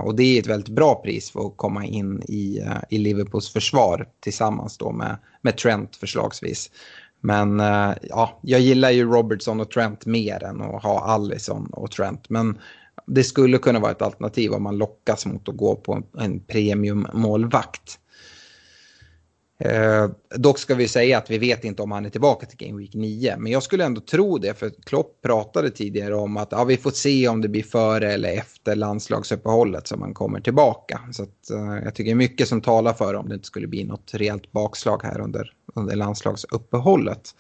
Och 0.04 0.16
det 0.16 0.24
är 0.24 0.40
ett 0.40 0.48
väldigt 0.48 0.76
bra 0.76 0.96
pris 0.96 1.32
för 1.32 1.48
att 1.48 1.58
komma 1.58 1.86
in 1.86 2.22
i, 2.22 2.62
i 2.90 2.98
Liverpools 2.98 3.54
försvar 3.54 4.08
tillsammans 4.20 4.78
då 4.78 4.92
med, 4.92 5.18
med 5.42 5.58
Trent 5.58 5.96
förslagsvis. 5.96 6.72
Men 7.22 7.60
ja, 8.02 8.40
jag 8.42 8.60
gillar 8.60 8.92
ju 8.92 9.06
Robertson 9.06 9.60
och 9.60 9.72
Trent 9.72 10.06
mer 10.06 10.44
än 10.44 10.62
att 10.62 10.84
ha 10.84 11.00
Allison 11.00 11.70
och 11.72 11.92
Trent. 11.92 12.30
Men 12.30 12.60
det 13.06 13.24
skulle 13.24 13.58
kunna 13.58 13.80
vara 13.80 13.92
ett 13.92 14.02
alternativ 14.02 14.54
om 14.54 14.64
man 14.64 14.78
lockas 14.78 15.26
mot 15.26 15.50
att 15.50 15.58
gå 15.58 15.76
på 15.76 16.04
en, 16.18 16.40
premiummålvakt. 16.40 18.00
Eh, 19.60 20.10
dock 20.36 20.60
ska 20.60 20.76
vi 20.76 20.88
säga 20.88 21.18
att 21.18 21.30
vi 21.30 21.38
vet 21.38 21.64
inte 21.64 21.82
om 21.82 21.92
han 21.92 22.06
är 22.06 22.10
tillbaka 22.10 22.46
till 22.46 22.68
Game 22.68 22.80
Week 22.80 22.94
9. 22.94 23.36
Men 23.38 23.52
jag 23.52 23.64
skulle 23.64 23.86
ändå 23.86 24.02
tro 24.02 24.38
det, 24.38 24.54
för 24.54 24.72
Klopp 24.86 25.22
pratade 25.22 25.70
tidigare 25.72 26.16
om 26.16 26.38
att 26.38 26.52
ja, 26.52 26.64
vi 26.64 26.78
får 26.78 26.92
se 26.92 27.28
om 27.28 27.42
det 27.42 27.48
blir 27.48 27.64
före 27.64 28.14
eller 28.14 28.34
efter 28.34 28.76
landslagsuppehållet 28.76 29.88
som 29.88 30.02
han 30.02 30.14
kommer 30.14 30.40
tillbaka. 30.40 31.02
Så 31.12 31.24
att, 31.24 31.50
eh, 31.52 31.84
jag 31.84 31.96
tycker 31.96 32.10
det 32.10 32.14
är 32.14 32.16
mycket 32.16 32.48
som 32.48 32.62
talar 32.62 32.94
för 32.94 33.14
om 33.14 33.30
det 33.30 33.36
inte 33.36 33.48
skulle 33.48 33.68
bli 33.68 33.84
något 33.84 34.14
rejält 34.14 34.52
bakslag 34.52 35.04
här 35.04 35.22
under, 35.22 35.54
under 35.76 35.96
landslagsuppehållet. 35.96 37.36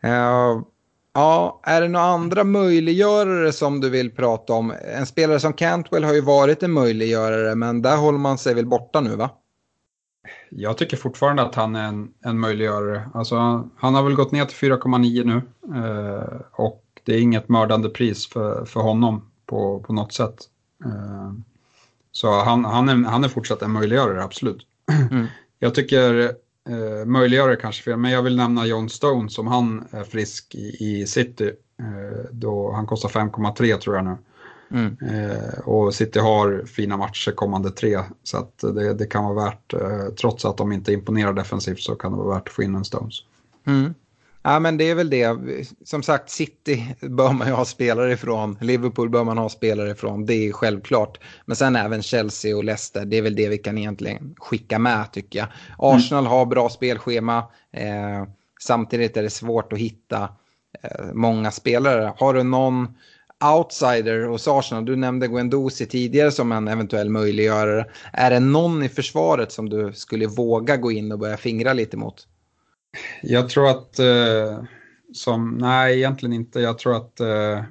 Eh, 0.00 0.60
ja, 1.16 1.60
är 1.62 1.80
det 1.80 1.88
några 1.88 2.06
andra 2.06 2.44
möjliggörare 2.44 3.52
som 3.52 3.80
du 3.80 3.90
vill 3.90 4.10
prata 4.10 4.52
om? 4.52 4.72
En 4.96 5.06
spelare 5.06 5.40
som 5.40 5.52
Cantwell 5.52 6.04
har 6.04 6.14
ju 6.14 6.20
varit 6.20 6.62
en 6.62 6.72
möjliggörare, 6.72 7.54
men 7.54 7.82
där 7.82 7.96
håller 7.96 8.18
man 8.18 8.38
sig 8.38 8.54
väl 8.54 8.66
borta 8.66 9.00
nu 9.00 9.16
va? 9.16 9.30
Jag 10.50 10.78
tycker 10.78 10.96
fortfarande 10.96 11.42
att 11.42 11.54
han 11.54 11.76
är 11.76 11.88
en, 11.88 12.08
en 12.24 12.40
möjliggörare. 12.40 13.08
Alltså, 13.14 13.36
han 13.76 13.94
har 13.94 14.02
väl 14.02 14.14
gått 14.14 14.32
ner 14.32 14.44
till 14.44 14.70
4,9 14.70 15.24
nu 15.24 15.42
eh, 15.76 16.40
och 16.52 16.84
det 17.04 17.14
är 17.14 17.20
inget 17.20 17.48
mördande 17.48 17.88
pris 17.88 18.28
för, 18.28 18.64
för 18.64 18.80
honom 18.80 19.30
på, 19.46 19.80
på 19.80 19.92
något 19.92 20.12
sätt. 20.12 20.36
Eh, 20.84 21.32
så 22.12 22.40
han, 22.40 22.64
han, 22.64 22.88
är, 22.88 23.10
han 23.10 23.24
är 23.24 23.28
fortsatt 23.28 23.62
en 23.62 23.72
möjliggörare, 23.72 24.22
absolut. 24.22 24.66
Mm. 25.10 25.26
Jag 25.58 25.74
tycker 25.74 26.32
eh, 26.68 27.04
möjliggörare 27.04 27.56
kanske 27.56 27.82
fel, 27.82 27.96
men 27.96 28.10
jag 28.10 28.22
vill 28.22 28.36
nämna 28.36 28.66
John 28.66 28.88
Stone 28.88 29.30
som 29.30 29.46
han 29.46 29.84
är 29.90 30.04
frisk 30.04 30.54
i, 30.54 30.76
i 30.80 31.06
City. 31.06 31.52
Eh, 31.78 32.30
då 32.32 32.72
han 32.72 32.86
kostar 32.86 33.08
5,3 33.08 33.76
tror 33.76 33.96
jag 33.96 34.04
nu. 34.04 34.16
Mm. 34.70 34.96
Eh, 35.00 35.58
och 35.58 35.94
City 35.94 36.18
har 36.18 36.62
fina 36.66 36.96
matcher 36.96 37.32
kommande 37.32 37.70
tre, 37.70 38.00
så 38.22 38.38
att 38.38 38.58
det, 38.58 38.94
det 38.94 39.06
kan 39.06 39.24
vara 39.24 39.44
värt, 39.44 39.72
eh, 39.72 40.14
trots 40.20 40.44
att 40.44 40.56
de 40.56 40.72
inte 40.72 40.92
imponerar 40.92 41.32
defensivt, 41.32 41.80
så 41.80 41.94
kan 41.94 42.12
det 42.12 42.18
vara 42.18 42.34
värt 42.34 42.48
att 42.48 42.54
få 42.54 42.62
in 42.62 42.74
en 42.74 42.84
Stones. 42.84 43.14
Mm. 43.66 43.94
Ja, 44.48 44.58
men 44.58 44.76
det 44.76 44.90
är 44.90 44.94
väl 44.94 45.10
det. 45.10 45.36
Som 45.84 46.02
sagt, 46.02 46.30
City 46.30 46.94
bör 47.00 47.32
man 47.32 47.46
ju 47.46 47.52
ha 47.52 47.64
spelare 47.64 48.12
ifrån. 48.12 48.58
Liverpool 48.60 49.10
bör 49.10 49.24
man 49.24 49.38
ha 49.38 49.48
spelare 49.48 49.90
ifrån. 49.90 50.26
Det 50.26 50.34
är 50.34 50.52
självklart. 50.52 51.18
Men 51.46 51.56
sen 51.56 51.76
även 51.76 52.02
Chelsea 52.02 52.56
och 52.56 52.64
Leicester. 52.64 53.04
Det 53.04 53.16
är 53.16 53.22
väl 53.22 53.36
det 53.36 53.48
vi 53.48 53.58
kan 53.58 53.78
egentligen 53.78 54.34
skicka 54.38 54.78
med 54.78 55.12
tycker 55.12 55.38
jag. 55.38 55.48
Arsenal 55.78 56.24
mm. 56.24 56.30
har 56.30 56.46
bra 56.46 56.68
spelschema. 56.68 57.38
Eh, 57.72 58.24
samtidigt 58.60 59.16
är 59.16 59.22
det 59.22 59.30
svårt 59.30 59.72
att 59.72 59.78
hitta 59.78 60.28
eh, 60.82 61.06
många 61.12 61.50
spelare. 61.50 62.12
Har 62.16 62.34
du 62.34 62.42
någon 62.42 62.88
outsider 63.56 64.26
hos 64.26 64.48
Arsenal. 64.48 64.84
Du 64.84 64.96
nämnde 64.96 65.28
Guendouzi 65.28 65.86
tidigare 65.86 66.30
som 66.30 66.52
en 66.52 66.68
eventuell 66.68 67.10
möjliggörare. 67.10 67.86
Är 68.12 68.30
det 68.30 68.40
någon 68.40 68.82
i 68.82 68.88
försvaret 68.88 69.52
som 69.52 69.68
du 69.68 69.92
skulle 69.92 70.26
våga 70.26 70.76
gå 70.76 70.92
in 70.92 71.12
och 71.12 71.18
börja 71.18 71.36
fingra 71.36 71.72
lite 71.72 71.96
mot? 71.96 72.26
Jag 73.22 73.48
tror 73.48 73.68
att, 73.68 73.98
eh, 73.98 74.62
som, 75.12 75.58
nej 75.58 75.96
egentligen 75.96 76.32
inte, 76.32 76.60
jag 76.60 76.78
tror 76.78 76.96
att 76.96 77.20
eh, 77.20 77.62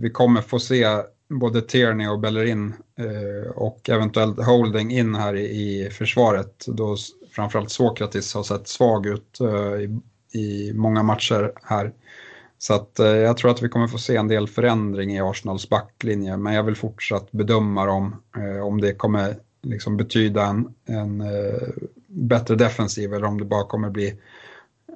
vi 0.00 0.10
kommer 0.10 0.40
få 0.40 0.58
se 0.58 0.86
både 1.28 1.60
Tierney 1.60 2.08
och 2.08 2.20
Bellerin 2.20 2.74
eh, 2.98 3.50
och 3.50 3.90
eventuellt 3.90 4.44
Holding 4.44 4.90
in 4.90 5.14
här 5.14 5.34
i, 5.34 5.44
i 5.44 5.90
försvaret. 5.90 6.64
Då 6.66 6.96
framförallt 7.32 7.70
Sokratis 7.70 8.34
har 8.34 8.42
sett 8.42 8.68
svag 8.68 9.06
ut 9.06 9.40
eh, 9.40 9.80
i, 9.80 10.00
i 10.38 10.72
många 10.74 11.02
matcher 11.02 11.52
här. 11.62 11.92
Så 12.58 12.74
att, 12.74 12.98
eh, 12.98 13.06
jag 13.06 13.36
tror 13.36 13.50
att 13.50 13.62
vi 13.62 13.68
kommer 13.68 13.86
få 13.86 13.98
se 13.98 14.16
en 14.16 14.28
del 14.28 14.48
förändring 14.48 15.16
i 15.16 15.20
Arsenals 15.20 15.68
backlinje, 15.68 16.36
men 16.36 16.54
jag 16.54 16.62
vill 16.62 16.76
fortsatt 16.76 17.32
bedöma 17.32 17.86
dem 17.86 18.16
eh, 18.36 18.66
om 18.66 18.80
det 18.80 18.94
kommer 18.94 19.36
liksom 19.62 19.96
betyda 19.96 20.46
en, 20.46 20.74
en 20.86 21.20
eh, 21.20 21.68
bättre 22.06 22.54
defensiv 22.54 23.14
eller 23.14 23.26
om 23.26 23.38
det 23.38 23.44
bara 23.44 23.66
kommer 23.66 23.90
bli 23.90 24.14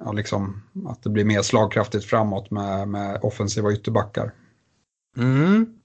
ja, 0.05 0.11
liksom, 0.11 0.61
att 0.87 1.03
det 1.03 1.09
blir 1.09 1.25
mer 1.25 1.41
slagkraftigt 1.41 2.05
framåt 2.05 2.51
med, 2.51 2.87
med 2.87 3.19
offensiva 3.21 3.71
ytterbackar. 3.71 4.33
Mm. 5.17 5.79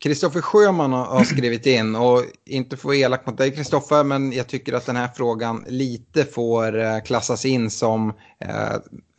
Kristoffer 0.00 0.38
eh, 0.38 0.42
Sjöman 0.42 0.92
har 0.92 1.24
skrivit 1.24 1.66
in 1.66 1.96
och 1.96 2.24
inte 2.46 2.76
få 2.76 2.94
elak 2.94 3.26
mot 3.26 3.38
dig 3.38 3.54
Kristoffer 3.54 4.04
men 4.04 4.32
jag 4.32 4.46
tycker 4.46 4.72
att 4.72 4.86
den 4.86 4.96
här 4.96 5.08
frågan 5.08 5.64
lite 5.68 6.24
får 6.24 6.78
eh, 6.78 7.00
klassas 7.00 7.44
in 7.44 7.70
som 7.70 8.08
eh, 8.38 8.76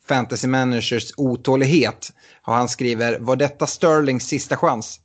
fantasy 0.07 0.47
managers 0.47 1.13
otålighet. 1.17 2.13
Och 2.45 2.53
han 2.53 2.69
skriver, 2.69 3.19
var 3.19 3.35
detta 3.35 3.67
Sterlings 3.67 4.27
sista 4.27 4.57
chans? 4.57 4.99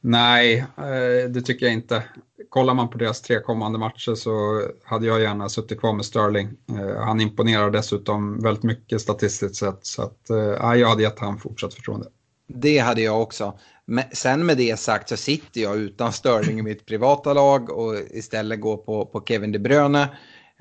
Nej, 0.00 0.58
eh, 0.58 1.30
det 1.30 1.42
tycker 1.42 1.66
jag 1.66 1.72
inte. 1.72 2.02
Kollar 2.50 2.74
man 2.74 2.90
på 2.90 2.98
deras 2.98 3.22
tre 3.22 3.40
kommande 3.40 3.78
matcher 3.78 4.14
så 4.14 4.62
hade 4.84 5.06
jag 5.06 5.20
gärna 5.20 5.48
suttit 5.48 5.80
kvar 5.80 5.92
med 5.92 6.04
Sterling. 6.04 6.48
Eh, 6.78 7.02
han 7.04 7.20
imponerar 7.20 7.70
dessutom 7.70 8.42
väldigt 8.42 8.62
mycket 8.62 9.00
statistiskt 9.00 9.56
sett 9.56 9.86
så 9.86 10.02
att, 10.02 10.30
eh, 10.30 10.74
jag 10.74 10.88
hade 10.88 11.02
gett 11.02 11.18
honom 11.18 11.38
fortsatt 11.38 11.74
förtroende. 11.74 12.06
Det 12.48 12.78
hade 12.78 13.02
jag 13.02 13.22
också. 13.22 13.58
Men 13.84 14.04
sen 14.12 14.46
med 14.46 14.56
det 14.56 14.78
sagt 14.78 15.08
så 15.08 15.16
sitter 15.16 15.60
jag 15.60 15.76
utan 15.76 16.12
Sterling 16.12 16.58
i 16.58 16.62
mitt 16.62 16.86
privata 16.86 17.32
lag 17.32 17.70
och 17.70 17.94
istället 18.10 18.60
går 18.60 18.76
på, 18.76 19.06
på 19.06 19.24
Kevin 19.28 19.52
De 19.52 19.58
Bruyne. 19.58 20.08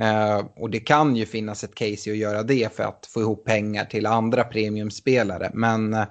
Uh, 0.02 0.46
och 0.56 0.70
det 0.70 0.80
kan 0.80 1.16
ju 1.16 1.26
finnas 1.26 1.64
ett 1.64 1.76
case 1.76 2.10
i 2.10 2.12
att 2.12 2.18
göra 2.18 2.44
det 2.44 2.76
för 2.76 2.84
att 2.84 3.06
få 3.14 3.22
ihop 3.22 3.46
pengar 3.46 3.86
till 3.86 4.06
andra 4.06 4.44
premiumspelare. 4.44 5.52
Men 5.54 5.94
uh, 5.94 6.06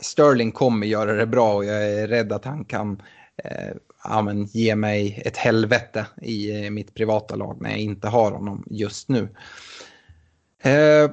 Sterling 0.00 0.52
kommer 0.52 0.86
göra 0.86 1.12
det 1.12 1.26
bra 1.26 1.54
och 1.54 1.64
jag 1.64 1.90
är 1.92 2.08
rädd 2.08 2.32
att 2.32 2.44
han 2.44 2.64
kan 2.64 3.02
uh, 3.44 3.76
ja, 4.10 4.22
men, 4.22 4.44
ge 4.44 4.76
mig 4.76 5.22
ett 5.24 5.36
helvete 5.36 6.06
i 6.22 6.64
eh, 6.64 6.70
mitt 6.70 6.94
privata 6.94 7.36
lag 7.36 7.58
när 7.60 7.70
jag 7.70 7.78
inte 7.78 8.08
har 8.08 8.30
honom 8.30 8.64
just 8.70 9.08
nu. 9.08 9.28
Eh, 10.62 11.10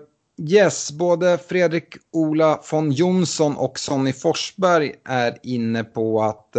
yes, 0.50 0.92
både 0.92 1.38
Fredrik 1.38 1.96
Ola 2.12 2.60
von 2.72 2.92
Jonsson 2.92 3.58
och 3.58 3.80
Sonny 3.80 4.14
Forsberg 4.14 4.94
är 5.06 5.38
inne 5.44 5.84
på 5.84 6.24
att 6.24 6.56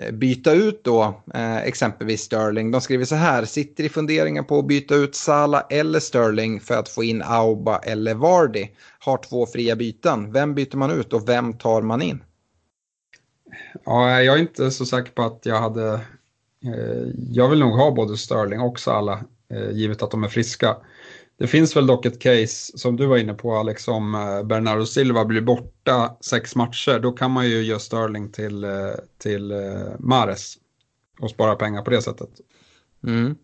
Eh, 0.00 0.12
byta 0.12 0.52
ut 0.52 0.84
då 0.84 1.22
eh, 1.34 1.56
exempelvis 1.56 2.20
Sterling. 2.20 2.70
De 2.70 2.80
skriver 2.80 3.04
så 3.04 3.14
här, 3.14 3.44
sitter 3.44 3.84
i 3.84 3.88
funderingar 3.88 4.42
på 4.42 4.58
att 4.58 4.66
byta 4.66 4.94
ut 4.94 5.14
Sala 5.14 5.60
eller 5.60 6.00
Sterling 6.00 6.60
för 6.60 6.74
att 6.74 6.88
få 6.88 7.04
in 7.04 7.22
Auba 7.22 7.78
eller 7.78 8.14
Vardy. 8.14 8.68
Har 8.98 9.16
två 9.16 9.46
fria 9.46 9.76
byten. 9.76 10.32
Vem 10.32 10.54
byter 10.54 10.76
man 10.76 10.90
ut 10.90 11.12
och 11.12 11.28
vem 11.28 11.52
tar 11.52 11.82
man 11.82 12.02
in? 12.02 12.22
Ja, 13.84 14.22
jag 14.22 14.36
är 14.36 14.40
inte 14.40 14.70
så 14.70 14.86
säker 14.86 15.12
på 15.12 15.22
att 15.22 15.40
jag 15.42 15.60
hade... 15.60 15.92
Eh, 16.64 17.08
jag 17.30 17.48
vill 17.48 17.58
nog 17.58 17.72
ha 17.72 17.90
både 17.90 18.16
Sterling 18.16 18.60
och 18.60 18.80
Sala, 18.80 19.24
eh, 19.50 19.70
givet 19.70 20.02
att 20.02 20.10
de 20.10 20.24
är 20.24 20.28
friska. 20.28 20.76
Det 21.38 21.46
finns 21.46 21.76
väl 21.76 21.86
dock 21.86 22.06
ett 22.06 22.18
case 22.18 22.78
som 22.78 22.96
du 22.96 23.06
var 23.06 23.16
inne 23.16 23.34
på 23.34 23.56
Alex, 23.56 23.88
om 23.88 24.14
eh, 24.14 24.42
Bernardo 24.42 24.86
Silva 24.86 25.24
blir 25.24 25.40
borta 25.40 26.16
sex 26.20 26.56
matcher, 26.56 26.98
då 26.98 27.12
kan 27.12 27.30
man 27.30 27.48
ju 27.48 27.62
göra 27.62 27.78
Sterling 27.78 28.32
till, 28.32 28.64
eh, 28.64 28.70
till 29.18 29.52
Mares 29.98 30.54
och 31.20 31.30
spara 31.30 31.54
pengar 31.54 31.82
på 31.82 31.90
det 31.90 32.02
sättet. 32.02 32.30
Mm. 33.06 33.36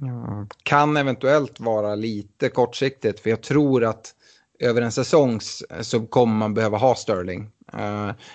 Ja. 0.00 0.46
Kan 0.62 0.96
eventuellt 0.96 1.60
vara 1.60 1.94
lite 1.94 2.48
kortsiktigt 2.48 3.20
för 3.20 3.30
jag 3.30 3.42
tror 3.42 3.84
att 3.84 4.14
över 4.58 4.82
en 4.82 4.92
säsong 4.92 5.40
så 5.80 6.06
kommer 6.06 6.34
man 6.34 6.54
behöva 6.54 6.78
ha 6.78 6.94
Sterling. 6.94 7.50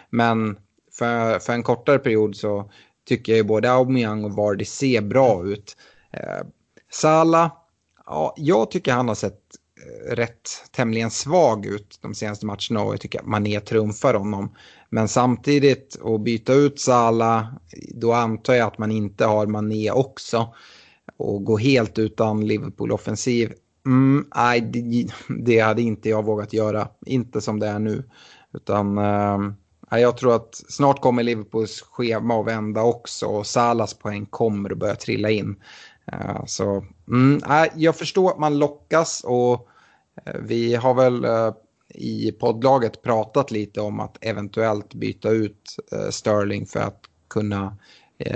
Men 0.09 0.57
för, 0.97 1.39
för 1.39 1.53
en 1.53 1.63
kortare 1.63 1.99
period 1.99 2.35
så 2.35 2.71
tycker 3.07 3.31
jag 3.31 3.37
ju 3.37 3.43
både 3.43 3.71
Aubameyang 3.71 4.23
och 4.23 4.31
Vardy 4.31 4.65
ser 4.65 5.01
bra 5.01 5.45
ut. 5.45 5.77
Sala 6.91 7.51
ja, 8.05 8.33
jag 8.37 8.71
tycker 8.71 8.93
han 8.93 9.07
har 9.07 9.15
sett 9.15 9.41
eh, 10.09 10.15
rätt 10.15 10.49
tämligen 10.71 11.11
svag 11.11 11.65
ut 11.65 11.99
de 12.01 12.15
senaste 12.15 12.45
matcherna 12.45 12.83
och 12.83 12.93
jag 12.93 13.01
tycker 13.01 13.19
att 13.19 13.25
Mané 13.25 13.59
trumfar 13.59 14.13
honom. 14.13 14.55
Men 14.89 15.07
samtidigt 15.07 15.99
att 16.03 16.21
byta 16.21 16.53
ut 16.53 16.79
Sala, 16.79 17.55
då 17.95 18.13
antar 18.13 18.53
jag 18.53 18.67
att 18.67 18.77
man 18.77 18.91
inte 18.91 19.25
har 19.25 19.45
Mané 19.45 19.91
också. 19.91 20.53
Och 21.17 21.43
gå 21.43 21.57
helt 21.57 21.99
utan 21.99 22.47
Liverpool-offensiv, 22.47 23.53
mm, 23.85 24.25
nej, 24.35 24.61
det, 24.61 25.07
det, 25.45 25.59
hade 25.59 25.81
inte 25.81 26.09
jag 26.09 26.25
vågat 26.25 26.53
göra. 26.53 26.87
Inte 27.05 27.41
som 27.41 27.59
det 27.59 27.67
är 27.67 27.79
nu. 27.79 28.03
Utan 28.53 28.97
eh, 28.97 29.37
jag 29.91 30.17
tror 30.17 30.35
att 30.35 30.55
snart 30.69 31.01
kommer 31.01 31.23
Liverpools 31.23 31.81
schema 31.81 32.39
att 32.39 32.47
vända 32.47 32.81
också 32.81 33.25
och 33.25 33.47
Salas 33.47 33.93
poäng 33.93 34.25
kommer 34.25 34.71
att 34.71 34.77
börja 34.77 34.95
trilla 34.95 35.29
in. 35.29 35.55
Eh, 36.11 36.45
så 36.45 36.85
mm, 37.07 37.41
jag 37.75 37.95
förstår 37.95 38.31
att 38.31 38.39
man 38.39 38.59
lockas 38.59 39.21
och 39.23 39.67
eh, 40.25 40.39
vi 40.41 40.75
har 40.75 40.93
väl 40.93 41.25
eh, 41.25 41.53
i 41.89 42.31
poddlaget 42.31 43.01
pratat 43.01 43.51
lite 43.51 43.81
om 43.81 43.99
att 43.99 44.17
eventuellt 44.21 44.93
byta 44.93 45.29
ut 45.29 45.75
Sterling 46.09 46.65
för 46.65 46.79
att 46.79 47.01
kunna 47.29 47.77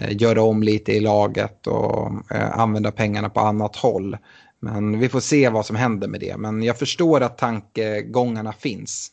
göra 0.10 0.42
om 0.42 0.64
lite 0.64 0.92
i 0.92 1.00
laget 1.00 1.68
och 1.68 2.12
använda 2.52 2.92
pengarna 2.92 3.30
på 3.30 3.40
annat 3.40 3.76
håll. 3.76 4.18
Men 4.60 5.00
vi 5.00 5.10
får 5.10 5.20
se 5.20 5.50
vad 5.50 5.66
som 5.66 5.76
händer 5.76 6.08
med 6.08 6.20
det. 6.20 6.38
Men 6.38 6.64
jag 6.64 6.78
förstår 6.78 7.22
att 7.22 7.38
tankegångarna 7.38 8.54
finns. 8.54 9.12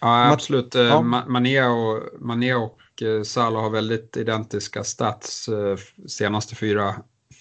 Ja, 0.00 0.32
absolut. 0.32 0.74
Ja. 0.74 1.02
Mané 1.02 1.64
och, 1.64 2.02
Mané 2.20 2.54
och 2.54 2.78
Eh, 3.02 3.22
Salah 3.22 3.62
har 3.62 3.70
väldigt 3.70 4.16
identiska 4.16 4.84
stats 4.84 5.48
eh, 5.48 5.76
senaste 6.06 6.54
fyra, 6.56 6.94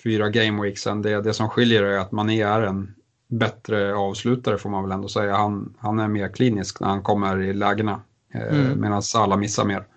fyra 0.04 0.30
gameweeksen. 0.30 1.02
Det, 1.02 1.22
det 1.22 1.34
som 1.34 1.50
skiljer 1.50 1.84
är 1.84 1.98
att 1.98 2.12
Mané 2.12 2.42
är 2.42 2.62
en 2.62 2.96
bättre 3.28 3.96
avslutare 3.96 4.58
får 4.58 4.70
man 4.70 4.84
väl 4.84 4.92
ändå 4.92 5.08
säga. 5.08 5.36
Han, 5.36 5.74
han 5.80 6.00
är 6.00 6.08
mer 6.08 6.28
klinisk 6.28 6.80
när 6.80 6.88
han 6.88 7.04
kommer 7.04 7.42
i 7.42 7.54
lägena 7.54 8.02
eh, 8.34 8.60
mm. 8.60 8.82
medan 8.82 9.04
Salah 9.04 9.38
missar 9.38 9.66
mer. 9.66 9.88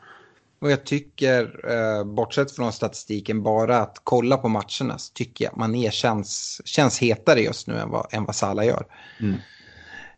Och 0.59 0.71
jag 0.71 0.85
tycker, 0.85 2.05
bortsett 2.05 2.53
från 2.53 2.73
statistiken, 2.73 3.43
bara 3.43 3.79
att 3.79 4.01
kolla 4.05 4.37
på 4.37 4.49
matcherna 4.49 4.99
så 4.99 5.13
tycker 5.13 5.45
jag 5.45 5.53
att 5.53 5.59
Mané 5.59 5.91
känns, 5.91 6.61
känns 6.65 6.99
hetare 6.99 7.41
just 7.41 7.67
nu 7.67 7.79
än 7.79 7.91
vad, 7.91 8.07
än 8.11 8.25
vad 8.25 8.35
Salah 8.35 8.67
gör. 8.67 8.87
Mm. 9.21 9.35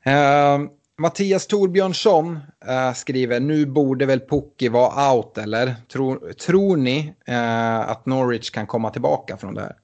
Uh, 0.07 0.71
Mattias 0.99 1.47
Torbjörnsson 1.47 2.39
äh, 2.69 2.95
skriver, 2.95 3.41
nu 3.41 3.67
borde 3.67 4.07
väl 4.07 4.21
Pukki 4.21 4.69
vara 4.69 5.13
out 5.15 5.39
eller? 5.39 5.75
Tror, 5.93 6.33
tror 6.33 6.77
ni 6.77 7.15
äh, 7.27 7.81
att 7.81 8.07
Norwich 8.07 8.51
kan 8.51 8.67
komma 8.67 8.91
tillbaka 8.91 9.37
från 9.37 9.55
det 9.55 9.61
här? 9.61 9.77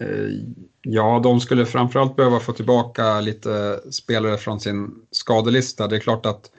Eh, 0.00 0.30
ja, 0.82 1.20
de 1.22 1.40
skulle 1.40 1.66
framförallt 1.66 2.16
behöva 2.16 2.40
få 2.40 2.52
tillbaka 2.52 3.20
lite 3.20 3.80
spelare 3.90 4.36
från 4.36 4.60
sin 4.60 4.90
skadelista. 5.10 5.86
Det 5.86 5.96
är 5.96 6.00
klart 6.00 6.26
att 6.26 6.50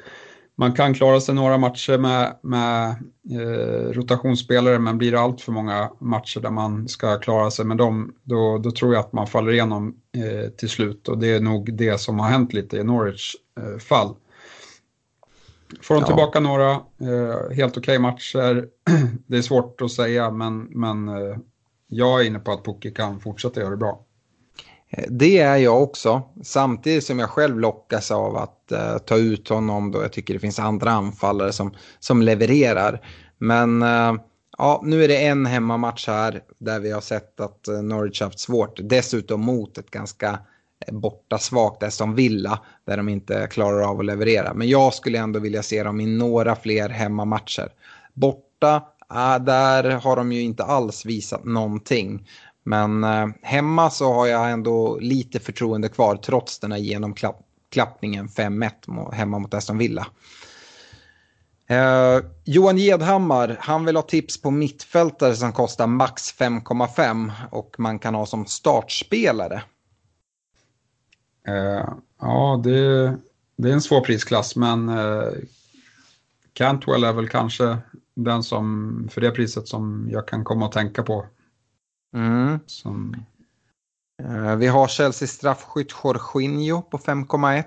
man 0.60 0.74
kan 0.74 0.94
klara 0.94 1.22
sig 1.22 1.36
några 1.36 1.58
matcher 1.58 1.98
med, 1.98 2.36
med 2.42 2.90
eh, 3.32 3.92
rotationsspelare 3.92 4.80
men 4.80 4.98
blir 4.98 5.12
det 5.12 5.20
allt 5.20 5.42
för 5.42 5.52
många 5.52 5.92
matcher 6.00 6.40
där 6.40 6.50
man 6.50 6.88
ska 6.88 7.20
klara 7.20 7.52
sig 7.52 7.66
med 7.66 7.78
dem 7.78 8.14
då, 8.24 8.58
då 8.58 8.72
tror 8.72 8.94
jag 8.94 9.00
att 9.00 9.14
man 9.14 9.28
faller 9.28 9.52
igenom 9.52 9.96
eh, 10.18 10.50
till 10.50 10.70
slut 10.70 11.08
och 11.08 11.18
det 11.18 11.28
är 11.28 11.40
nog 11.40 11.74
det 11.74 12.00
som 12.00 12.20
har 12.20 12.30
hänt 12.30 12.54
lite 12.54 12.78
i 12.78 12.84
Norwich 12.84 13.36
eh, 13.60 13.80
fall. 13.80 14.16
Får 15.82 15.96
de 15.96 16.02
ja. 16.02 16.08
tillbaka 16.08 16.40
några 16.40 16.72
eh, 16.72 17.56
helt 17.56 17.78
okej 17.78 17.82
okay 17.82 18.00
matcher, 18.00 18.68
det 19.28 19.38
är 19.38 19.42
svårt 19.42 19.82
att 19.82 19.92
säga 19.92 20.32
men, 20.32 20.64
men 20.64 21.08
eh, 21.08 21.38
jag 21.88 22.22
är 22.22 22.26
inne 22.26 22.40
på 22.40 22.52
att 22.52 22.66
Pukki 22.66 22.92
kan 22.92 23.20
fortsätta 23.20 23.60
göra 23.60 23.70
det 23.70 23.78
bra. 23.78 24.07
Eh, 24.90 25.06
det 25.10 25.40
är 25.40 25.58
jag 25.58 25.84
också, 25.84 26.22
samtidigt 26.44 27.04
som 27.04 27.20
jag 27.20 27.30
själv 27.30 27.60
lockas 27.60 28.12
av 28.12 28.38
att 28.38 28.72
eh, 28.72 28.98
ta 28.98 29.18
ut 29.18 29.50
honom 29.50 29.92
då 29.92 30.02
jag 30.02 30.14
tycker 30.14 30.34
det 30.34 30.40
finns 30.40 30.60
andra 30.60 30.92
anfallare 30.92 31.54
som, 31.54 31.74
som 32.00 32.22
levererar. 32.22 33.02
Men 33.38 33.82
eh, 33.82 34.14
ja, 34.58 34.82
nu 34.84 35.04
är 35.04 35.08
det 35.08 35.26
en 35.26 35.46
hemmamatch 35.46 36.08
här 36.08 36.42
där 36.58 36.80
vi 36.80 36.92
har 36.92 37.02
sett 37.02 37.40
att 37.40 37.68
eh, 37.68 37.82
Norwich 37.82 38.22
haft 38.22 38.40
svårt. 38.40 38.80
Dessutom 38.84 39.42
mot 39.42 39.78
ett 39.78 39.92
ganska 39.92 40.40
eh, 40.88 40.94
borta 40.94 41.38
svagt 41.38 41.84
Aston 41.84 42.16
Villa 42.16 42.60
där 42.86 42.98
de 42.98 43.10
inte 43.10 43.48
klarar 43.52 43.82
av 43.82 44.00
att 44.00 44.06
leverera. 44.06 44.54
Men 44.54 44.70
jag 44.70 44.94
skulle 44.94 45.20
ändå 45.20 45.40
vilja 45.40 45.64
se 45.64 45.84
dem 45.84 46.02
i 46.02 46.06
några 46.06 46.56
fler 46.56 46.90
hemmamatcher. 46.90 47.70
Borta, 48.14 48.84
ah, 49.08 49.40
där 49.40 49.92
har 49.92 50.16
de 50.16 50.32
ju 50.32 50.42
inte 50.42 50.64
alls 50.64 51.06
visat 51.06 51.46
någonting. 51.46 52.28
Men 52.68 53.04
eh, 53.04 53.28
hemma 53.42 53.90
så 53.90 54.14
har 54.14 54.28
jag 54.28 54.52
ändå 54.52 55.00
lite 55.00 55.40
förtroende 55.40 55.90
kvar 55.90 56.16
trots 56.16 56.60
den 56.60 56.72
här 56.72 56.80
genomklappningen 56.80 58.28
5-1 58.28 59.14
hemma 59.14 59.40
mot 59.40 59.54
Aston 59.54 59.78
Villa. 59.78 60.08
Eh, 61.68 62.20
Johan 62.44 62.78
Gedhammar, 62.78 63.58
han 63.60 63.86
vill 63.86 63.96
ha 63.96 64.04
tips 64.04 64.42
på 64.42 64.52
mittfältare 64.52 65.36
som 65.36 65.54
kostar 65.54 65.88
max 65.88 66.36
5,5 66.40 67.32
och 67.52 67.76
man 67.78 68.00
kan 68.00 68.16
ha 68.16 68.26
som 68.26 68.46
startspelare. 68.46 69.62
Eh, 71.48 71.90
ja, 72.22 72.62
det, 72.64 73.08
det, 73.58 73.70
är 73.70 73.74
en 73.74 73.82
svår 73.82 74.02
prisklass 74.02 74.56
men 74.56 74.90
eh, 74.90 75.32
Cantwell 76.54 77.04
är 77.04 77.14
väl 77.14 77.30
kanske 77.30 77.78
den 78.16 78.44
som, 78.44 79.08
för 79.12 79.22
det 79.22 79.32
priset 79.32 79.68
som 79.68 80.08
jag 80.12 80.28
kan 80.28 80.44
komma 80.44 80.66
att 80.66 80.72
tänka 80.72 81.04
på 81.04 81.26
Mm. 82.16 82.60
Som... 82.66 83.16
Uh, 84.24 84.56
vi 84.56 84.68
har 84.68 84.88
Chelsea 84.88 85.28
straffskytt 85.28 85.94
Jorginho 86.04 86.82
på 86.82 86.98
5,1. 86.98 87.64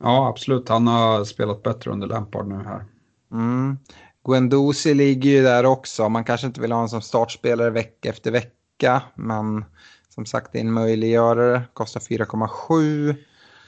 Ja, 0.00 0.28
absolut. 0.28 0.68
Han 0.68 0.86
har 0.86 1.24
spelat 1.24 1.62
bättre 1.62 1.90
under 1.90 2.06
Lampard 2.06 2.48
nu 2.48 2.54
här. 2.54 2.84
Mm. 3.32 3.78
Guendouzi 4.24 4.94
ligger 4.94 5.30
ju 5.30 5.42
där 5.42 5.66
också. 5.66 6.08
Man 6.08 6.24
kanske 6.24 6.46
inte 6.46 6.60
vill 6.60 6.72
ha 6.72 6.76
honom 6.76 6.88
som 6.88 7.02
startspelare 7.02 7.70
vecka 7.70 8.08
efter 8.08 8.30
vecka. 8.30 9.02
Men 9.14 9.64
som 10.08 10.26
sagt, 10.26 10.52
det 10.52 10.58
är 10.58 10.60
en 10.60 10.72
möjliggörare. 10.72 11.62
Kostar 11.72 12.00
4,7. 12.00 13.16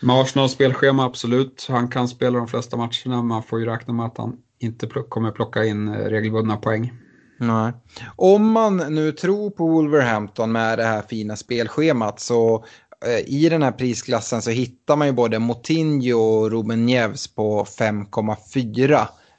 Med 0.01 0.16
Arsenals 0.16 0.53
spelschema, 0.53 1.05
absolut. 1.05 1.66
Han 1.68 1.88
kan 1.88 2.09
spela 2.09 2.38
de 2.38 2.49
flesta 2.49 2.76
matcherna. 2.76 3.22
Man 3.22 3.42
får 3.42 3.61
ju 3.61 3.66
räkna 3.66 3.92
med 3.95 4.07
att 4.07 4.18
han 4.18 4.36
inte 4.59 4.86
kommer 4.86 5.30
plocka 5.30 5.64
in 5.64 5.88
eh, 5.88 6.05
regelbundna 6.05 6.57
poäng. 6.57 6.92
Nej. 7.37 7.72
Om 8.16 8.53
man 8.53 8.76
nu 8.76 9.12
tror 9.12 9.51
på 9.51 9.66
Wolverhampton 9.66 10.53
med 10.53 10.78
det 10.78 10.85
här 10.85 11.03
fina 11.03 11.37
spelschemat 11.37 12.20
så 12.20 12.64
eh, 13.07 13.35
i 13.35 13.49
den 13.49 13.62
här 13.62 13.72
prisklassen 13.72 14.43
så 14.43 14.51
hittar 14.51 14.97
man 14.97 15.07
ju 15.07 15.12
både 15.12 15.39
Motinho 15.39 16.18
och 16.18 16.51
Ruben 16.51 16.87
Neves 16.87 17.35
på 17.35 17.64
5,4. 17.64 18.93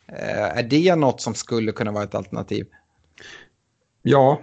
Eh, 0.07 0.57
är 0.57 0.63
det 0.63 0.95
något 0.95 1.21
som 1.21 1.33
skulle 1.33 1.71
kunna 1.71 1.91
vara 1.91 2.03
ett 2.03 2.15
alternativ? 2.15 2.65
Ja, 4.01 4.41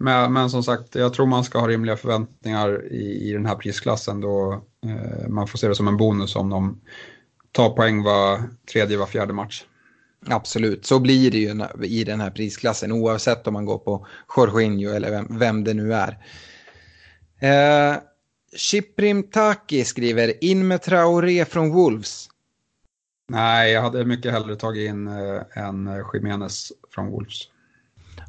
men, 0.00 0.32
men, 0.32 0.50
som 0.50 0.62
sagt, 0.62 0.94
jag 0.94 1.14
tror 1.14 1.26
man 1.26 1.44
ska 1.44 1.58
ha 1.58 1.68
rimliga 1.68 1.96
förväntningar 1.96 2.92
i, 2.92 3.28
i 3.28 3.32
den 3.32 3.46
här 3.46 3.54
prisklassen 3.54 4.20
då 4.20 4.64
eh, 4.86 5.28
man 5.28 5.48
får 5.48 5.58
se 5.58 5.68
det 5.68 5.74
som 5.74 5.88
en 5.88 5.96
bonus 5.96 6.36
om 6.36 6.50
de 6.50 6.80
tar 7.52 7.70
poäng 7.70 8.02
var 8.02 8.42
tredje, 8.72 8.96
var 8.96 9.06
fjärde 9.06 9.32
match. 9.32 9.64
Absolut, 10.26 10.86
så 10.86 11.00
blir 11.00 11.30
det 11.30 11.38
ju 11.38 11.64
i 11.86 12.04
den 12.04 12.20
här 12.20 12.30
prisklassen 12.30 12.92
oavsett 12.92 13.46
om 13.46 13.52
man 13.52 13.64
går 13.64 13.78
på 13.78 14.06
Jorginho 14.36 14.90
eller 14.90 15.10
vem, 15.10 15.38
vem 15.38 15.64
det 15.64 15.74
nu 15.74 15.94
är. 15.94 16.18
Eh, 17.40 17.96
Chiprim 18.56 19.22
Taki 19.22 19.84
skriver 19.84 20.44
in 20.44 20.68
med 20.68 20.82
Traoré 20.82 21.44
från 21.44 21.70
Wolves. 21.72 22.28
Nej, 23.28 23.72
jag 23.72 23.82
hade 23.82 24.04
mycket 24.04 24.32
hellre 24.32 24.56
tagit 24.56 24.88
in 24.88 25.06
eh, 25.06 25.42
en 25.54 25.90
Jiménez 26.14 26.72
från 26.94 27.10
Wolves. 27.10 27.48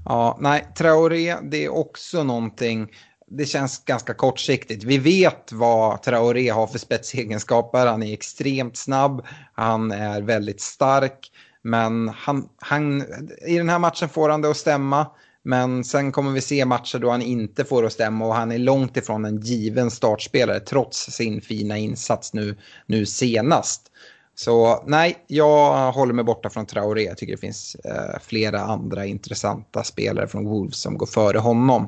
Ja, 0.06 0.38
nej, 0.42 0.68
Traoré 0.78 1.36
det 1.44 1.66
är 1.66 1.70
också 1.70 2.24
någonting, 2.24 2.92
det 3.28 3.46
känns 3.46 3.86
ganska 3.86 4.14
kortsiktigt. 4.14 4.84
Vi 4.84 4.98
vet 4.98 5.52
vad 5.52 6.02
Traoré 6.02 6.50
har 6.50 6.68
för 6.68 6.80
spetsegenskaper. 6.80 7.86
Han 7.86 8.04
är 8.04 8.14
extremt 8.14 8.78
snabb, 8.78 9.26
han 9.54 9.92
är 9.92 10.22
väldigt 10.22 10.62
stark. 10.62 11.32
Men 11.66 12.10
han, 12.10 12.50
han, 12.58 13.02
i 13.48 13.58
den 13.58 13.70
här 13.70 13.80
matchen 13.80 14.10
får 14.10 14.30
han 14.30 14.42
det 14.42 14.50
att 14.50 14.58
stämma. 14.58 15.08
Men 15.44 15.84
sen 15.84 16.12
kommer 16.12 16.32
vi 16.32 16.42
se 16.42 16.66
matcher 16.66 17.00
då 17.00 17.10
han 17.10 17.22
inte 17.22 17.66
får 17.66 17.82
det 17.82 17.88
att 17.88 17.94
stämma 17.94 18.26
och 18.26 18.36
han 18.36 18.52
är 18.52 18.58
långt 18.58 18.98
ifrån 18.98 19.26
en 19.26 19.42
given 19.42 19.92
startspelare 19.92 20.60
trots 20.60 21.12
sin 21.12 21.42
fina 21.42 21.78
insats 21.78 22.34
nu, 22.34 22.56
nu 22.86 23.06
senast. 23.06 23.92
Så 24.36 24.84
nej, 24.88 25.24
jag 25.28 25.92
håller 25.92 26.14
mig 26.14 26.26
borta 26.26 26.50
från 26.50 26.66
Traoré. 26.66 27.04
Jag 27.04 27.18
tycker 27.18 27.34
det 27.34 27.42
finns 27.42 27.76
eh, 27.76 28.20
flera 28.22 28.60
andra 28.60 29.06
intressanta 29.06 29.84
spelare 29.84 30.28
från 30.28 30.46
Wolves 30.46 30.82
som 30.82 30.98
går 30.98 31.06
före 31.06 31.38
honom. 31.38 31.88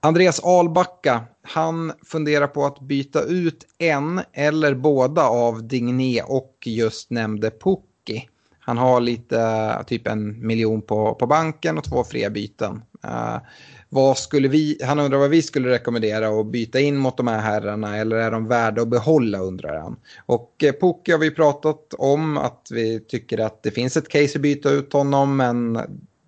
Andreas 0.00 0.40
Albacka, 0.44 1.24
han 1.42 1.92
funderar 2.06 2.46
på 2.46 2.66
att 2.66 2.80
byta 2.80 3.22
ut 3.22 3.66
en 3.78 4.20
eller 4.32 4.74
båda 4.74 5.22
av 5.22 5.68
Digné 5.68 6.22
och 6.22 6.54
just 6.64 7.10
nämnde 7.10 7.50
Pukki. 7.50 8.28
Han 8.68 8.78
har 8.78 9.00
lite, 9.00 9.84
typ 9.86 10.06
en 10.06 10.46
miljon 10.46 10.82
på, 10.82 11.14
på 11.14 11.26
banken 11.26 11.78
och 11.78 11.84
två 11.84 12.04
fria 12.04 12.30
byten. 12.30 12.82
Uh, 13.04 13.34
eh, 13.34 13.40
vad 13.88 14.18
skulle 14.18 14.48
vi, 14.48 14.78
han 14.84 14.98
undrar 14.98 15.18
vad 15.18 15.30
vi 15.30 15.42
skulle 15.42 15.68
rekommendera 15.70 16.40
att 16.40 16.46
byta 16.46 16.80
in 16.80 16.96
mot 16.96 17.16
de 17.16 17.26
här 17.26 17.38
herrarna 17.38 17.96
eller 17.96 18.16
är 18.16 18.30
de 18.30 18.48
värda 18.48 18.82
att 18.82 18.88
behålla 18.88 19.38
undrar 19.38 19.80
han. 19.80 19.96
Och 20.26 20.64
eh, 20.64 20.72
Poki 20.72 21.12
har 21.12 21.18
vi 21.18 21.30
pratat 21.30 21.94
om 21.98 22.38
att 22.38 22.68
vi 22.70 23.00
tycker 23.00 23.38
att 23.38 23.62
det 23.62 23.70
finns 23.70 23.96
ett 23.96 24.08
case 24.08 24.38
att 24.38 24.42
byta 24.42 24.70
ut 24.70 24.92
honom 24.92 25.36
men 25.36 25.72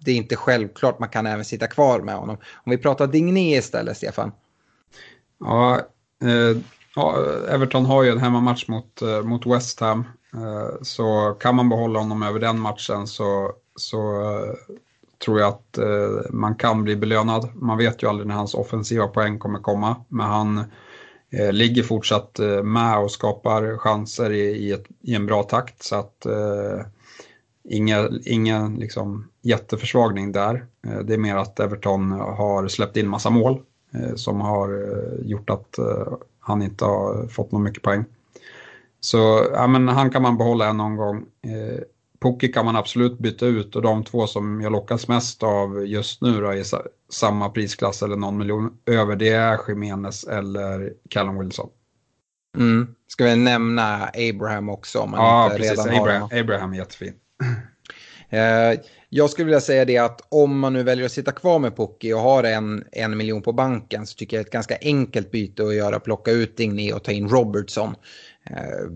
det 0.04 0.10
är 0.10 0.16
inte 0.16 0.36
självklart 0.36 0.98
man 0.98 1.08
kan 1.08 1.26
även 1.26 1.44
sitta 1.44 1.66
kvar 1.66 2.00
med 2.00 2.14
honom. 2.14 2.36
Om 2.64 2.70
vi 2.70 2.78
pratar 2.78 3.06
Digné 3.06 3.56
istället, 3.56 3.96
Stefan. 3.96 4.32
Ja, 5.40 5.80
eh, 6.24 6.56
ja 6.96 7.16
Everton 7.48 7.84
har 7.84 8.02
ju 8.02 8.10
en 8.10 8.20
hemmamatch 8.20 8.68
mot, 8.68 9.02
eh, 9.02 9.22
mot 9.22 9.46
West 9.46 9.80
Ham. 9.80 10.04
Eh, 10.34 10.82
så 10.82 11.36
kan 11.40 11.56
man 11.56 11.68
behålla 11.68 11.98
honom 11.98 12.22
över 12.22 12.40
den 12.40 12.60
matchen 12.60 13.06
så, 13.06 13.52
så 13.76 14.22
eh, 14.22 14.74
tror 15.24 15.40
jag 15.40 15.48
att 15.48 15.78
eh, 15.78 16.30
man 16.30 16.54
kan 16.54 16.84
bli 16.84 16.96
belönad. 16.96 17.48
Man 17.54 17.78
vet 17.78 18.02
ju 18.02 18.08
aldrig 18.08 18.28
när 18.28 18.34
hans 18.34 18.54
offensiva 18.54 19.06
poäng 19.06 19.38
kommer 19.38 19.58
komma, 19.58 19.96
men 20.08 20.26
han 20.26 20.64
ligger 21.52 21.82
fortsatt 21.82 22.40
med 22.64 22.98
och 22.98 23.10
skapar 23.10 23.78
chanser 23.78 24.32
i, 24.32 24.40
i, 24.40 24.72
ett, 24.72 24.84
i 25.00 25.14
en 25.14 25.26
bra 25.26 25.42
takt. 25.42 25.82
Så 25.82 25.96
att 25.96 26.26
Ingen, 27.64 28.22
ingen 28.24 28.74
liksom 28.74 29.28
jätteförsvagning 29.42 30.32
där. 30.32 30.66
Det 31.04 31.14
är 31.14 31.18
mer 31.18 31.36
att 31.36 31.60
Everton 31.60 32.10
har 32.10 32.68
släppt 32.68 32.96
in 32.96 33.08
massa 33.08 33.30
mål 33.30 33.62
eh, 33.94 34.14
som 34.14 34.40
har 34.40 34.90
gjort 35.22 35.50
att 35.50 35.78
han 36.40 36.62
inte 36.62 36.84
har 36.84 37.26
fått 37.28 37.52
någon 37.52 37.62
mycket 37.62 37.82
poäng. 37.82 38.04
Så 39.00 39.46
ja, 39.52 39.66
men 39.66 39.88
han 39.88 40.10
kan 40.10 40.22
man 40.22 40.38
behålla 40.38 40.68
en 40.68 40.80
omgång. 40.80 41.16
Eh, 41.46 41.82
Pukki 42.20 42.48
kan 42.48 42.64
man 42.64 42.76
absolut 42.76 43.18
byta 43.18 43.46
ut 43.46 43.76
och 43.76 43.82
de 43.82 44.04
två 44.04 44.26
som 44.26 44.60
jag 44.60 44.72
lockas 44.72 45.08
mest 45.08 45.42
av 45.42 45.86
just 45.86 46.22
nu 46.22 46.40
då, 46.40 46.54
i 46.54 46.64
samma 47.10 47.48
prisklass 47.48 48.02
eller 48.02 48.16
någon 48.16 48.38
miljon 48.38 48.78
över 48.86 49.16
det 49.16 49.28
är 49.28 49.58
Jiménez 49.68 50.24
eller 50.24 50.92
Callum 51.10 51.38
Wilson. 51.38 51.68
Mm. 52.56 52.94
Ska 53.08 53.24
vi 53.24 53.36
nämna 53.36 54.10
Abraham 54.30 54.68
också? 54.68 54.98
Om 54.98 55.10
man 55.10 55.20
ja, 55.20 55.44
inte 55.44 55.56
precis. 55.56 55.86
Redan 55.86 56.00
Abraham, 56.00 56.22
har 56.22 56.38
Abraham 56.38 56.72
är 56.72 56.76
jättefin. 56.76 57.14
Eh, 58.32 58.80
jag 59.08 59.30
skulle 59.30 59.44
vilja 59.44 59.60
säga 59.60 59.84
det 59.84 59.98
att 59.98 60.26
om 60.28 60.58
man 60.58 60.72
nu 60.72 60.82
väljer 60.82 61.06
att 61.06 61.12
sitta 61.12 61.32
kvar 61.32 61.58
med 61.58 61.76
Pocki 61.76 62.12
och 62.12 62.20
har 62.20 62.44
en, 62.44 62.84
en 62.92 63.16
miljon 63.16 63.42
på 63.42 63.52
banken 63.52 64.06
så 64.06 64.16
tycker 64.16 64.36
jag 64.36 64.44
det 64.44 64.46
är 64.46 64.48
ett 64.48 64.52
ganska 64.52 64.78
enkelt 64.80 65.30
byte 65.30 65.62
att 65.62 65.74
göra. 65.74 66.00
Plocka 66.00 66.30
ut 66.30 66.56
Digny 66.56 66.92
och 66.92 67.04
ta 67.04 67.12
in 67.12 67.28
Robertson. 67.28 67.94
Eh, 68.50 68.90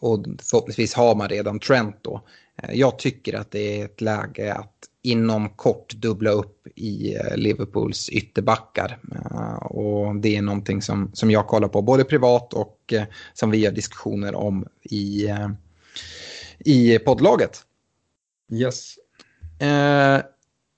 och 0.00 0.24
förhoppningsvis 0.42 0.94
har 0.94 1.14
man 1.14 1.28
redan 1.28 1.58
Trent 1.58 1.96
då. 2.02 2.22
Eh, 2.62 2.74
jag 2.74 2.98
tycker 2.98 3.34
att 3.34 3.50
det 3.50 3.80
är 3.80 3.84
ett 3.84 4.00
läge 4.00 4.54
att 4.54 4.74
inom 5.02 5.48
kort 5.48 5.94
dubbla 5.94 6.30
upp 6.30 6.66
i 6.74 7.16
Liverpools 7.34 8.08
ytterbackar. 8.08 8.98
Och 9.60 10.16
det 10.16 10.36
är 10.36 10.42
någonting 10.42 10.82
som, 10.82 11.10
som 11.14 11.30
jag 11.30 11.46
kollar 11.46 11.68
på 11.68 11.82
både 11.82 12.04
privat 12.04 12.54
och 12.54 12.94
som 13.34 13.50
vi 13.50 13.64
har 13.64 13.72
diskussioner 13.72 14.34
om 14.34 14.66
i, 14.82 15.28
i 16.58 16.98
poddlaget. 16.98 17.62
Yes. 18.52 18.94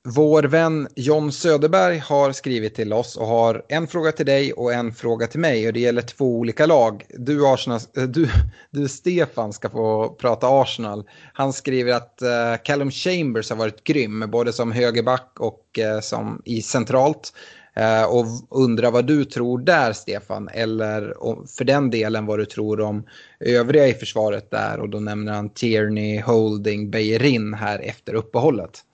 Vår 0.08 0.42
vän 0.42 0.88
John 0.96 1.32
Söderberg 1.32 1.98
har 1.98 2.32
skrivit 2.32 2.74
till 2.74 2.92
oss 2.92 3.16
och 3.16 3.26
har 3.26 3.64
en 3.68 3.86
fråga 3.86 4.12
till 4.12 4.26
dig 4.26 4.52
och 4.52 4.72
en 4.72 4.92
fråga 4.92 5.26
till 5.26 5.40
mig. 5.40 5.66
Och 5.66 5.72
det 5.72 5.80
gäller 5.80 6.02
två 6.02 6.38
olika 6.38 6.66
lag. 6.66 7.04
Du, 7.08 7.46
Arsenal, 7.46 7.80
eh, 7.96 8.02
du, 8.02 8.28
du 8.70 8.88
Stefan 8.88 9.52
ska 9.52 9.70
få 9.70 10.08
prata 10.08 10.48
Arsenal. 10.48 11.04
Han 11.32 11.52
skriver 11.52 11.92
att 11.92 12.18
uh, 12.22 12.62
Callum 12.64 12.90
Chambers 12.90 13.50
har 13.50 13.56
varit 13.56 13.84
grym, 13.84 14.24
både 14.30 14.52
som 14.52 14.72
högerback 14.72 15.36
och 15.38 15.78
uh, 15.78 16.00
som 16.00 16.42
i 16.44 16.62
centralt. 16.62 17.32
uh, 17.78 18.04
och 18.04 18.26
undrar 18.50 18.90
vad 18.90 19.06
du 19.06 19.24
tror 19.24 19.58
där, 19.58 19.92
Stefan. 19.92 20.48
Eller 20.48 21.14
för 21.56 21.64
den 21.64 21.90
delen 21.90 22.26
vad 22.26 22.38
du 22.38 22.44
tror 22.44 22.80
om 22.80 23.06
övriga 23.40 23.88
i 23.88 23.94
försvaret 23.94 24.50
där. 24.50 24.80
Och 24.80 24.88
då 24.88 25.00
nämner 25.00 25.32
han 25.32 25.50
Tierney, 25.50 26.20
Holding, 26.20 26.90
Beijerin 26.90 27.54
här 27.54 27.78
efter 27.78 28.14
uppehållet. 28.14 28.84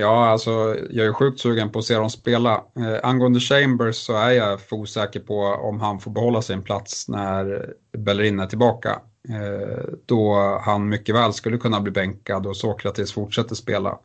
Ja, 0.00 0.26
alltså 0.26 0.76
jag 0.90 1.06
är 1.06 1.12
sjukt 1.12 1.40
sugen 1.40 1.70
på 1.70 1.78
att 1.78 1.84
se 1.84 1.94
dem 1.94 2.10
spela. 2.10 2.54
Eh, 2.54 3.08
angående 3.08 3.40
Chambers 3.40 3.96
så 3.96 4.16
är 4.16 4.30
jag 4.30 4.60
för 4.60 4.76
osäker 4.76 5.20
på 5.20 5.40
om 5.42 5.80
han 5.80 6.00
får 6.00 6.10
behålla 6.10 6.42
sin 6.42 6.62
plats 6.62 7.08
när 7.08 7.74
Bellerin 7.98 8.40
är 8.40 8.46
tillbaka. 8.46 9.00
Eh, 9.28 9.84
då 10.06 10.34
han 10.64 10.88
mycket 10.88 11.14
väl 11.14 11.32
skulle 11.32 11.58
kunna 11.58 11.80
bli 11.80 11.92
bänkad 11.92 12.46
och 12.46 12.56
Sokrates 12.56 13.12
fortsätter 13.12 13.54
spela. 13.54 13.98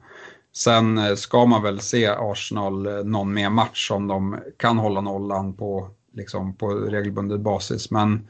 Sen 0.55 0.97
eh, 0.97 1.15
ska 1.15 1.45
man 1.45 1.63
väl 1.63 1.79
se 1.79 2.07
Arsenal 2.07 2.85
eh, 2.85 3.03
någon 3.03 3.33
mer 3.33 3.49
match 3.49 3.91
om 3.91 4.07
de 4.07 4.39
kan 4.57 4.77
hålla 4.77 5.01
nollan 5.01 5.53
på, 5.53 5.89
liksom, 6.13 6.55
på 6.55 6.69
regelbunden 6.69 7.43
basis. 7.43 7.91
Men 7.91 8.27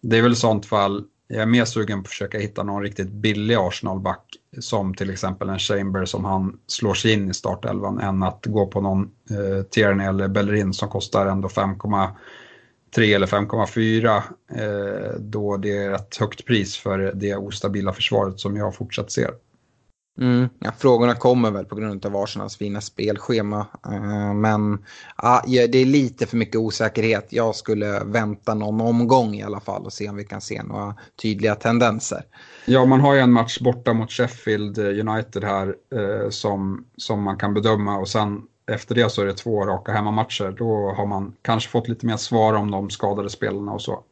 det 0.00 0.18
är 0.18 0.22
väl 0.22 0.32
i 0.32 0.36
sånt 0.36 0.66
fall, 0.66 1.04
jag 1.28 1.42
är 1.42 1.46
mer 1.46 1.64
sugen 1.64 2.02
på 2.02 2.06
att 2.06 2.10
försöka 2.10 2.38
hitta 2.38 2.62
någon 2.62 2.82
riktigt 2.82 3.10
billig 3.10 3.54
Arsenal-back 3.54 4.36
som 4.58 4.94
till 4.94 5.10
exempel 5.10 5.48
en 5.48 5.58
Chamber 5.58 6.04
som 6.04 6.24
han 6.24 6.58
slår 6.66 6.94
sig 6.94 7.12
in 7.12 7.30
i 7.30 7.34
startelvan 7.34 8.00
än 8.00 8.22
att 8.22 8.46
gå 8.46 8.66
på 8.66 8.80
någon 8.80 9.02
eh, 9.30 9.62
Tierney 9.70 10.06
eller 10.06 10.28
Bellerin 10.28 10.72
som 10.72 10.88
kostar 10.88 11.26
ändå 11.26 11.48
5,3 11.48 13.14
eller 13.14 13.26
5,4 13.26 14.22
eh, 14.54 15.20
då 15.20 15.56
det 15.56 15.76
är 15.76 15.92
ett 15.92 16.16
högt 16.16 16.46
pris 16.46 16.76
för 16.76 17.12
det 17.14 17.36
ostabila 17.36 17.92
försvaret 17.92 18.40
som 18.40 18.56
jag 18.56 18.74
fortsatt 18.74 19.12
ser. 19.12 19.30
Mm, 20.20 20.48
ja, 20.58 20.72
frågorna 20.78 21.14
kommer 21.14 21.50
väl 21.50 21.64
på 21.64 21.74
grund 21.74 22.06
av 22.06 22.16
Arsenals 22.16 22.56
fina 22.56 22.80
spelschema. 22.80 23.66
Uh, 23.86 24.34
men 24.34 24.72
uh, 25.24 25.42
det 25.44 25.78
är 25.78 25.86
lite 25.86 26.26
för 26.26 26.36
mycket 26.36 26.56
osäkerhet. 26.56 27.26
Jag 27.30 27.54
skulle 27.54 28.04
vänta 28.04 28.54
någon 28.54 28.80
omgång 28.80 29.34
i 29.34 29.42
alla 29.42 29.60
fall 29.60 29.84
och 29.84 29.92
se 29.92 30.08
om 30.08 30.16
vi 30.16 30.24
kan 30.24 30.40
se 30.40 30.62
några 30.62 30.94
tydliga 31.22 31.54
tendenser. 31.54 32.22
Ja, 32.66 32.84
man 32.84 33.00
har 33.00 33.14
ju 33.14 33.20
en 33.20 33.32
match 33.32 33.58
borta 33.60 33.92
mot 33.92 34.12
Sheffield 34.12 34.78
eh, 34.78 35.08
United 35.08 35.44
här 35.44 35.74
eh, 35.94 36.30
som, 36.30 36.84
som 36.96 37.22
man 37.22 37.36
kan 37.36 37.54
bedöma 37.54 37.98
och 37.98 38.08
sen 38.08 38.42
efter 38.66 38.94
det 38.94 39.10
så 39.10 39.22
är 39.22 39.26
det 39.26 39.34
två 39.34 39.64
raka 39.66 39.92
hemmamatcher. 39.92 40.54
Då 40.58 40.94
har 40.96 41.06
man 41.06 41.36
kanske 41.42 41.70
fått 41.70 41.88
lite 41.88 42.06
mer 42.06 42.16
svar 42.16 42.54
om 42.54 42.70
de 42.70 42.90
skadade 42.90 43.30
spelarna 43.30 43.72
och 43.72 43.82
så. 43.82 44.02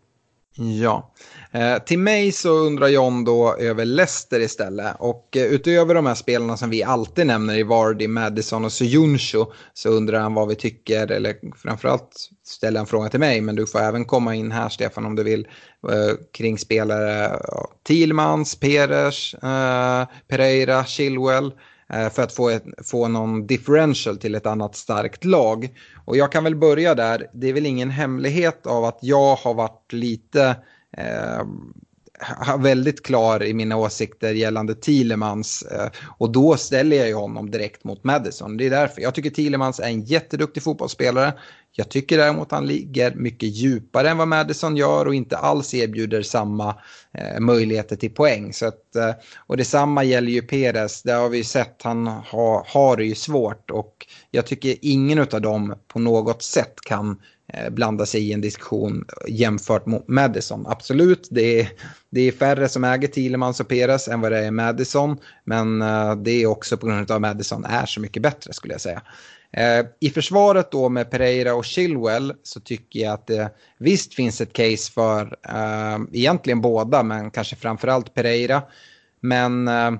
Ja, 0.55 1.12
eh, 1.53 1.78
till 1.78 1.98
mig 1.98 2.32
så 2.32 2.50
undrar 2.50 2.88
John 2.88 3.24
då 3.24 3.57
över 3.57 3.84
Leicester 3.84 4.40
istället. 4.40 4.96
Och 4.98 5.36
eh, 5.36 5.42
utöver 5.42 5.94
de 5.94 6.07
här 6.07 6.14
spelarna 6.14 6.57
som 6.57 6.70
vi 6.70 6.82
alltid 6.82 7.26
nämner 7.26 7.59
i 7.59 7.62
Vardy, 7.62 8.09
Madison 8.09 8.64
och 8.64 8.72
Sojuncho 8.72 9.46
så 9.74 9.88
undrar 9.88 10.20
han 10.20 10.34
vad 10.34 10.48
vi 10.48 10.55
tycker, 10.55 11.11
eller 11.11 11.36
framförallt 11.57 12.30
ställer 12.46 12.80
han 12.80 12.86
frågan 12.86 13.11
till 13.11 13.20
mig, 13.20 13.40
men 13.40 13.57
du 13.57 13.66
får 13.66 13.80
även 13.80 14.05
komma 14.05 14.34
in 14.34 14.53
här 14.53 14.68
Stefan 14.68 15.07
om 15.07 15.16
du 15.16 15.22
vill, 15.22 15.48
eh, 15.90 16.14
kring 16.32 16.59
spelare 16.59 17.40
ja, 17.48 17.68
Thielmans, 17.86 18.55
Peres, 18.55 19.34
eh, 19.34 20.07
Pereira, 20.28 20.84
Chilwell 20.84 21.46
eh, 21.46 21.53
Eh, 21.88 22.10
för 22.10 22.22
att 22.22 22.32
få, 22.32 22.48
ett, 22.48 22.64
få 22.84 23.08
någon 23.08 23.46
differential 23.46 24.16
till 24.16 24.34
ett 24.34 24.46
annat 24.46 24.76
starkt 24.76 25.24
lag. 25.24 25.68
Och 26.04 26.16
jag 26.16 26.32
kan 26.32 26.44
väl 26.44 26.56
börja 26.56 26.94
där. 26.94 27.26
Det 27.32 27.48
är 27.48 27.52
väl 27.52 27.66
ingen 27.66 27.90
hemlighet 27.90 28.66
av 28.66 28.84
att 28.84 28.98
jag 29.02 29.36
har 29.36 29.54
varit 29.54 29.92
lite 29.92 30.56
eh, 30.96 31.42
väldigt 32.58 33.02
klar 33.02 33.42
i 33.42 33.54
mina 33.54 33.76
åsikter 33.76 34.34
gällande 34.34 34.74
Thielemans. 34.74 35.62
Eh, 35.62 35.88
och 36.18 36.30
då 36.30 36.56
ställer 36.56 36.96
jag 36.96 37.08
ju 37.08 37.14
honom 37.14 37.50
direkt 37.50 37.84
mot 37.84 38.04
Madison. 38.04 38.56
Det 38.56 38.66
är 38.66 38.70
därför. 38.70 39.02
Jag 39.02 39.14
tycker 39.14 39.30
Thielemans 39.30 39.80
är 39.80 39.84
en 39.84 40.02
jätteduktig 40.02 40.62
fotbollsspelare. 40.62 41.32
Jag 41.74 41.88
tycker 41.88 42.18
däremot 42.18 42.50
han 42.50 42.66
ligger 42.66 43.14
mycket 43.14 43.48
djupare 43.48 44.10
än 44.10 44.18
vad 44.18 44.28
Madison 44.28 44.76
gör 44.76 45.06
och 45.06 45.14
inte 45.14 45.36
alls 45.36 45.74
erbjuder 45.74 46.22
samma 46.22 46.74
eh, 47.14 47.40
möjligheter 47.40 47.96
till 47.96 48.14
poäng. 48.14 48.52
Så 48.52 48.66
att, 48.66 48.96
eh, 48.96 49.10
och 49.46 49.56
detsamma 49.56 50.04
gäller 50.04 50.32
ju 50.32 50.42
Perez, 50.42 51.02
det 51.02 51.12
har 51.12 51.28
vi 51.28 51.44
sett, 51.44 51.82
han 51.82 52.06
ha, 52.06 52.66
har 52.68 52.96
det 52.96 53.04
ju 53.04 53.14
svårt 53.14 53.70
och 53.70 54.06
jag 54.30 54.46
tycker 54.46 54.76
ingen 54.80 55.18
av 55.18 55.40
dem 55.40 55.74
på 55.88 55.98
något 55.98 56.42
sätt 56.42 56.74
kan 56.80 57.20
Eh, 57.55 57.70
blanda 57.70 58.07
sig 58.07 58.28
i 58.28 58.32
en 58.32 58.40
diskussion 58.40 59.05
jämfört 59.28 59.86
mot 59.86 60.09
Madison. 60.09 60.66
Absolut, 60.66 61.28
det 61.30 61.61
är, 61.61 61.68
det 62.11 62.20
är 62.20 62.32
färre 62.32 62.68
som 62.68 62.84
äger 62.84 63.09
Thielemans 63.09 63.61
och 63.61 63.68
Peres 63.68 64.09
än 64.09 64.20
vad 64.20 64.32
det 64.32 64.38
är 64.38 64.50
Madison. 64.50 65.18
Men 65.44 65.82
eh, 65.82 66.16
det 66.16 66.30
är 66.30 66.46
också 66.46 66.76
på 66.76 66.86
grund 66.86 67.11
av 67.11 67.14
att 67.14 67.20
Madison 67.20 67.64
är 67.64 67.86
så 67.86 68.00
mycket 68.00 68.22
bättre 68.22 68.53
skulle 68.53 68.74
jag 68.74 68.80
säga. 68.80 69.03
Eh, 69.53 69.86
I 70.00 70.11
försvaret 70.11 70.70
då 70.70 70.88
med 70.88 71.11
Pereira 71.11 71.55
och 71.55 71.64
Chilwell 71.64 72.34
så 72.42 72.61
tycker 72.61 73.00
jag 73.00 73.12
att 73.12 73.26
det 73.26 73.50
visst 73.78 74.14
finns 74.14 74.40
ett 74.40 74.53
case 74.53 74.92
för 74.92 75.36
eh, 75.48 75.98
egentligen 76.12 76.61
båda 76.61 77.03
men 77.03 77.30
kanske 77.30 77.57
framförallt 77.57 78.14
Pereira. 78.14 78.62
Men 79.20 79.68
eh, 79.68 79.92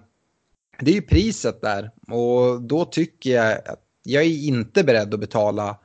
det 0.81 0.91
är 0.91 0.95
ju 0.95 1.03
priset 1.03 1.61
där 1.61 1.91
och 2.09 2.63
då 2.63 2.85
tycker 2.85 3.31
jag 3.31 3.53
att 3.53 3.81
jag 4.03 4.23
är 4.23 4.47
inte 4.47 4.85
beredd 4.85 5.15
att 5.15 5.21
betala 5.21 5.77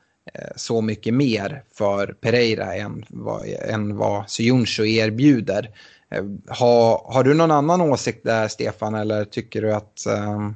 så 0.55 0.81
mycket 0.81 1.13
mer 1.13 1.63
för 1.73 2.07
Pereira 2.07 2.75
än 2.75 3.05
vad, 3.09 3.45
än 3.69 3.97
vad 3.97 4.29
Suyuncu 4.29 4.87
erbjuder. 4.87 5.69
Eh, 6.11 6.23
har, 6.47 7.13
har 7.13 7.23
du 7.23 7.33
någon 7.33 7.51
annan 7.51 7.81
åsikt 7.81 8.23
där 8.23 8.47
Stefan 8.47 8.95
eller 8.95 9.25
tycker 9.25 9.61
du 9.61 9.73
att, 9.73 10.05
eh, 10.05 10.49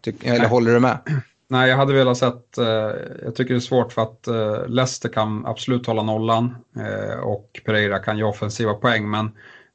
tyck, 0.00 0.24
eller 0.24 0.48
håller 0.48 0.72
du 0.72 0.80
med? 0.80 0.98
Nej, 1.48 1.70
jag 1.70 1.76
hade 1.76 1.92
velat 1.92 2.18
sett, 2.18 2.58
eh, 2.58 2.66
jag 3.24 3.34
tycker 3.34 3.54
det 3.54 3.58
är 3.58 3.60
svårt 3.60 3.92
för 3.92 4.02
att 4.02 4.26
eh, 4.26 4.66
Leicester 4.68 5.08
kan 5.08 5.46
absolut 5.46 5.86
hålla 5.86 6.02
nollan 6.02 6.54
eh, 6.76 7.18
och 7.18 7.60
Pereira 7.64 7.98
kan 7.98 8.18
ge 8.18 8.24
offensiva 8.24 8.74
poäng 8.74 9.10
men 9.10 9.30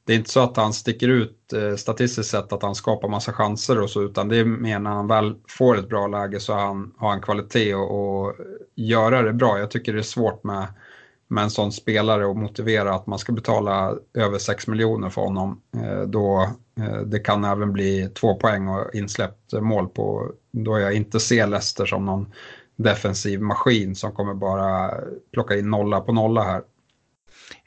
det 0.08 0.14
är 0.14 0.16
inte 0.16 0.30
så 0.30 0.40
att 0.40 0.56
han 0.56 0.72
sticker 0.72 1.08
ut 1.08 1.52
eh, 1.52 1.76
statistiskt 1.76 2.30
sett 2.30 2.52
att 2.52 2.62
han 2.62 2.74
skapar 2.74 3.08
massa 3.08 3.32
chanser 3.32 3.80
och 3.80 3.90
så 3.90 4.02
utan 4.02 4.28
det 4.28 4.36
är 4.36 4.44
mer 4.44 4.78
när 4.78 4.90
han 4.90 5.06
väl 5.06 5.34
får 5.48 5.78
ett 5.78 5.88
bra 5.88 6.06
läge 6.06 6.40
så 6.40 6.52
har 6.52 6.60
han, 6.60 6.94
har 6.96 7.10
han 7.10 7.20
kvalitet 7.20 7.74
och, 7.74 8.24
och 8.24 8.34
göra 8.74 9.22
det 9.22 9.32
bra. 9.32 9.58
Jag 9.58 9.70
tycker 9.70 9.92
det 9.92 9.98
är 9.98 10.02
svårt 10.02 10.44
med, 10.44 10.66
med 11.28 11.44
en 11.44 11.50
sån 11.50 11.72
spelare 11.72 12.30
att 12.30 12.36
motivera 12.36 12.94
att 12.94 13.06
man 13.06 13.18
ska 13.18 13.32
betala 13.32 13.94
över 14.14 14.38
6 14.38 14.66
miljoner 14.66 15.10
för 15.10 15.22
honom. 15.22 15.60
Eh, 15.76 16.02
då 16.02 16.48
eh, 16.80 17.00
det 17.00 17.18
kan 17.18 17.44
även 17.44 17.72
bli 17.72 18.08
två 18.08 18.34
poäng 18.34 18.68
och 18.68 18.94
insläppt 18.94 19.52
mål 19.52 19.88
på, 19.88 20.32
då 20.52 20.78
jag 20.78 20.94
inte 20.94 21.20
ser 21.20 21.46
Leicester 21.46 21.86
som 21.86 22.04
någon 22.04 22.32
defensiv 22.76 23.40
maskin 23.40 23.94
som 23.94 24.12
kommer 24.12 24.34
bara 24.34 24.90
plocka 25.32 25.56
in 25.56 25.70
nolla 25.70 26.00
på 26.00 26.12
nolla 26.12 26.42
här. 26.42 26.62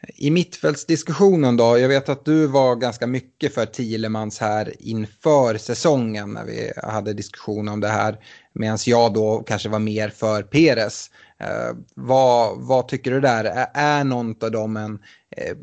I 0.07 0.31
mittfältsdiskussionen 0.31 1.57
då, 1.57 1.79
jag 1.79 1.87
vet 1.87 2.09
att 2.09 2.25
du 2.25 2.47
var 2.47 2.75
ganska 2.75 3.07
mycket 3.07 3.53
för 3.53 3.65
Thielemans 3.65 4.39
här 4.39 4.73
inför 4.79 5.57
säsongen 5.57 6.33
när 6.33 6.45
vi 6.45 6.71
hade 6.83 7.13
diskussion 7.13 7.69
om 7.69 7.79
det 7.79 7.87
här. 7.87 8.17
Medan 8.53 8.77
jag 8.85 9.13
då 9.13 9.43
kanske 9.47 9.69
var 9.69 9.79
mer 9.79 10.09
för 10.09 10.43
Peres. 10.43 11.11
Eh, 11.39 11.77
vad, 11.95 12.57
vad 12.59 12.87
tycker 12.87 13.11
du 13.11 13.21
där? 13.21 13.45
Är, 13.45 13.67
är 13.73 14.03
någon 14.03 14.35
av 14.43 14.51
dem 14.51 14.77
en 14.77 14.99
eh, 15.37 15.55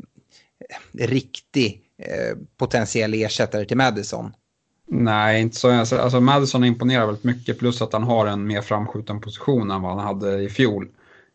riktig 0.93 1.81
eh, 1.97 2.37
potentiell 2.57 3.13
ersättare 3.13 3.65
till 3.65 3.77
Madison? 3.77 4.33
Nej, 4.91 5.41
inte 5.41 5.57
så. 5.57 5.71
Alltså, 5.71 5.97
alltså, 5.97 6.19
Madison 6.19 6.63
imponerar 6.63 7.05
väldigt 7.05 7.23
mycket 7.23 7.59
plus 7.59 7.81
att 7.81 7.93
han 7.93 8.03
har 8.03 8.27
en 8.27 8.47
mer 8.47 8.61
framskjuten 8.61 9.21
position 9.21 9.71
än 9.71 9.81
vad 9.81 9.95
han 9.95 10.05
hade 10.05 10.41
i 10.41 10.49
fjol. 10.49 10.87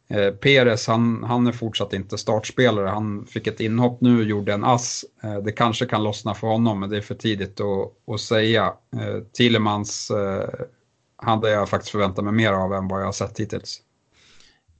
Eh, 0.09 0.31
Peres, 0.31 0.87
han, 0.87 1.25
han 1.25 1.47
är 1.47 1.53
fortsatt 1.53 1.93
inte 1.93 2.19
startspelare. 2.19 2.89
Han 2.89 3.27
fick 3.27 3.47
ett 3.47 3.61
inhopp 3.61 4.01
nu, 4.01 4.23
gjorde 4.23 4.53
en 4.53 4.65
ass. 4.65 5.05
Eh, 5.23 5.39
det 5.39 5.53
kanske 5.53 5.87
kan 5.87 6.03
lossna 6.03 6.35
för 6.35 6.47
honom, 6.47 6.81
men 6.81 6.91
det 6.91 6.97
är 6.97 7.01
för 7.01 7.15
tidigt 7.15 7.61
att, 7.61 8.15
att 8.15 8.21
säga. 8.21 8.73
Eh, 8.97 9.23
Thielemans 9.33 10.11
eh, 10.11 10.49
hade 11.17 11.51
jag 11.51 11.69
faktiskt 11.69 11.93
förväntat 11.93 12.25
mig 12.25 12.33
mer 12.33 12.53
av 12.53 12.75
än 12.75 12.89
vad 12.89 13.01
jag 13.01 13.07
har 13.07 13.13
sett 13.13 13.41
hittills. 13.41 13.81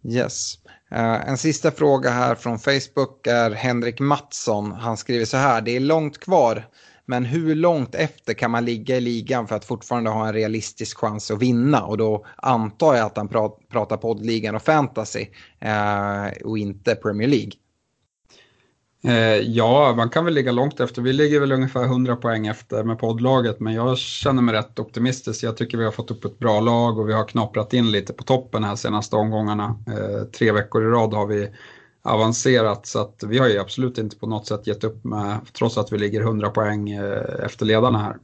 Yes. 0.09 0.59
Uh, 0.93 1.29
en 1.29 1.39
sista 1.39 1.71
fråga 1.71 2.11
här 2.11 2.35
från 2.35 2.59
Facebook 2.59 3.27
är 3.27 3.51
Henrik 3.51 4.01
Mattsson. 4.01 4.73
Han 4.73 4.97
skriver 4.97 5.25
så 5.25 5.37
här, 5.37 5.61
det 5.61 5.77
är 5.77 5.81
långt 5.81 6.21
kvar 6.21 6.69
men 7.07 7.25
hur 7.25 7.55
långt 7.55 7.95
efter 7.95 8.35
kan 8.35 8.51
man 8.51 8.65
ligga 8.65 8.97
i 8.97 9.01
ligan 9.01 9.47
för 9.47 9.57
att 9.57 9.65
fortfarande 9.65 10.11
ha 10.11 10.27
en 10.27 10.33
realistisk 10.33 10.99
chans 10.99 11.31
att 11.31 11.43
vinna? 11.43 11.85
Och 11.85 11.99
då 11.99 12.27
antar 12.37 12.95
jag 12.95 13.07
att 13.07 13.17
han 13.17 13.29
pratar 13.29 13.97
poddligan 13.97 14.55
och 14.55 14.63
fantasy 14.63 15.27
eh, 15.61 16.43
och 16.45 16.59
inte 16.59 16.95
Premier 16.95 17.29
League. 17.29 17.53
Eh, 19.07 19.39
ja, 19.39 19.95
man 19.97 20.11
kan 20.11 20.25
väl 20.25 20.35
ligga 20.35 20.53
långt 20.53 20.81
efter. 20.81 21.03
Vi 21.03 21.13
ligger 21.13 21.41
väl 21.41 21.53
ungefär 21.53 21.85
100 21.85 22.17
poäng 22.17 22.47
efter 22.47 22.85
med 22.85 22.99
poddlaget, 22.99 23.61
men 23.61 23.75
jag 23.75 23.99
känner 23.99 24.43
mig 24.43 24.55
rätt 24.55 24.79
optimistisk. 24.79 25.43
Jag 25.43 25.57
tycker 25.57 25.79
vi 25.79 25.85
har 25.85 25.93
fått 25.93 26.11
upp 26.11 26.25
ett 26.25 26.39
bra 26.39 26.61
lag 26.61 26.99
och 26.99 27.09
vi 27.09 27.13
har 27.13 27.25
knaprat 27.25 27.73
in 27.73 27.91
lite 27.91 28.13
på 28.13 28.25
toppen 28.25 28.65
här 28.65 28.77
senaste 28.77 29.17
omgångarna. 29.17 29.79
Eh, 29.87 30.25
tre 30.25 30.53
veckor 30.53 30.85
i 30.85 30.87
rad 30.87 31.15
har 31.15 31.27
vi 31.27 31.49
avancerat 32.05 32.87
så 32.87 32.99
att 32.99 33.23
vi 33.27 33.39
har 33.39 33.49
ju 33.49 33.59
absolut 33.59 33.99
inte 33.99 34.17
på 34.17 34.27
något 34.27 34.47
sätt 34.47 34.67
gett 34.67 34.85
upp 34.85 35.05
med, 35.05 35.39
trots 35.53 35.79
att 35.79 35.93
vi 35.93 35.99
ligger 35.99 36.21
100 36.21 36.51
poäng 36.51 36.91
eh, 36.91 37.45
efter 37.45 37.67
ledarna 37.67 37.99
här. 37.99 38.17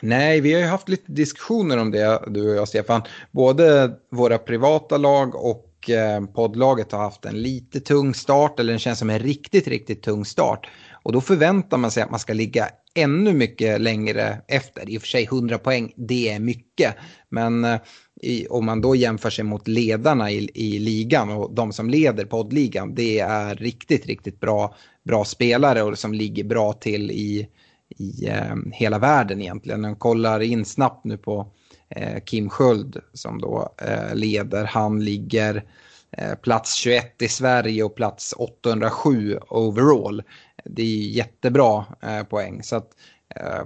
Nej, 0.00 0.40
vi 0.40 0.52
har 0.52 0.60
ju 0.60 0.66
haft 0.66 0.88
lite 0.88 1.12
diskussioner 1.12 1.78
om 1.78 1.90
det, 1.90 2.22
du 2.26 2.50
och 2.50 2.56
jag 2.56 2.68
Stefan. 2.68 3.02
Både 3.30 3.90
våra 4.10 4.38
privata 4.38 4.96
lag 4.96 5.34
och 5.34 5.90
eh, 5.90 6.24
poddlaget 6.34 6.92
har 6.92 6.98
haft 6.98 7.24
en 7.24 7.42
lite 7.42 7.80
tung 7.80 8.14
start, 8.14 8.60
eller 8.60 8.72
den 8.72 8.78
känns 8.78 8.98
som 8.98 9.10
en 9.10 9.18
riktigt, 9.18 9.68
riktigt 9.68 10.02
tung 10.02 10.24
start. 10.24 10.68
Och 11.02 11.12
då 11.12 11.20
förväntar 11.20 11.76
man 11.76 11.90
sig 11.90 12.02
att 12.02 12.10
man 12.10 12.20
ska 12.20 12.32
ligga 12.32 12.68
ännu 12.94 13.32
mycket 13.32 13.80
längre 13.80 14.40
efter. 14.48 14.90
I 14.90 14.98
och 14.98 15.02
för 15.02 15.08
sig 15.08 15.24
100 15.24 15.58
poäng, 15.58 15.92
det 15.96 16.28
är 16.28 16.38
mycket. 16.38 16.94
Men 17.28 17.64
eh, 17.64 17.80
i, 18.20 18.46
om 18.46 18.66
man 18.66 18.80
då 18.80 18.96
jämför 18.96 19.30
sig 19.30 19.44
mot 19.44 19.68
ledarna 19.68 20.30
i, 20.30 20.50
i 20.54 20.78
ligan 20.78 21.30
och 21.30 21.54
de 21.54 21.72
som 21.72 21.90
leder 21.90 22.24
poddligan, 22.24 22.94
det 22.94 23.18
är 23.18 23.54
riktigt, 23.54 24.06
riktigt 24.06 24.40
bra, 24.40 24.74
bra 25.04 25.24
spelare 25.24 25.82
och 25.82 25.98
som 25.98 26.14
ligger 26.14 26.44
bra 26.44 26.72
till 26.72 27.10
i, 27.10 27.48
i 27.88 28.26
eh, 28.26 28.56
hela 28.72 28.98
världen 28.98 29.40
egentligen. 29.40 29.80
Man 29.80 29.96
kollar 29.96 30.40
in 30.40 30.64
snabbt 30.64 31.04
nu 31.04 31.16
på 31.16 31.46
eh, 31.88 32.24
Kim 32.24 32.50
Sköld 32.50 33.00
som 33.12 33.40
då 33.40 33.74
eh, 33.82 34.14
leder. 34.14 34.64
Han 34.64 35.04
ligger 35.04 35.64
eh, 36.10 36.34
plats 36.34 36.74
21 36.74 37.22
i 37.22 37.28
Sverige 37.28 37.82
och 37.82 37.94
plats 37.94 38.34
807 38.38 39.38
overall. 39.48 40.22
Det 40.64 40.82
är 40.82 41.10
jättebra 41.10 41.84
eh, 42.02 42.22
poäng. 42.22 42.62
Så 42.62 42.76
att, 42.76 42.90
eh, 43.36 43.62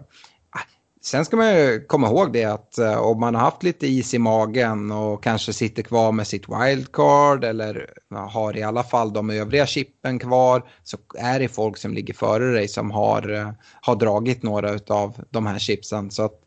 Sen 1.05 1.25
ska 1.25 1.37
man 1.37 1.55
ju 1.55 1.85
komma 1.87 2.07
ihåg 2.07 2.33
det 2.33 2.45
att 2.45 2.79
uh, 2.81 2.99
om 2.99 3.21
man 3.21 3.35
har 3.35 3.43
haft 3.43 3.63
lite 3.63 3.87
is 3.87 4.15
i 4.15 4.19
magen 4.19 4.91
och 4.91 5.23
kanske 5.23 5.53
sitter 5.53 5.83
kvar 5.83 6.13
med 6.13 6.27
sitt 6.27 6.45
wildcard 6.49 7.45
eller 7.45 7.91
har 8.11 8.57
i 8.57 8.63
alla 8.63 8.83
fall 8.83 9.13
de 9.13 9.31
övriga 9.31 9.67
chippen 9.67 10.19
kvar 10.19 10.63
så 10.83 10.99
är 11.19 11.39
det 11.39 11.49
folk 11.49 11.77
som 11.77 11.95
ligger 11.95 12.15
före 12.15 12.53
dig 12.53 12.69
som 12.69 12.91
har, 12.91 13.31
uh, 13.31 13.51
har 13.81 13.97
dragit 13.97 14.43
några 14.43 14.79
av 14.89 15.25
de 15.31 15.47
här 15.47 15.59
chipsen. 15.59 16.11
Så 16.11 16.23
att, 16.23 16.41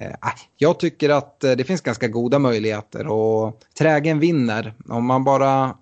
uh, 0.00 0.30
jag 0.56 0.78
tycker 0.78 1.10
att 1.10 1.40
det 1.40 1.66
finns 1.66 1.80
ganska 1.80 2.08
goda 2.08 2.38
möjligheter 2.38 3.06
och 3.06 3.60
trägen 3.78 4.18
vinner. 4.18 4.74
Om 4.88 5.06
man 5.06 5.24
bara 5.24 5.76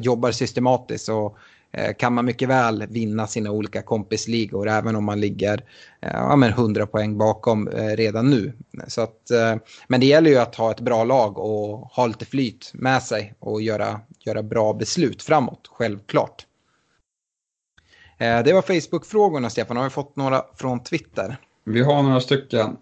jobbar 0.00 0.30
systematiskt 0.30 1.08
och 1.08 1.36
Eh, 1.76 1.94
kan 1.94 2.14
man 2.14 2.24
mycket 2.24 2.48
väl 2.48 2.86
vinna 2.88 3.26
sina 3.26 3.50
olika 3.50 3.82
kompisligor 3.82 4.68
även 4.68 4.96
om 4.96 5.04
man 5.04 5.20
ligger 5.20 5.64
eh, 6.02 6.10
ja, 6.12 6.36
men 6.36 6.50
100 6.50 6.86
poäng 6.86 7.18
bakom 7.18 7.68
eh, 7.68 7.96
redan 7.96 8.30
nu. 8.30 8.52
Så 8.86 9.00
att, 9.00 9.30
men 9.88 10.00
det 10.00 10.06
gäller 10.06 10.30
ju 10.30 10.36
att 10.36 10.54
ha 10.54 10.70
ett 10.70 10.80
bra 10.80 11.04
lag 11.04 11.38
och 11.38 11.78
ha 11.78 12.06
lite 12.06 12.24
flyt 12.24 12.70
med 12.74 13.02
sig 13.02 13.34
och 13.38 13.62
göra, 13.62 14.00
göra 14.18 14.42
bra 14.42 14.72
beslut 14.72 15.22
framåt, 15.22 15.70
självklart. 15.72 16.46
Det 18.18 18.52
var 18.52 18.62
Facebook-frågorna, 18.62 19.50
Stefan. 19.50 19.76
Har 19.76 19.84
vi 19.84 19.90
fått 19.90 20.16
några 20.16 20.44
från 20.54 20.82
Twitter? 20.82 21.36
Vi 21.64 21.82
har 21.82 22.02
några 22.02 22.20
stycken. 22.20 22.76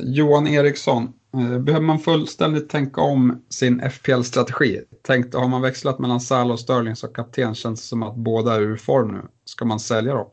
Johan 0.00 0.46
Eriksson 0.48 1.12
Eh, 1.34 1.58
behöver 1.58 1.86
man 1.86 1.98
fullständigt 1.98 2.68
tänka 2.68 3.00
om 3.00 3.42
sin 3.48 3.80
FPL-strategi? 3.80 4.80
Tänkte, 5.02 5.38
har 5.38 5.48
man 5.48 5.62
växlat 5.62 5.98
mellan 5.98 6.20
Salah 6.20 6.52
och 6.52 6.60
Sterling 6.60 6.96
som 6.96 7.12
kapten 7.12 7.54
känns 7.54 7.80
det 7.80 7.86
som 7.86 8.02
att 8.02 8.16
båda 8.16 8.54
är 8.54 8.60
ur 8.60 8.76
form 8.76 9.12
nu. 9.12 9.22
Ska 9.44 9.64
man 9.64 9.80
sälja 9.80 10.14
dem? 10.14 10.26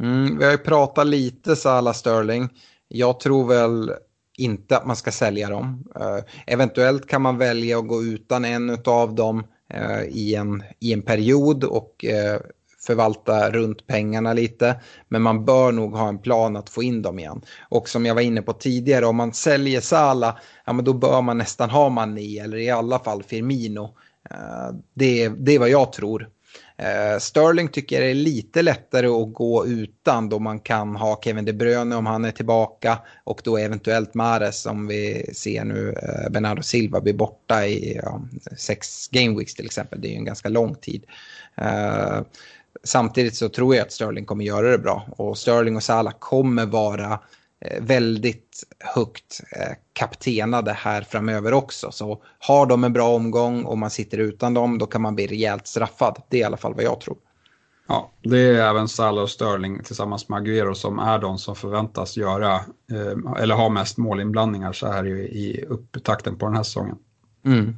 Mm, 0.00 0.38
vi 0.38 0.44
har 0.44 0.52
ju 0.52 0.58
pratat 0.58 1.06
lite 1.06 1.56
Salah 1.56 1.94
Sterling. 1.94 2.48
Jag 2.88 3.20
tror 3.20 3.48
väl 3.48 3.92
inte 4.38 4.76
att 4.76 4.86
man 4.86 4.96
ska 4.96 5.10
sälja 5.10 5.50
dem. 5.50 5.84
Uh, 5.96 6.24
eventuellt 6.46 7.06
kan 7.06 7.22
man 7.22 7.38
välja 7.38 7.78
att 7.78 7.88
gå 7.88 8.02
utan 8.02 8.44
en 8.44 8.78
av 8.84 9.14
dem 9.14 9.46
uh, 9.74 10.02
i, 10.08 10.34
en, 10.34 10.62
i 10.80 10.92
en 10.92 11.02
period 11.02 11.64
och 11.64 12.04
uh, 12.08 12.40
förvalta 12.88 13.50
runt 13.50 13.86
pengarna 13.86 14.32
lite. 14.32 14.80
Men 15.08 15.22
man 15.22 15.44
bör 15.44 15.72
nog 15.72 15.92
ha 15.96 16.08
en 16.08 16.18
plan 16.18 16.56
att 16.56 16.70
få 16.70 16.82
in 16.82 17.02
dem 17.02 17.18
igen. 17.18 17.40
Och 17.68 17.88
som 17.88 18.06
jag 18.06 18.14
var 18.14 18.22
inne 18.22 18.42
på 18.42 18.52
tidigare, 18.52 19.06
om 19.06 19.16
man 19.16 19.32
säljer 19.32 19.80
Sala, 19.80 20.38
ja 20.64 20.72
men 20.72 20.84
då 20.84 20.92
bör 20.92 21.22
man 21.22 21.38
nästan 21.38 21.70
ha 21.70 21.88
Mani 21.88 22.38
eller 22.38 22.56
i 22.56 22.70
alla 22.70 22.98
fall 22.98 23.22
Firmino. 23.22 23.84
Eh, 24.30 24.74
det, 24.94 25.28
det 25.28 25.54
är 25.54 25.58
vad 25.58 25.68
jag 25.70 25.92
tror. 25.92 26.28
Eh, 26.76 27.18
Sterling 27.18 27.68
tycker 27.68 28.00
jag 28.00 28.10
är 28.10 28.14
lite 28.14 28.62
lättare 28.62 29.06
att 29.06 29.32
gå 29.32 29.66
utan 29.66 30.28
då 30.28 30.38
man 30.38 30.60
kan 30.60 30.96
ha 30.96 31.20
Kevin 31.24 31.44
De 31.44 31.52
Bruyne 31.52 31.96
om 31.96 32.06
han 32.06 32.24
är 32.24 32.30
tillbaka 32.30 32.98
och 33.24 33.40
då 33.44 33.56
eventuellt 33.58 34.14
Mares 34.14 34.62
som 34.62 34.86
vi 34.86 35.30
ser 35.34 35.64
nu, 35.64 35.94
eh, 36.02 36.30
Bernardo 36.30 36.62
Silva 36.62 37.00
blir 37.00 37.14
borta 37.14 37.66
i 37.66 38.00
ja, 38.02 38.22
sex 38.58 39.08
game 39.08 39.38
weeks 39.38 39.54
till 39.54 39.66
exempel. 39.66 40.00
Det 40.00 40.08
är 40.08 40.10
ju 40.10 40.16
en 40.16 40.24
ganska 40.24 40.48
lång 40.48 40.74
tid. 40.74 41.04
Samtidigt 42.84 43.36
så 43.36 43.48
tror 43.48 43.74
jag 43.74 43.82
att 43.82 43.92
Sterling 43.92 44.24
kommer 44.24 44.44
göra 44.44 44.70
det 44.70 44.78
bra 44.78 45.06
och 45.10 45.38
Sterling 45.38 45.76
och 45.76 45.82
Salah 45.82 46.12
kommer 46.18 46.66
vara 46.66 47.20
Eh, 47.60 47.82
väldigt 47.82 48.64
högt 48.78 49.40
eh, 49.52 49.76
kaptenade 49.92 50.72
här 50.72 51.02
framöver 51.02 51.52
också. 51.52 51.90
Så 51.90 52.22
har 52.38 52.66
de 52.66 52.84
en 52.84 52.92
bra 52.92 53.08
omgång 53.08 53.64
och 53.64 53.78
man 53.78 53.90
sitter 53.90 54.18
utan 54.18 54.54
dem 54.54 54.78
då 54.78 54.86
kan 54.86 55.02
man 55.02 55.14
bli 55.14 55.26
rejält 55.26 55.66
straffad. 55.66 56.22
Det 56.28 56.36
är 56.36 56.40
i 56.40 56.44
alla 56.44 56.56
fall 56.56 56.74
vad 56.74 56.84
jag 56.84 57.00
tror. 57.00 57.16
Ja, 57.88 58.10
det 58.22 58.38
är 58.38 58.70
även 58.70 58.88
Salah 58.88 59.22
och 59.22 59.30
Sterling 59.30 59.82
tillsammans 59.82 60.28
med 60.28 60.36
Aguero 60.36 60.74
som 60.74 60.98
är 60.98 61.18
de 61.18 61.38
som 61.38 61.56
förväntas 61.56 62.16
göra 62.16 62.54
eh, 62.92 63.40
eller 63.42 63.54
ha 63.54 63.68
mest 63.68 63.98
målinblandningar 63.98 64.72
så 64.72 64.86
här 64.86 65.06
i, 65.06 65.20
i 65.20 65.64
upptakten 65.68 66.38
på 66.38 66.46
den 66.46 66.56
här 66.56 66.62
säsongen. 66.62 66.96
Mm. 67.44 67.76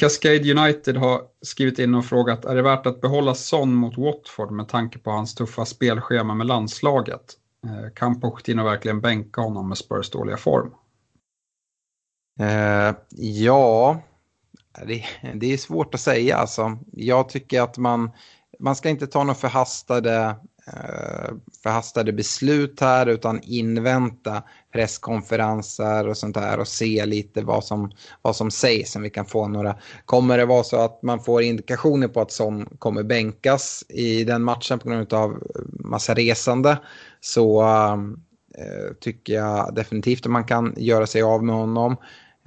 Cascade 0.00 0.52
United 0.52 0.96
har 0.96 1.22
skrivit 1.42 1.78
in 1.78 1.94
och 1.94 2.04
frågat, 2.04 2.44
är 2.44 2.54
det 2.54 2.62
värt 2.62 2.86
att 2.86 3.00
behålla 3.00 3.34
Son 3.34 3.74
mot 3.74 3.98
Watford 3.98 4.50
med 4.50 4.68
tanke 4.68 4.98
på 4.98 5.10
hans 5.10 5.34
tuffa 5.34 5.64
spelschema 5.64 6.34
med 6.34 6.46
landslaget? 6.46 7.36
Eh, 7.66 7.94
kan 7.94 8.20
Pochettino 8.20 8.64
verkligen 8.64 9.00
bänka 9.00 9.40
honom 9.40 9.68
med 9.68 9.78
Spurs 9.78 10.10
dåliga 10.10 10.36
form? 10.36 10.74
Eh, 12.40 12.94
ja, 13.16 14.00
det, 14.86 15.04
det, 15.34 15.52
är 15.52 15.56
svårt 15.56 15.94
att 15.94 16.00
säga. 16.00 16.36
Alltså, 16.36 16.78
jag 16.92 17.28
tycker 17.28 17.62
att 17.62 17.78
man, 17.78 18.10
man 18.58 18.76
ska 18.76 18.88
inte 18.88 19.06
ta 19.06 19.18
några 19.24 19.34
förhastade, 19.34 20.36
Eh, 20.72 21.30
förhastade 21.62 22.12
beslut 22.12 22.80
här 22.80 23.06
utan 23.06 23.40
invänta 23.42 24.42
presskonferenser 24.72 26.08
och 26.08 26.16
sånt 26.16 26.34
där 26.34 26.58
och 26.58 26.68
se 26.68 27.06
lite 27.06 27.42
vad 27.42 27.64
som, 27.64 27.92
vad 28.22 28.36
som 28.36 28.50
sägs. 28.50 28.96
Om 28.96 29.02
vi 29.02 29.10
kan 29.10 29.26
få 29.26 29.48
några. 29.48 29.76
Kommer 30.04 30.38
det 30.38 30.46
vara 30.46 30.64
så 30.64 30.76
att 30.76 31.02
man 31.02 31.20
får 31.20 31.42
indikationer 31.42 32.08
på 32.08 32.20
att 32.20 32.32
som 32.32 32.68
kommer 32.78 33.02
bänkas 33.02 33.84
i 33.88 34.24
den 34.24 34.42
matchen 34.42 34.78
på 34.78 34.88
grund 34.88 35.12
av 35.12 35.42
massa 35.70 36.14
resande 36.14 36.78
så 37.20 37.62
äh, 37.62 38.94
tycker 39.00 39.32
jag 39.32 39.74
definitivt 39.74 40.26
att 40.26 40.32
man 40.32 40.44
kan 40.44 40.74
göra 40.76 41.06
sig 41.06 41.22
av 41.22 41.44
med 41.44 41.54
honom. 41.54 41.96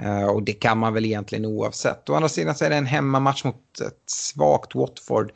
Äh, 0.01 0.26
och 0.26 0.43
det 0.43 0.53
kan 0.53 0.78
man 0.78 0.93
väl 0.93 1.05
egentligen 1.05 1.45
oavsett. 1.45 2.09
Å 2.09 2.15
andra 2.15 2.30
sidan 2.30 2.55
så 2.55 2.65
är 2.65 2.69
det 2.69 2.76
en 2.76 2.86
hemmamatch 2.86 3.43
mot 3.43 3.80
ett 3.82 4.03
svagt 4.05 4.76
Watford. 4.76 5.32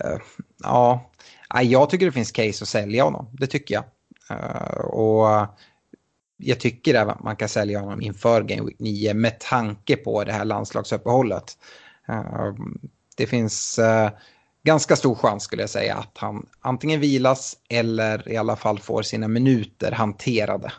Äh, 0.00 0.18
ja, 0.62 1.10
jag 1.62 1.90
tycker 1.90 2.06
det 2.06 2.12
finns 2.12 2.32
case 2.32 2.64
att 2.64 2.68
sälja 2.68 3.04
honom. 3.04 3.26
Det 3.32 3.46
tycker 3.46 3.74
jag. 3.74 3.84
Uh, 4.30 4.80
och 4.80 5.48
jag 6.36 6.60
tycker 6.60 6.94
även 6.94 7.14
att 7.14 7.22
man 7.22 7.36
kan 7.36 7.48
sälja 7.48 7.80
honom 7.80 8.00
inför 8.00 8.42
Game 8.42 8.62
Week 8.62 8.78
9 8.78 9.14
med 9.14 9.40
tanke 9.40 9.96
på 9.96 10.24
det 10.24 10.32
här 10.32 10.44
landslagsuppehållet. 10.44 11.58
Eh, 12.08 12.54
det 13.16 13.26
finns 13.26 13.78
eh, 13.78 14.10
ganska 14.62 14.96
stor 14.96 15.14
chans 15.14 15.42
skulle 15.42 15.62
jag 15.62 15.70
säga 15.70 15.94
att 15.94 16.18
han 16.18 16.46
antingen 16.60 17.00
vilas 17.00 17.56
eller 17.68 18.28
i 18.28 18.36
alla 18.36 18.56
fall 18.56 18.78
får 18.78 19.02
sina 19.02 19.28
minuter 19.28 19.92
hanterade. 19.92 20.72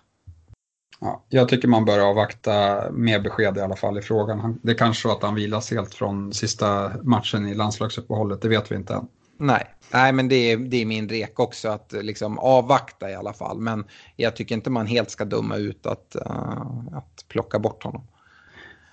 Ja, 1.00 1.24
jag 1.30 1.50
tycker 1.50 1.68
man 1.68 1.86
bör 1.86 2.00
avvakta 2.00 2.86
mer 2.92 3.20
besked 3.20 3.58
i 3.58 3.62
alla 3.62 3.76
fall 3.76 3.98
i 3.98 4.02
frågan. 4.02 4.60
Det 4.64 4.72
är 4.72 4.78
kanske 4.78 5.02
så 5.02 5.12
att 5.12 5.24
han 5.24 5.36
vilas 5.36 5.72
helt 5.72 5.94
från 5.94 6.34
sista 6.34 6.92
matchen 7.04 7.48
i 7.48 7.54
landslagsuppehållet, 7.54 8.42
det 8.42 8.50
vet 8.50 8.72
vi 8.72 8.76
inte 8.76 8.94
än. 8.94 9.08
Nej, 9.38 9.76
Nej 9.94 10.14
men 10.14 10.28
det 10.28 10.52
är, 10.52 10.58
det 10.58 10.82
är 10.82 10.86
min 10.86 11.10
rek 11.10 11.40
också 11.40 11.70
att 11.70 11.94
liksom 12.02 12.40
avvakta 12.40 13.12
i 13.12 13.16
alla 13.16 13.34
fall. 13.34 13.60
Men 13.60 13.86
jag 14.16 14.36
tycker 14.36 14.56
inte 14.56 14.70
man 14.70 14.88
helt 14.88 15.10
ska 15.12 15.26
döma 15.26 15.58
ut 15.58 15.86
att, 15.86 16.16
uh, 16.26 16.98
att 16.98 17.26
plocka 17.28 17.60
bort 17.60 17.84
honom. 17.84 18.08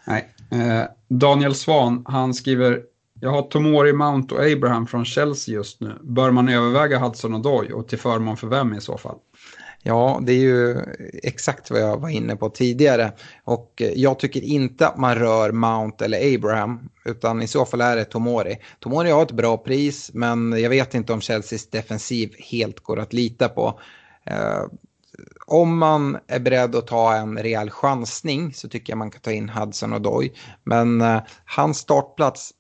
Nej. 0.07 0.29
Eh, 0.51 0.85
Daniel 1.09 1.55
Svan, 1.55 2.05
han 2.09 2.35
skriver 2.35 2.83
jag 3.25 3.31
har 3.31 3.43
Tomori, 3.43 3.93
Mount 3.93 4.35
och 4.35 4.45
Abraham 4.45 4.87
från 4.87 5.05
Chelsea 5.05 5.55
just 5.55 5.81
nu. 5.81 5.99
Bör 6.03 6.31
man 6.31 6.49
överväga 6.49 6.99
Hudson 6.99 7.35
och 7.35 7.41
Doy 7.41 7.73
och 7.73 7.89
till 7.89 7.99
förmån 7.99 8.37
för 8.37 8.47
vem 8.47 8.75
i 8.75 8.81
så 8.81 8.99
fall? 8.99 9.17
Ja, 9.85 10.21
det 10.23 10.33
är 10.33 10.41
ju 10.41 10.77
exakt 11.23 11.71
vad 11.71 11.81
jag 11.81 12.01
var 12.01 12.09
inne 12.09 12.37
på 12.37 12.49
tidigare. 12.49 13.13
Och 13.45 13.83
eh, 13.83 13.93
jag 13.93 14.19
tycker 14.19 14.41
inte 14.43 14.87
att 14.87 14.99
man 14.99 15.15
rör 15.15 15.53
Mount 15.53 16.05
eller 16.05 16.35
Abraham, 16.35 16.89
utan 17.05 17.43
i 17.43 17.49
så 17.49 17.65
fall 17.65 17.81
är 17.81 17.97
det 17.97 18.05
Tomori. 18.05 18.59
Tomori 18.81 19.11
har 19.11 19.23
ett 19.23 19.33
bra 19.33 19.57
pris, 19.57 20.11
men 20.15 20.61
jag 20.63 20.71
vet 20.71 20.95
inte 20.95 21.13
om 21.13 21.21
Chelseas 21.21 21.71
defensiv 21.71 22.35
helt 22.39 22.81
går 22.81 22.99
att 22.99 23.13
lita 23.13 23.49
på. 23.49 23.81
Eh, 24.27 24.63
om 25.47 25.79
man 25.79 26.19
är 26.27 26.41
beredd 26.41 26.77
att 26.77 26.87
ta 26.87 27.15
en 27.15 27.39
rejäl 27.39 27.71
chansning 27.71 28.55
så 28.55 28.69
tycker 28.69 28.93
jag 28.93 28.99
man 28.99 29.11
kan 29.11 29.21
ta 29.21 29.33
in 29.33 29.49
Hudson 29.49 29.93
och 29.93 30.01
Doy. 30.01 30.33
Men 30.65 31.01
eh, 31.01 31.23
hans 31.45 31.79
startplats 31.79 32.53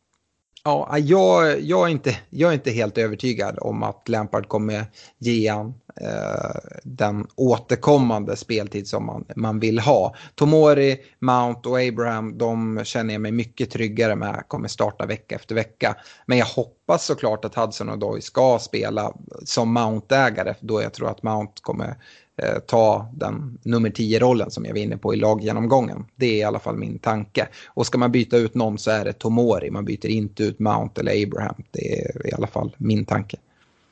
Ja, 0.64 0.98
jag, 0.98 1.60
jag, 1.60 1.86
är 1.86 1.90
inte, 1.90 2.16
jag 2.30 2.50
är 2.50 2.54
inte 2.54 2.70
helt 2.70 2.98
övertygad 2.98 3.58
om 3.60 3.82
att 3.82 4.08
Lampard 4.08 4.48
kommer 4.48 4.84
ge 5.18 5.48
han 5.48 5.74
eh, 6.00 6.60
den 6.84 7.26
återkommande 7.36 8.36
speltid 8.36 8.88
som 8.88 9.06
man, 9.06 9.24
man 9.36 9.60
vill 9.60 9.78
ha. 9.78 10.14
Tomori, 10.34 11.00
Mount 11.18 11.68
och 11.68 11.80
Abraham, 11.80 12.38
de 12.38 12.80
känner 12.84 13.14
jag 13.14 13.20
mig 13.20 13.32
mycket 13.32 13.70
tryggare 13.70 14.16
med, 14.16 14.44
kommer 14.48 14.68
starta 14.68 15.06
vecka 15.06 15.34
efter 15.34 15.54
vecka. 15.54 15.96
Men 16.26 16.38
jag 16.38 16.46
hoppas 16.46 17.04
såklart 17.04 17.44
att 17.44 17.54
Hudson 17.54 17.88
och 17.88 17.98
Doy 17.98 18.20
ska 18.20 18.58
spela 18.58 19.12
som 19.44 19.72
Mount-ägare, 19.74 20.54
då 20.60 20.82
jag 20.82 20.94
tror 20.94 21.10
att 21.10 21.22
Mount 21.22 21.52
kommer 21.62 21.94
Eh, 22.42 22.58
ta 22.58 23.06
den 23.14 23.58
nummer 23.62 23.90
10-rollen 23.90 24.50
som 24.50 24.64
jag 24.64 24.72
var 24.72 24.80
inne 24.80 24.96
på 24.96 25.14
i 25.14 25.16
laggenomgången. 25.16 26.04
Det 26.16 26.26
är 26.26 26.36
i 26.36 26.42
alla 26.42 26.58
fall 26.58 26.76
min 26.76 26.98
tanke. 26.98 27.48
Och 27.66 27.86
ska 27.86 27.98
man 27.98 28.12
byta 28.12 28.36
ut 28.36 28.54
någon 28.54 28.78
så 28.78 28.90
är 28.90 29.04
det 29.04 29.12
Tomori, 29.12 29.70
man 29.70 29.84
byter 29.84 30.06
inte 30.06 30.42
ut 30.42 30.58
Mount 30.58 31.00
eller 31.00 31.22
Abraham. 31.22 31.62
Det 31.70 32.00
är 32.00 32.26
i 32.26 32.32
alla 32.32 32.46
fall 32.46 32.74
min 32.78 33.04
tanke. 33.04 33.36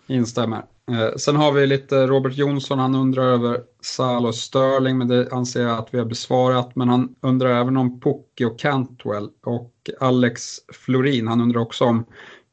Instämmer. 0.06 0.62
Eh, 0.90 1.16
sen 1.16 1.36
har 1.36 1.52
vi 1.52 1.66
lite 1.66 2.06
Robert 2.06 2.36
Jonsson, 2.36 2.78
han 2.78 2.94
undrar 2.94 3.24
över 3.24 3.60
Salo 3.80 4.32
Sterling, 4.32 4.98
men 4.98 5.08
det 5.08 5.32
anser 5.32 5.62
jag 5.62 5.78
att 5.78 5.88
vi 5.90 5.98
har 5.98 6.06
besvarat. 6.06 6.76
Men 6.76 6.88
han 6.88 7.14
undrar 7.20 7.60
även 7.60 7.76
om 7.76 8.00
Pocki 8.00 8.44
och 8.44 8.58
Cantwell 8.58 9.28
och 9.44 9.72
Alex 10.00 10.42
Florin, 10.72 11.28
han 11.28 11.40
undrar 11.40 11.60
också 11.60 11.84
om 11.84 12.04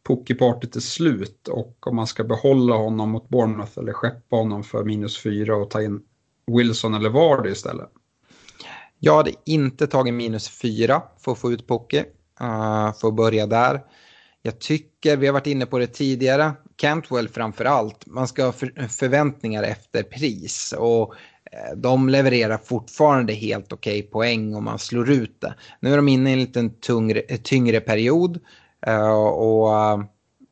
pokerpartyt 0.08 0.76
är 0.76 0.80
slut 0.80 1.48
och 1.48 1.88
om 1.88 1.96
man 1.96 2.08
ska 2.08 2.24
behålla 2.24 2.76
honom 2.76 3.10
mot 3.10 3.30
Bournemouth 3.30 3.80
eller 3.80 3.94
skeppa 3.94 4.36
honom 4.36 4.64
för 4.64 4.84
minus 4.84 5.24
fyra 5.24 5.56
och 5.56 5.70
ta 5.70 5.82
in 5.82 6.02
Wilson 6.58 6.94
eller 6.94 7.10
Vardy 7.10 7.50
istället? 7.50 7.90
Jag 9.00 9.16
hade 9.16 9.32
inte 9.46 9.88
tagit 9.88 10.14
minus 10.14 10.50
fyra 10.50 11.02
för 11.20 11.32
att 11.32 11.38
få 11.38 11.52
ut 11.52 11.68
Pocke, 11.68 12.06
uh, 12.42 12.48
eh, 12.48 12.94
för 12.94 13.08
att 13.08 13.16
börja 13.16 13.48
där. 13.48 13.82
Jag 14.42 14.60
tycker, 14.60 15.18
vi 15.18 15.26
har 15.26 15.34
varit 15.34 15.48
inne 15.48 15.66
på 15.66 15.80
det 15.80 15.88
tidigare, 15.88 16.52
Cantwell 16.76 17.30
framför 17.30 17.66
allt, 17.66 18.06
man 18.06 18.28
ska 18.28 18.46
ha 18.46 18.52
för, 18.52 18.88
förväntningar 18.88 19.64
efter 19.64 20.04
pris. 20.04 20.74
Och 20.78 21.14
eh, 21.52 21.78
de 21.78 22.10
levererar 22.10 22.58
fortfarande 22.58 23.34
helt 23.34 23.74
okej 23.74 24.00
okay 24.00 24.12
poäng 24.12 24.56
om 24.56 24.64
man 24.64 24.80
slår 24.80 25.12
ut 25.12 25.42
det. 25.42 25.56
Nu 25.80 25.94
är 25.94 25.96
de 25.96 26.08
inne 26.08 26.30
i 26.30 26.34
en 26.34 26.40
liten 26.40 26.80
tyngre, 26.80 27.22
tyngre 27.22 27.80
period. 27.80 28.40
Uh, 28.88 29.24
och 29.24 29.68
uh, 29.68 30.06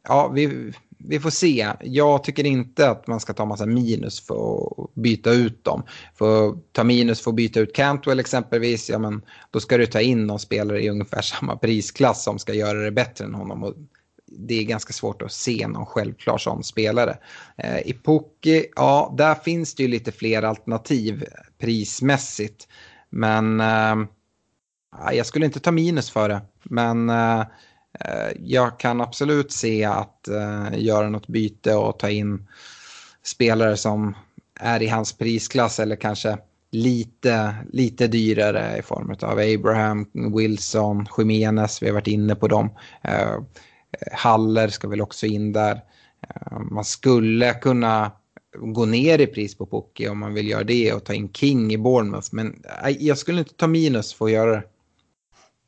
ja, 0.08 0.28
vi, 0.28 0.72
vi 1.08 1.20
får 1.20 1.30
se. 1.30 1.68
Jag 1.82 2.24
tycker 2.24 2.46
inte 2.46 2.90
att 2.90 3.08
man 3.08 3.20
ska 3.20 3.34
ta 3.34 3.46
massa 3.46 3.66
minus 3.66 4.26
för 4.26 4.66
att 4.66 4.94
byta 4.94 5.32
ut 5.32 5.64
dem. 5.64 5.84
För 6.14 6.50
att 6.50 6.74
ta 6.74 6.84
minus 6.84 7.22
för 7.22 7.32
att 7.32 7.36
byta 7.36 7.60
ut 7.60 7.76
Cantwell 7.76 8.20
exempelvis, 8.20 8.90
ja 8.90 9.00
men 9.00 9.22
då 9.52 9.60
ska 9.60 9.78
du 9.78 9.86
ta 9.86 10.02
in 10.02 10.28
någon 10.28 10.40
spelare 10.40 10.84
i 10.84 10.90
ungefär 10.90 11.22
samma 11.40 11.56
prisklass 11.56 12.24
som 12.24 12.40
ska 12.40 12.54
göra 12.54 12.80
det 12.80 12.92
bättre 12.92 13.26
än 13.26 13.36
honom. 13.36 13.64
Och 13.64 13.74
det 14.26 14.60
är 14.60 14.64
ganska 14.64 14.94
svårt 14.94 15.22
att 15.22 15.32
se 15.32 15.68
någon 15.68 15.86
självklar 15.86 16.38
sån 16.38 16.64
spelare. 16.64 17.18
Eh, 17.58 17.80
I 17.80 17.94
Pocky, 17.94 18.66
ja, 18.76 19.16
där 19.18 19.36
finns 19.36 19.76
det 19.76 19.84
ju 19.84 19.90
lite 19.90 20.12
fler 20.12 20.44
alternativ 20.44 21.26
prismässigt. 21.58 22.68
Men 23.10 23.60
eh, 23.60 23.96
jag 25.14 25.26
skulle 25.26 25.46
inte 25.46 25.60
ta 25.60 25.72
minus 25.72 26.10
för 26.10 26.30
det. 26.30 26.42
Men 26.64 27.10
Eh, 27.10 27.44
Eh, 28.00 28.32
jag 28.40 28.80
kan 28.80 29.02
absolut 29.02 29.52
se 29.52 29.84
att 29.84 30.28
eh, 30.28 30.68
göra 30.74 31.10
något 31.10 31.28
byte 31.28 31.76
och 31.76 32.00
ta 32.00 32.10
in 32.10 32.48
spelare 33.24 33.78
som 33.78 34.16
är 34.60 34.84
i 34.84 34.88
hans 34.88 35.14
prisklass 35.14 35.80
eller 35.80 35.96
kanske 35.96 36.38
lite, 36.72 37.56
lite 37.72 38.08
dyrare 38.08 38.78
i 38.78 38.82
form 38.82 39.16
av 39.22 39.40
Abraham, 39.40 40.10
Wilson, 40.36 41.08
Jimenez, 41.18 41.82
vi 41.84 41.88
har 41.88 41.94
varit 41.94 42.08
inne 42.08 42.36
på 42.36 42.48
dem. 42.48 42.70
Eh, 43.02 43.42
Haller 44.12 44.68
ska 44.68 44.88
väl 44.88 45.02
också 45.02 45.26
in 45.26 45.54
där. 45.54 45.82
Man 46.72 46.86
skulle 46.86 47.54
kunna 47.54 48.12
gå 48.58 48.86
ner 48.86 49.20
i 49.22 49.28
pris 49.28 49.58
på 49.58 49.66
Pocke 49.66 50.10
om 50.10 50.20
man 50.20 50.34
vill 50.34 50.48
göra 50.48 50.64
det 50.64 50.94
och 50.94 51.04
ta 51.04 51.14
in 51.14 51.34
King 51.34 51.74
i 51.74 51.78
Bournemouth. 51.78 52.28
Men 52.32 52.64
jag 53.00 53.18
skulle 53.18 53.40
inte 53.40 53.54
ta 53.54 53.68
minus 53.68 54.14
för 54.14 54.26
att 54.26 54.32
göra 54.32 54.52
det. 54.52 54.64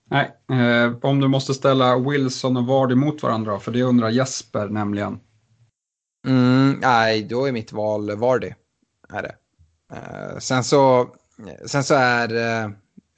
Nej, 0.09 0.31
eh, 0.51 0.97
om 1.01 1.19
du 1.19 1.27
måste 1.27 1.53
ställa 1.53 1.97
Wilson 1.97 2.57
och 2.57 2.65
Vardy 2.65 2.95
mot 2.95 3.23
varandra, 3.23 3.59
för 3.59 3.71
det 3.71 3.83
undrar 3.83 4.09
Jesper 4.09 4.67
nämligen. 4.67 5.19
Mm, 6.27 6.79
nej, 6.81 7.23
då 7.23 7.45
är 7.45 7.51
mitt 7.51 7.71
val 7.71 8.15
Vardy. 8.15 8.51
Är 9.09 9.21
det. 9.21 9.35
Eh, 9.93 10.37
sen, 10.39 10.63
så, 10.63 11.07
sen 11.65 11.83
så 11.83 11.95
är 11.95 12.63
eh, 12.63 12.69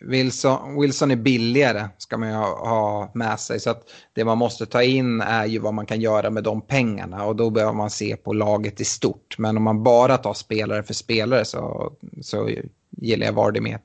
Wilson, 0.01 0.81
Wilson 0.81 1.11
är 1.11 1.15
billigare, 1.15 1.89
ska 1.97 2.17
man 2.17 2.29
ju 2.29 2.35
ha, 2.35 2.69
ha, 2.69 3.11
med 3.13 3.39
sig. 3.39 3.59
Så 3.59 3.69
att 3.69 3.89
det 4.13 4.25
man 4.25 4.37
måste 4.37 4.65
ta 4.65 4.83
in 4.83 5.21
är 5.21 5.45
ju 5.45 5.59
vad 5.59 5.73
man 5.73 5.85
kan 5.85 6.01
göra 6.01 6.29
med 6.29 6.43
de 6.43 6.61
pengarna 6.61 7.25
och 7.25 7.35
då 7.35 7.49
behöver 7.49 7.73
man 7.73 7.89
se 7.89 8.15
på 8.15 8.33
laget 8.33 8.81
i 8.81 8.85
stort. 8.85 9.35
Men 9.37 9.57
om 9.57 9.63
man 9.63 9.83
bara 9.83 10.17
tar 10.17 10.33
spelare 10.33 10.83
för 10.83 10.93
spelare 10.93 11.45
så, 11.45 11.93
så 12.21 12.49
gillar 12.89 13.25
jag 13.25 13.33
Vardy 13.33 13.61
mer. 13.61 13.79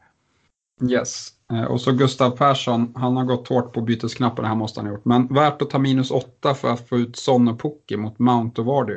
Yes, 0.90 1.28
Eh, 1.52 1.64
och 1.64 1.80
så 1.80 1.92
Gustav 1.92 2.30
Persson, 2.30 2.92
han 2.94 3.16
har 3.16 3.24
gått 3.24 3.48
hårt 3.48 3.72
på 3.72 3.80
bytesknappen, 3.80 4.42
det 4.42 4.48
här 4.48 4.56
måste 4.56 4.80
han 4.80 4.86
ha 4.86 4.94
gjort. 4.94 5.04
Men 5.04 5.26
värt 5.26 5.62
att 5.62 5.70
ta 5.70 5.78
minus 5.78 6.10
8 6.10 6.54
för 6.54 6.68
att 6.68 6.88
få 6.88 6.98
ut 6.98 7.16
Son 7.16 7.48
och 7.48 7.60
Pukki 7.60 7.96
mot 7.96 8.18
Mount 8.18 8.60
och 8.60 8.66
Vardy? 8.66 8.96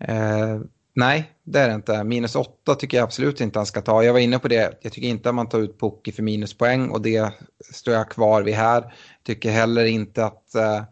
Eh, 0.00 0.60
nej, 0.94 1.32
det 1.44 1.58
är 1.58 1.68
det 1.68 1.74
inte. 1.74 2.04
Minus 2.04 2.36
8 2.36 2.74
tycker 2.74 2.96
jag 2.96 3.04
absolut 3.04 3.40
inte 3.40 3.58
han 3.58 3.66
ska 3.66 3.80
ta. 3.80 4.02
Jag 4.02 4.12
var 4.12 4.20
inne 4.20 4.38
på 4.38 4.48
det, 4.48 4.78
jag 4.82 4.92
tycker 4.92 5.08
inte 5.08 5.28
att 5.28 5.34
man 5.34 5.48
tar 5.48 5.58
ut 5.58 5.80
Pukki 5.80 6.12
för 6.12 6.22
minuspoäng 6.22 6.90
och 6.90 7.02
det 7.02 7.32
står 7.72 7.94
jag 7.94 8.10
kvar 8.10 8.42
vid 8.42 8.54
här. 8.54 8.94
Tycker 9.22 9.50
heller 9.50 9.84
inte 9.84 10.24
att 10.24 10.54
eh, 10.54 10.82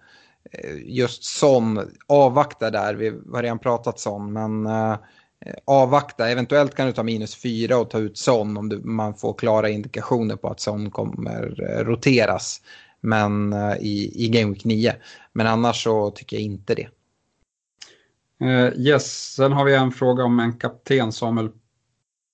just 0.85 1.25
Son, 1.25 1.91
avvakta 2.07 2.71
där, 2.71 2.95
vi 2.95 3.09
har 3.33 3.43
redan 3.43 3.59
pratat 3.59 4.01
Son, 4.01 4.33
men 4.33 4.67
eh, 4.67 4.97
Eh, 5.47 5.55
avvakta. 5.65 6.31
Eventuellt 6.31 6.75
kan 6.75 6.87
du 6.87 6.93
ta 6.93 7.03
minus 7.03 7.43
fyra 7.43 7.79
och 7.79 7.91
ta 7.91 7.99
ut 7.99 8.19
Son 8.19 8.57
om 8.57 8.69
du, 8.69 8.81
man 8.85 9.15
får 9.15 9.35
klara 9.35 9.69
indikationer 9.69 10.37
på 10.37 10.49
att 10.49 10.61
Son 10.61 10.91
kommer 10.91 11.71
eh, 11.71 11.85
roteras 11.85 12.61
men, 13.01 13.53
eh, 13.53 13.77
i, 13.81 14.25
i 14.25 14.29
Game 14.29 14.53
Week 14.53 14.65
9. 14.65 14.95
Men 15.33 15.47
annars 15.47 15.83
så 15.83 16.11
tycker 16.11 16.37
jag 16.37 16.45
inte 16.45 16.75
det. 16.75 16.89
Uh, 18.43 18.79
yes, 18.79 19.35
sen 19.35 19.53
har 19.53 19.65
vi 19.65 19.75
en 19.75 19.93
fråga 19.93 20.25
om 20.25 20.41
en 20.41 20.53
kapten, 20.53 21.13
Samuel 21.13 21.51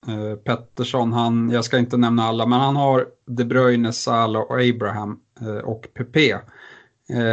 uh, 0.07 0.35
Pettersson. 0.35 1.13
Han, 1.13 1.49
jag 1.49 1.65
ska 1.65 1.77
inte 1.77 1.97
nämna 1.97 2.23
alla, 2.23 2.45
men 2.45 2.59
han 2.59 2.75
har 2.75 3.07
De 3.25 3.45
Bruyne, 3.45 3.93
Salah 3.93 4.41
och 4.41 4.61
Abraham 4.61 5.19
uh, 5.41 5.57
och 5.57 5.87
PP. 5.93 6.35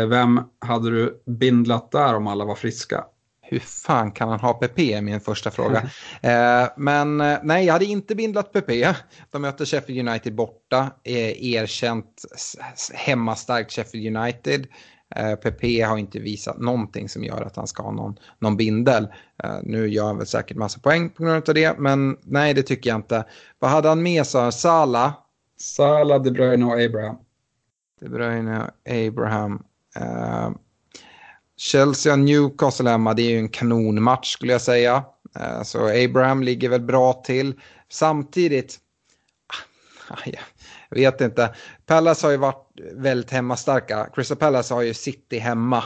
vem 0.08 0.40
hade 0.58 0.90
du 0.90 1.22
bindlat 1.26 1.90
där 1.90 2.14
om 2.14 2.26
alla 2.26 2.44
var 2.44 2.54
friska? 2.54 3.04
Hur 3.50 3.58
fan 3.58 4.12
kan 4.12 4.28
han 4.28 4.40
ha 4.40 4.54
PP 4.54 4.78
är 4.78 5.02
min 5.02 5.20
första 5.20 5.50
fråga. 5.50 5.90
eh, 6.22 6.68
men 6.76 7.20
eh, 7.20 7.38
nej, 7.42 7.66
jag 7.66 7.72
hade 7.72 7.84
inte 7.84 8.14
bindlat 8.14 8.52
PP. 8.52 8.70
De 9.30 9.42
möter 9.42 9.64
Sheffield 9.64 10.08
United 10.08 10.34
borta. 10.34 10.90
Eh, 11.04 11.54
erkänt 11.54 12.24
hemmastarkt 12.94 13.72
Sheffield 13.72 14.16
United. 14.16 14.66
Eh, 15.16 15.34
PP 15.34 15.82
har 15.82 15.98
inte 15.98 16.18
visat 16.18 16.58
någonting 16.58 17.08
som 17.08 17.24
gör 17.24 17.42
att 17.42 17.56
han 17.56 17.66
ska 17.66 17.82
ha 17.82 17.92
någon, 17.92 18.16
någon 18.38 18.56
bindel. 18.56 19.08
Eh, 19.42 19.58
nu 19.62 19.88
gör 19.88 20.06
han 20.06 20.18
väl 20.18 20.26
säkert 20.26 20.56
massa 20.56 20.80
poäng 20.80 21.10
på 21.10 21.22
grund 21.22 21.48
av 21.48 21.54
det, 21.54 21.78
men 21.78 22.16
nej, 22.22 22.54
det 22.54 22.62
tycker 22.62 22.90
jag 22.90 22.98
inte. 22.98 23.24
Vad 23.58 23.70
hade 23.70 23.88
han 23.88 24.02
med 24.02 24.26
sig? 24.26 24.52
Sala? 24.52 25.14
Sala, 25.60 26.18
De 26.18 26.30
Bruyne 26.30 26.64
och 26.64 26.80
Abraham. 26.80 27.16
De 28.00 28.08
Bruyne 28.08 28.60
och 28.60 28.92
Abraham. 28.92 29.62
Chelsea 31.58 32.12
och 32.12 32.18
Newcastle 32.18 32.90
hemma, 32.90 33.14
det 33.14 33.22
är 33.22 33.30
ju 33.30 33.38
en 33.38 33.48
kanonmatch 33.48 34.32
skulle 34.32 34.52
jag 34.52 34.60
säga. 34.60 35.04
Eh, 35.40 35.62
så 35.62 36.04
Abraham 36.04 36.42
ligger 36.42 36.68
väl 36.68 36.80
bra 36.80 37.12
till. 37.12 37.54
Samtidigt, 37.90 38.78
ah, 39.46 40.14
ah, 40.14 40.30
jag 40.90 40.96
vet 40.98 41.20
inte. 41.20 41.54
Palace 41.86 42.26
har 42.26 42.30
ju 42.30 42.36
varit 42.36 42.80
väldigt 42.92 43.30
hemmastarka. 43.30 44.08
Crystal 44.14 44.36
Palace 44.36 44.74
har 44.74 44.82
ju 44.82 44.94
City 44.94 45.38
hemma. 45.38 45.84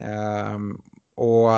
Ehm, 0.00 0.80
och 1.16 1.50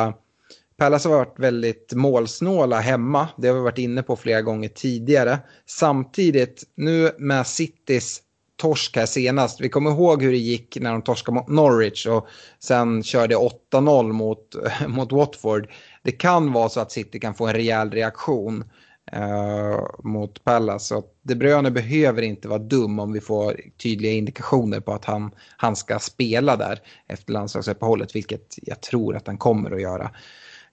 Palace 0.77 1.09
har 1.09 1.17
varit 1.17 1.39
väldigt 1.39 1.93
målsnåla 1.93 2.81
hemma. 2.81 3.29
Det 3.37 3.49
har 3.49 3.55
vi 3.55 3.61
varit 3.61 3.79
inne 3.79 4.03
på 4.03 4.17
flera 4.17 4.43
gånger 4.43 4.69
tidigare. 4.69 5.39
Samtidigt, 5.67 6.65
nu 6.75 7.11
med 7.19 7.47
Citys 7.47 8.23
torsk 8.57 8.97
här 8.97 9.07
senast. 9.07 9.61
Vi 9.61 9.69
kommer 9.69 9.91
ihåg 9.91 10.23
hur 10.23 10.33
det 10.33 10.39
gick 10.39 10.77
när 10.81 10.93
de 10.93 11.03
torskade 11.03 11.35
mot 11.35 11.49
Norwich 11.49 12.07
och 12.07 12.29
sen 12.59 13.03
körde 13.03 13.37
8-0 13.73 14.13
mot, 14.13 14.57
mot 14.89 15.13
Watford. 15.13 15.69
Det 16.03 16.13
kan 16.13 16.53
vara 16.53 16.69
så 16.69 16.81
att 16.81 16.93
City 16.93 17.21
kan 17.21 17.35
få 17.35 17.47
en 17.47 17.53
rejäl 17.53 17.91
reaktion 17.91 18.65
eh, 19.13 19.85
mot 20.05 20.45
Pallas. 20.45 20.87
Så 20.87 21.05
De 21.23 21.35
Bruyne 21.35 21.71
behöver 21.71 22.23
inte 22.23 22.49
vara 22.49 22.59
dum 22.59 22.99
om 22.99 23.13
vi 23.13 23.21
får 23.21 23.61
tydliga 23.83 24.13
indikationer 24.13 24.81
på 24.81 24.93
att 24.93 25.05
han, 25.05 25.31
han 25.57 25.77
ska 25.77 25.99
spela 25.99 26.57
där 26.57 26.81
efter 27.09 27.33
landslagsuppehållet, 27.33 28.17
vilket 28.17 28.55
jag 28.63 28.81
tror 28.81 29.17
att 29.17 29.27
han 29.27 29.39
kommer 29.39 29.71
att 29.71 29.83
göra. 29.83 30.11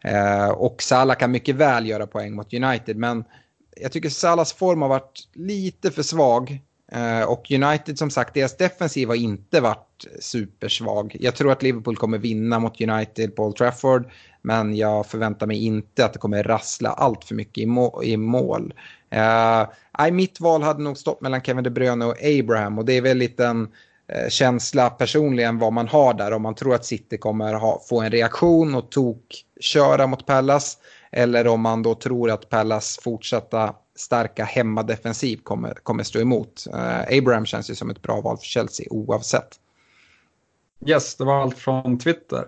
Eh, 0.04 0.50
och 0.50 0.82
Salah 0.82 1.18
kan 1.18 1.32
mycket 1.32 1.56
väl 1.56 1.88
göra 1.88 2.08
poäng 2.08 2.36
mot 2.36 2.54
United, 2.54 2.98
men 2.98 3.24
jag 3.76 3.92
tycker 3.92 4.10
Salahs 4.10 4.54
form 4.54 4.82
har 4.82 4.90
varit 4.90 5.28
lite 5.34 5.92
för 5.92 6.04
svag. 6.04 6.62
Eh, 6.94 7.24
och 7.24 7.52
United 7.52 8.00
som 8.00 8.10
sagt, 8.10 8.34
deras 8.34 8.58
defensiv 8.58 9.08
har 9.08 9.16
inte 9.16 9.62
varit 9.62 10.06
supersvag. 10.20 11.18
Jag 11.20 11.36
tror 11.36 11.52
att 11.52 11.64
Liverpool 11.64 11.98
kommer 11.98 12.18
vinna 12.18 12.60
mot 12.60 12.82
United 12.82 13.36
på 13.36 13.44
Old 13.46 13.56
Trafford. 13.56 14.12
Men 14.42 14.76
jag 14.76 15.06
förväntar 15.06 15.48
mig 15.48 15.66
inte 15.66 16.06
att 16.06 16.14
det 16.14 16.20
kommer 16.20 16.44
rassla 16.44 16.90
allt 16.90 17.24
för 17.24 17.36
mycket 17.36 17.58
i, 17.58 17.66
må 17.66 18.04
i 18.04 18.18
mål. 18.18 18.74
Uh, 19.16 20.12
mitt 20.12 20.40
val 20.40 20.64
hade 20.64 20.84
nog 20.84 20.98
stått 20.98 21.22
mellan 21.22 21.42
Kevin 21.42 21.64
De 21.64 21.70
Bruyne 21.70 22.06
och 22.06 22.16
Abraham. 22.24 22.78
Och 22.78 22.86
det 22.86 22.94
är 22.94 23.02
väl 23.02 23.18
lite 23.18 23.46
en 23.46 23.62
uh, 23.62 24.30
känsla 24.30 24.90
personligen 24.90 25.60
vad 25.60 25.74
man 25.74 25.88
har 25.88 26.14
där. 26.14 26.34
Om 26.34 26.42
man 26.42 26.56
tror 26.56 26.76
att 26.76 26.86
City 26.86 27.18
kommer 27.18 27.54
ha, 27.54 27.82
få 27.90 28.02
en 28.02 28.12
reaktion 28.12 28.76
och 28.76 28.92
tok 28.92 29.44
köra 29.60 30.08
mot 30.08 30.26
Pallas. 30.26 30.78
Eller 31.12 31.48
om 31.48 31.62
man 31.62 31.84
då 31.84 31.96
tror 31.96 32.32
att 32.32 32.50
Pallas 32.50 33.00
fortsatta 33.04 33.76
starka 33.96 34.44
hemmadefensiv 34.44 35.38
kommer, 35.38 35.74
kommer 35.74 36.04
stå 36.04 36.20
emot. 36.20 36.68
Uh, 36.74 37.18
Abraham 37.18 37.46
känns 37.46 37.70
ju 37.70 37.76
som 37.76 37.90
ett 37.90 38.02
bra 38.02 38.22
val 38.22 38.38
för 38.38 38.46
Chelsea 38.46 38.88
oavsett. 38.90 39.60
Yes, 40.86 41.16
det 41.16 41.24
var 41.24 41.42
allt 41.42 41.58
från 41.58 42.00
Twitter. 42.00 42.46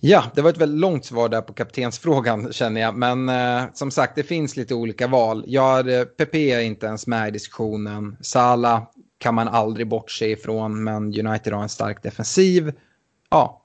Ja, 0.00 0.24
det 0.34 0.42
var 0.42 0.50
ett 0.50 0.56
väldigt 0.56 0.80
långt 0.80 1.04
svar 1.04 1.28
där 1.28 1.40
på 1.40 1.52
kaptensfrågan 1.52 2.52
känner 2.52 2.80
jag. 2.80 2.94
Men 2.94 3.28
eh, 3.28 3.64
som 3.74 3.90
sagt, 3.90 4.14
det 4.14 4.22
finns 4.22 4.56
lite 4.56 4.74
olika 4.74 5.06
val. 5.06 5.44
Ja, 5.46 5.82
Pepe 6.16 6.38
är 6.38 6.60
inte 6.60 6.86
ens 6.86 7.06
med 7.06 7.28
i 7.28 7.30
diskussionen. 7.30 8.16
Sala 8.20 8.86
kan 9.18 9.34
man 9.34 9.48
aldrig 9.48 9.88
bortse 9.88 10.26
ifrån, 10.26 10.84
men 10.84 11.26
United 11.26 11.52
har 11.52 11.62
en 11.62 11.68
stark 11.68 12.02
defensiv. 12.02 12.72
Ja, 13.30 13.63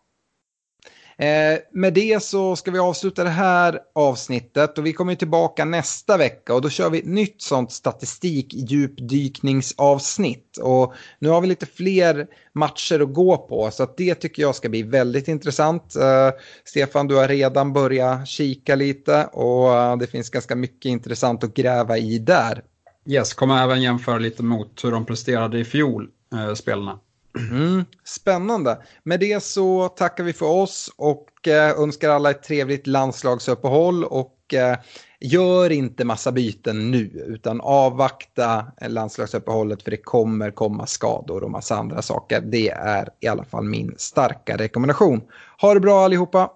Eh, 1.20 1.60
med 1.72 1.94
det 1.94 2.24
så 2.24 2.56
ska 2.56 2.72
vi 2.72 2.80
avsluta 2.80 3.24
det 3.24 3.30
här 3.30 3.80
avsnittet 3.96 4.78
och 4.78 4.86
vi 4.86 4.94
kommer 4.94 5.16
tillbaka 5.16 5.66
nästa 5.66 6.18
vecka 6.18 6.54
och 6.54 6.62
då 6.62 6.70
kör 6.70 6.90
vi 6.90 7.00
ett 7.00 7.06
nytt 7.06 7.42
sånt 7.42 7.72
statistik 7.72 8.54
djupdykningsavsnitt. 8.54 10.58
Och 10.62 10.94
nu 11.20 11.30
har 11.30 11.42
vi 11.42 11.48
lite 11.48 11.66
fler 11.66 12.28
matcher 12.54 13.00
att 13.00 13.14
gå 13.14 13.38
på 13.38 13.72
så 13.72 13.84
att 13.84 13.98
det 13.98 14.16
tycker 14.16 14.42
jag 14.42 14.56
ska 14.56 14.70
bli 14.70 14.84
väldigt 14.84 15.28
intressant. 15.28 15.96
Eh, 15.96 16.30
Stefan, 16.64 17.08
du 17.08 17.16
har 17.16 17.28
redan 17.28 17.74
börjat 17.74 18.28
kika 18.28 18.76
lite 18.76 19.26
och 19.26 19.74
eh, 19.74 19.98
det 19.98 20.08
finns 20.08 20.30
ganska 20.30 20.56
mycket 20.56 20.90
intressant 20.90 21.44
att 21.44 21.54
gräva 21.54 21.98
i 21.98 22.20
där. 22.20 22.64
Yes, 23.06 23.34
kommer 23.34 23.64
även 23.64 23.82
jämföra 23.82 24.18
lite 24.18 24.44
mot 24.44 24.84
hur 24.84 24.92
de 24.92 25.06
presterade 25.06 25.60
i 25.60 25.66
fjol, 25.66 26.08
eh, 26.34 26.54
spelarna. 26.54 27.00
Mm, 27.38 27.86
spännande. 28.04 28.82
Med 29.04 29.20
det 29.20 29.44
så 29.44 29.88
tackar 29.88 30.24
vi 30.24 30.34
för 30.34 30.46
oss 30.46 30.94
och 30.98 31.48
eh, 31.48 31.80
önskar 31.80 32.10
alla 32.10 32.32
ett 32.32 32.44
trevligt 32.44 32.88
landslagsuppehåll 32.88 34.04
och 34.04 34.54
eh, 34.54 34.78
gör 35.20 35.70
inte 35.70 36.06
massa 36.06 36.32
byten 36.32 36.92
nu 36.92 37.26
utan 37.28 37.62
avvakta 37.62 38.66
landslagsuppehållet 38.88 39.84
för 39.84 39.92
det 39.92 39.98
kommer 39.98 40.52
komma 40.52 40.86
skador 40.86 41.44
och 41.44 41.52
massa 41.52 41.76
andra 41.76 42.02
saker. 42.02 42.42
Det 42.42 42.70
är 42.70 43.10
i 43.20 43.28
alla 43.28 43.44
fall 43.44 43.64
min 43.64 43.94
starka 43.98 44.58
rekommendation. 44.58 45.22
Ha 45.62 45.74
det 45.74 45.80
bra 45.80 46.06
allihopa! 46.06 46.52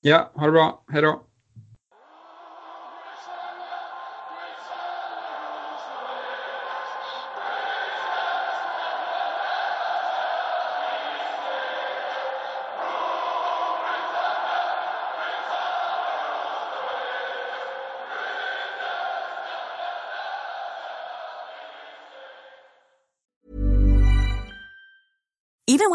Ja, 0.00 0.30
ha 0.34 0.46
det 0.46 0.52
bra. 0.52 0.84
Hej 0.92 1.02
då! 1.02 1.22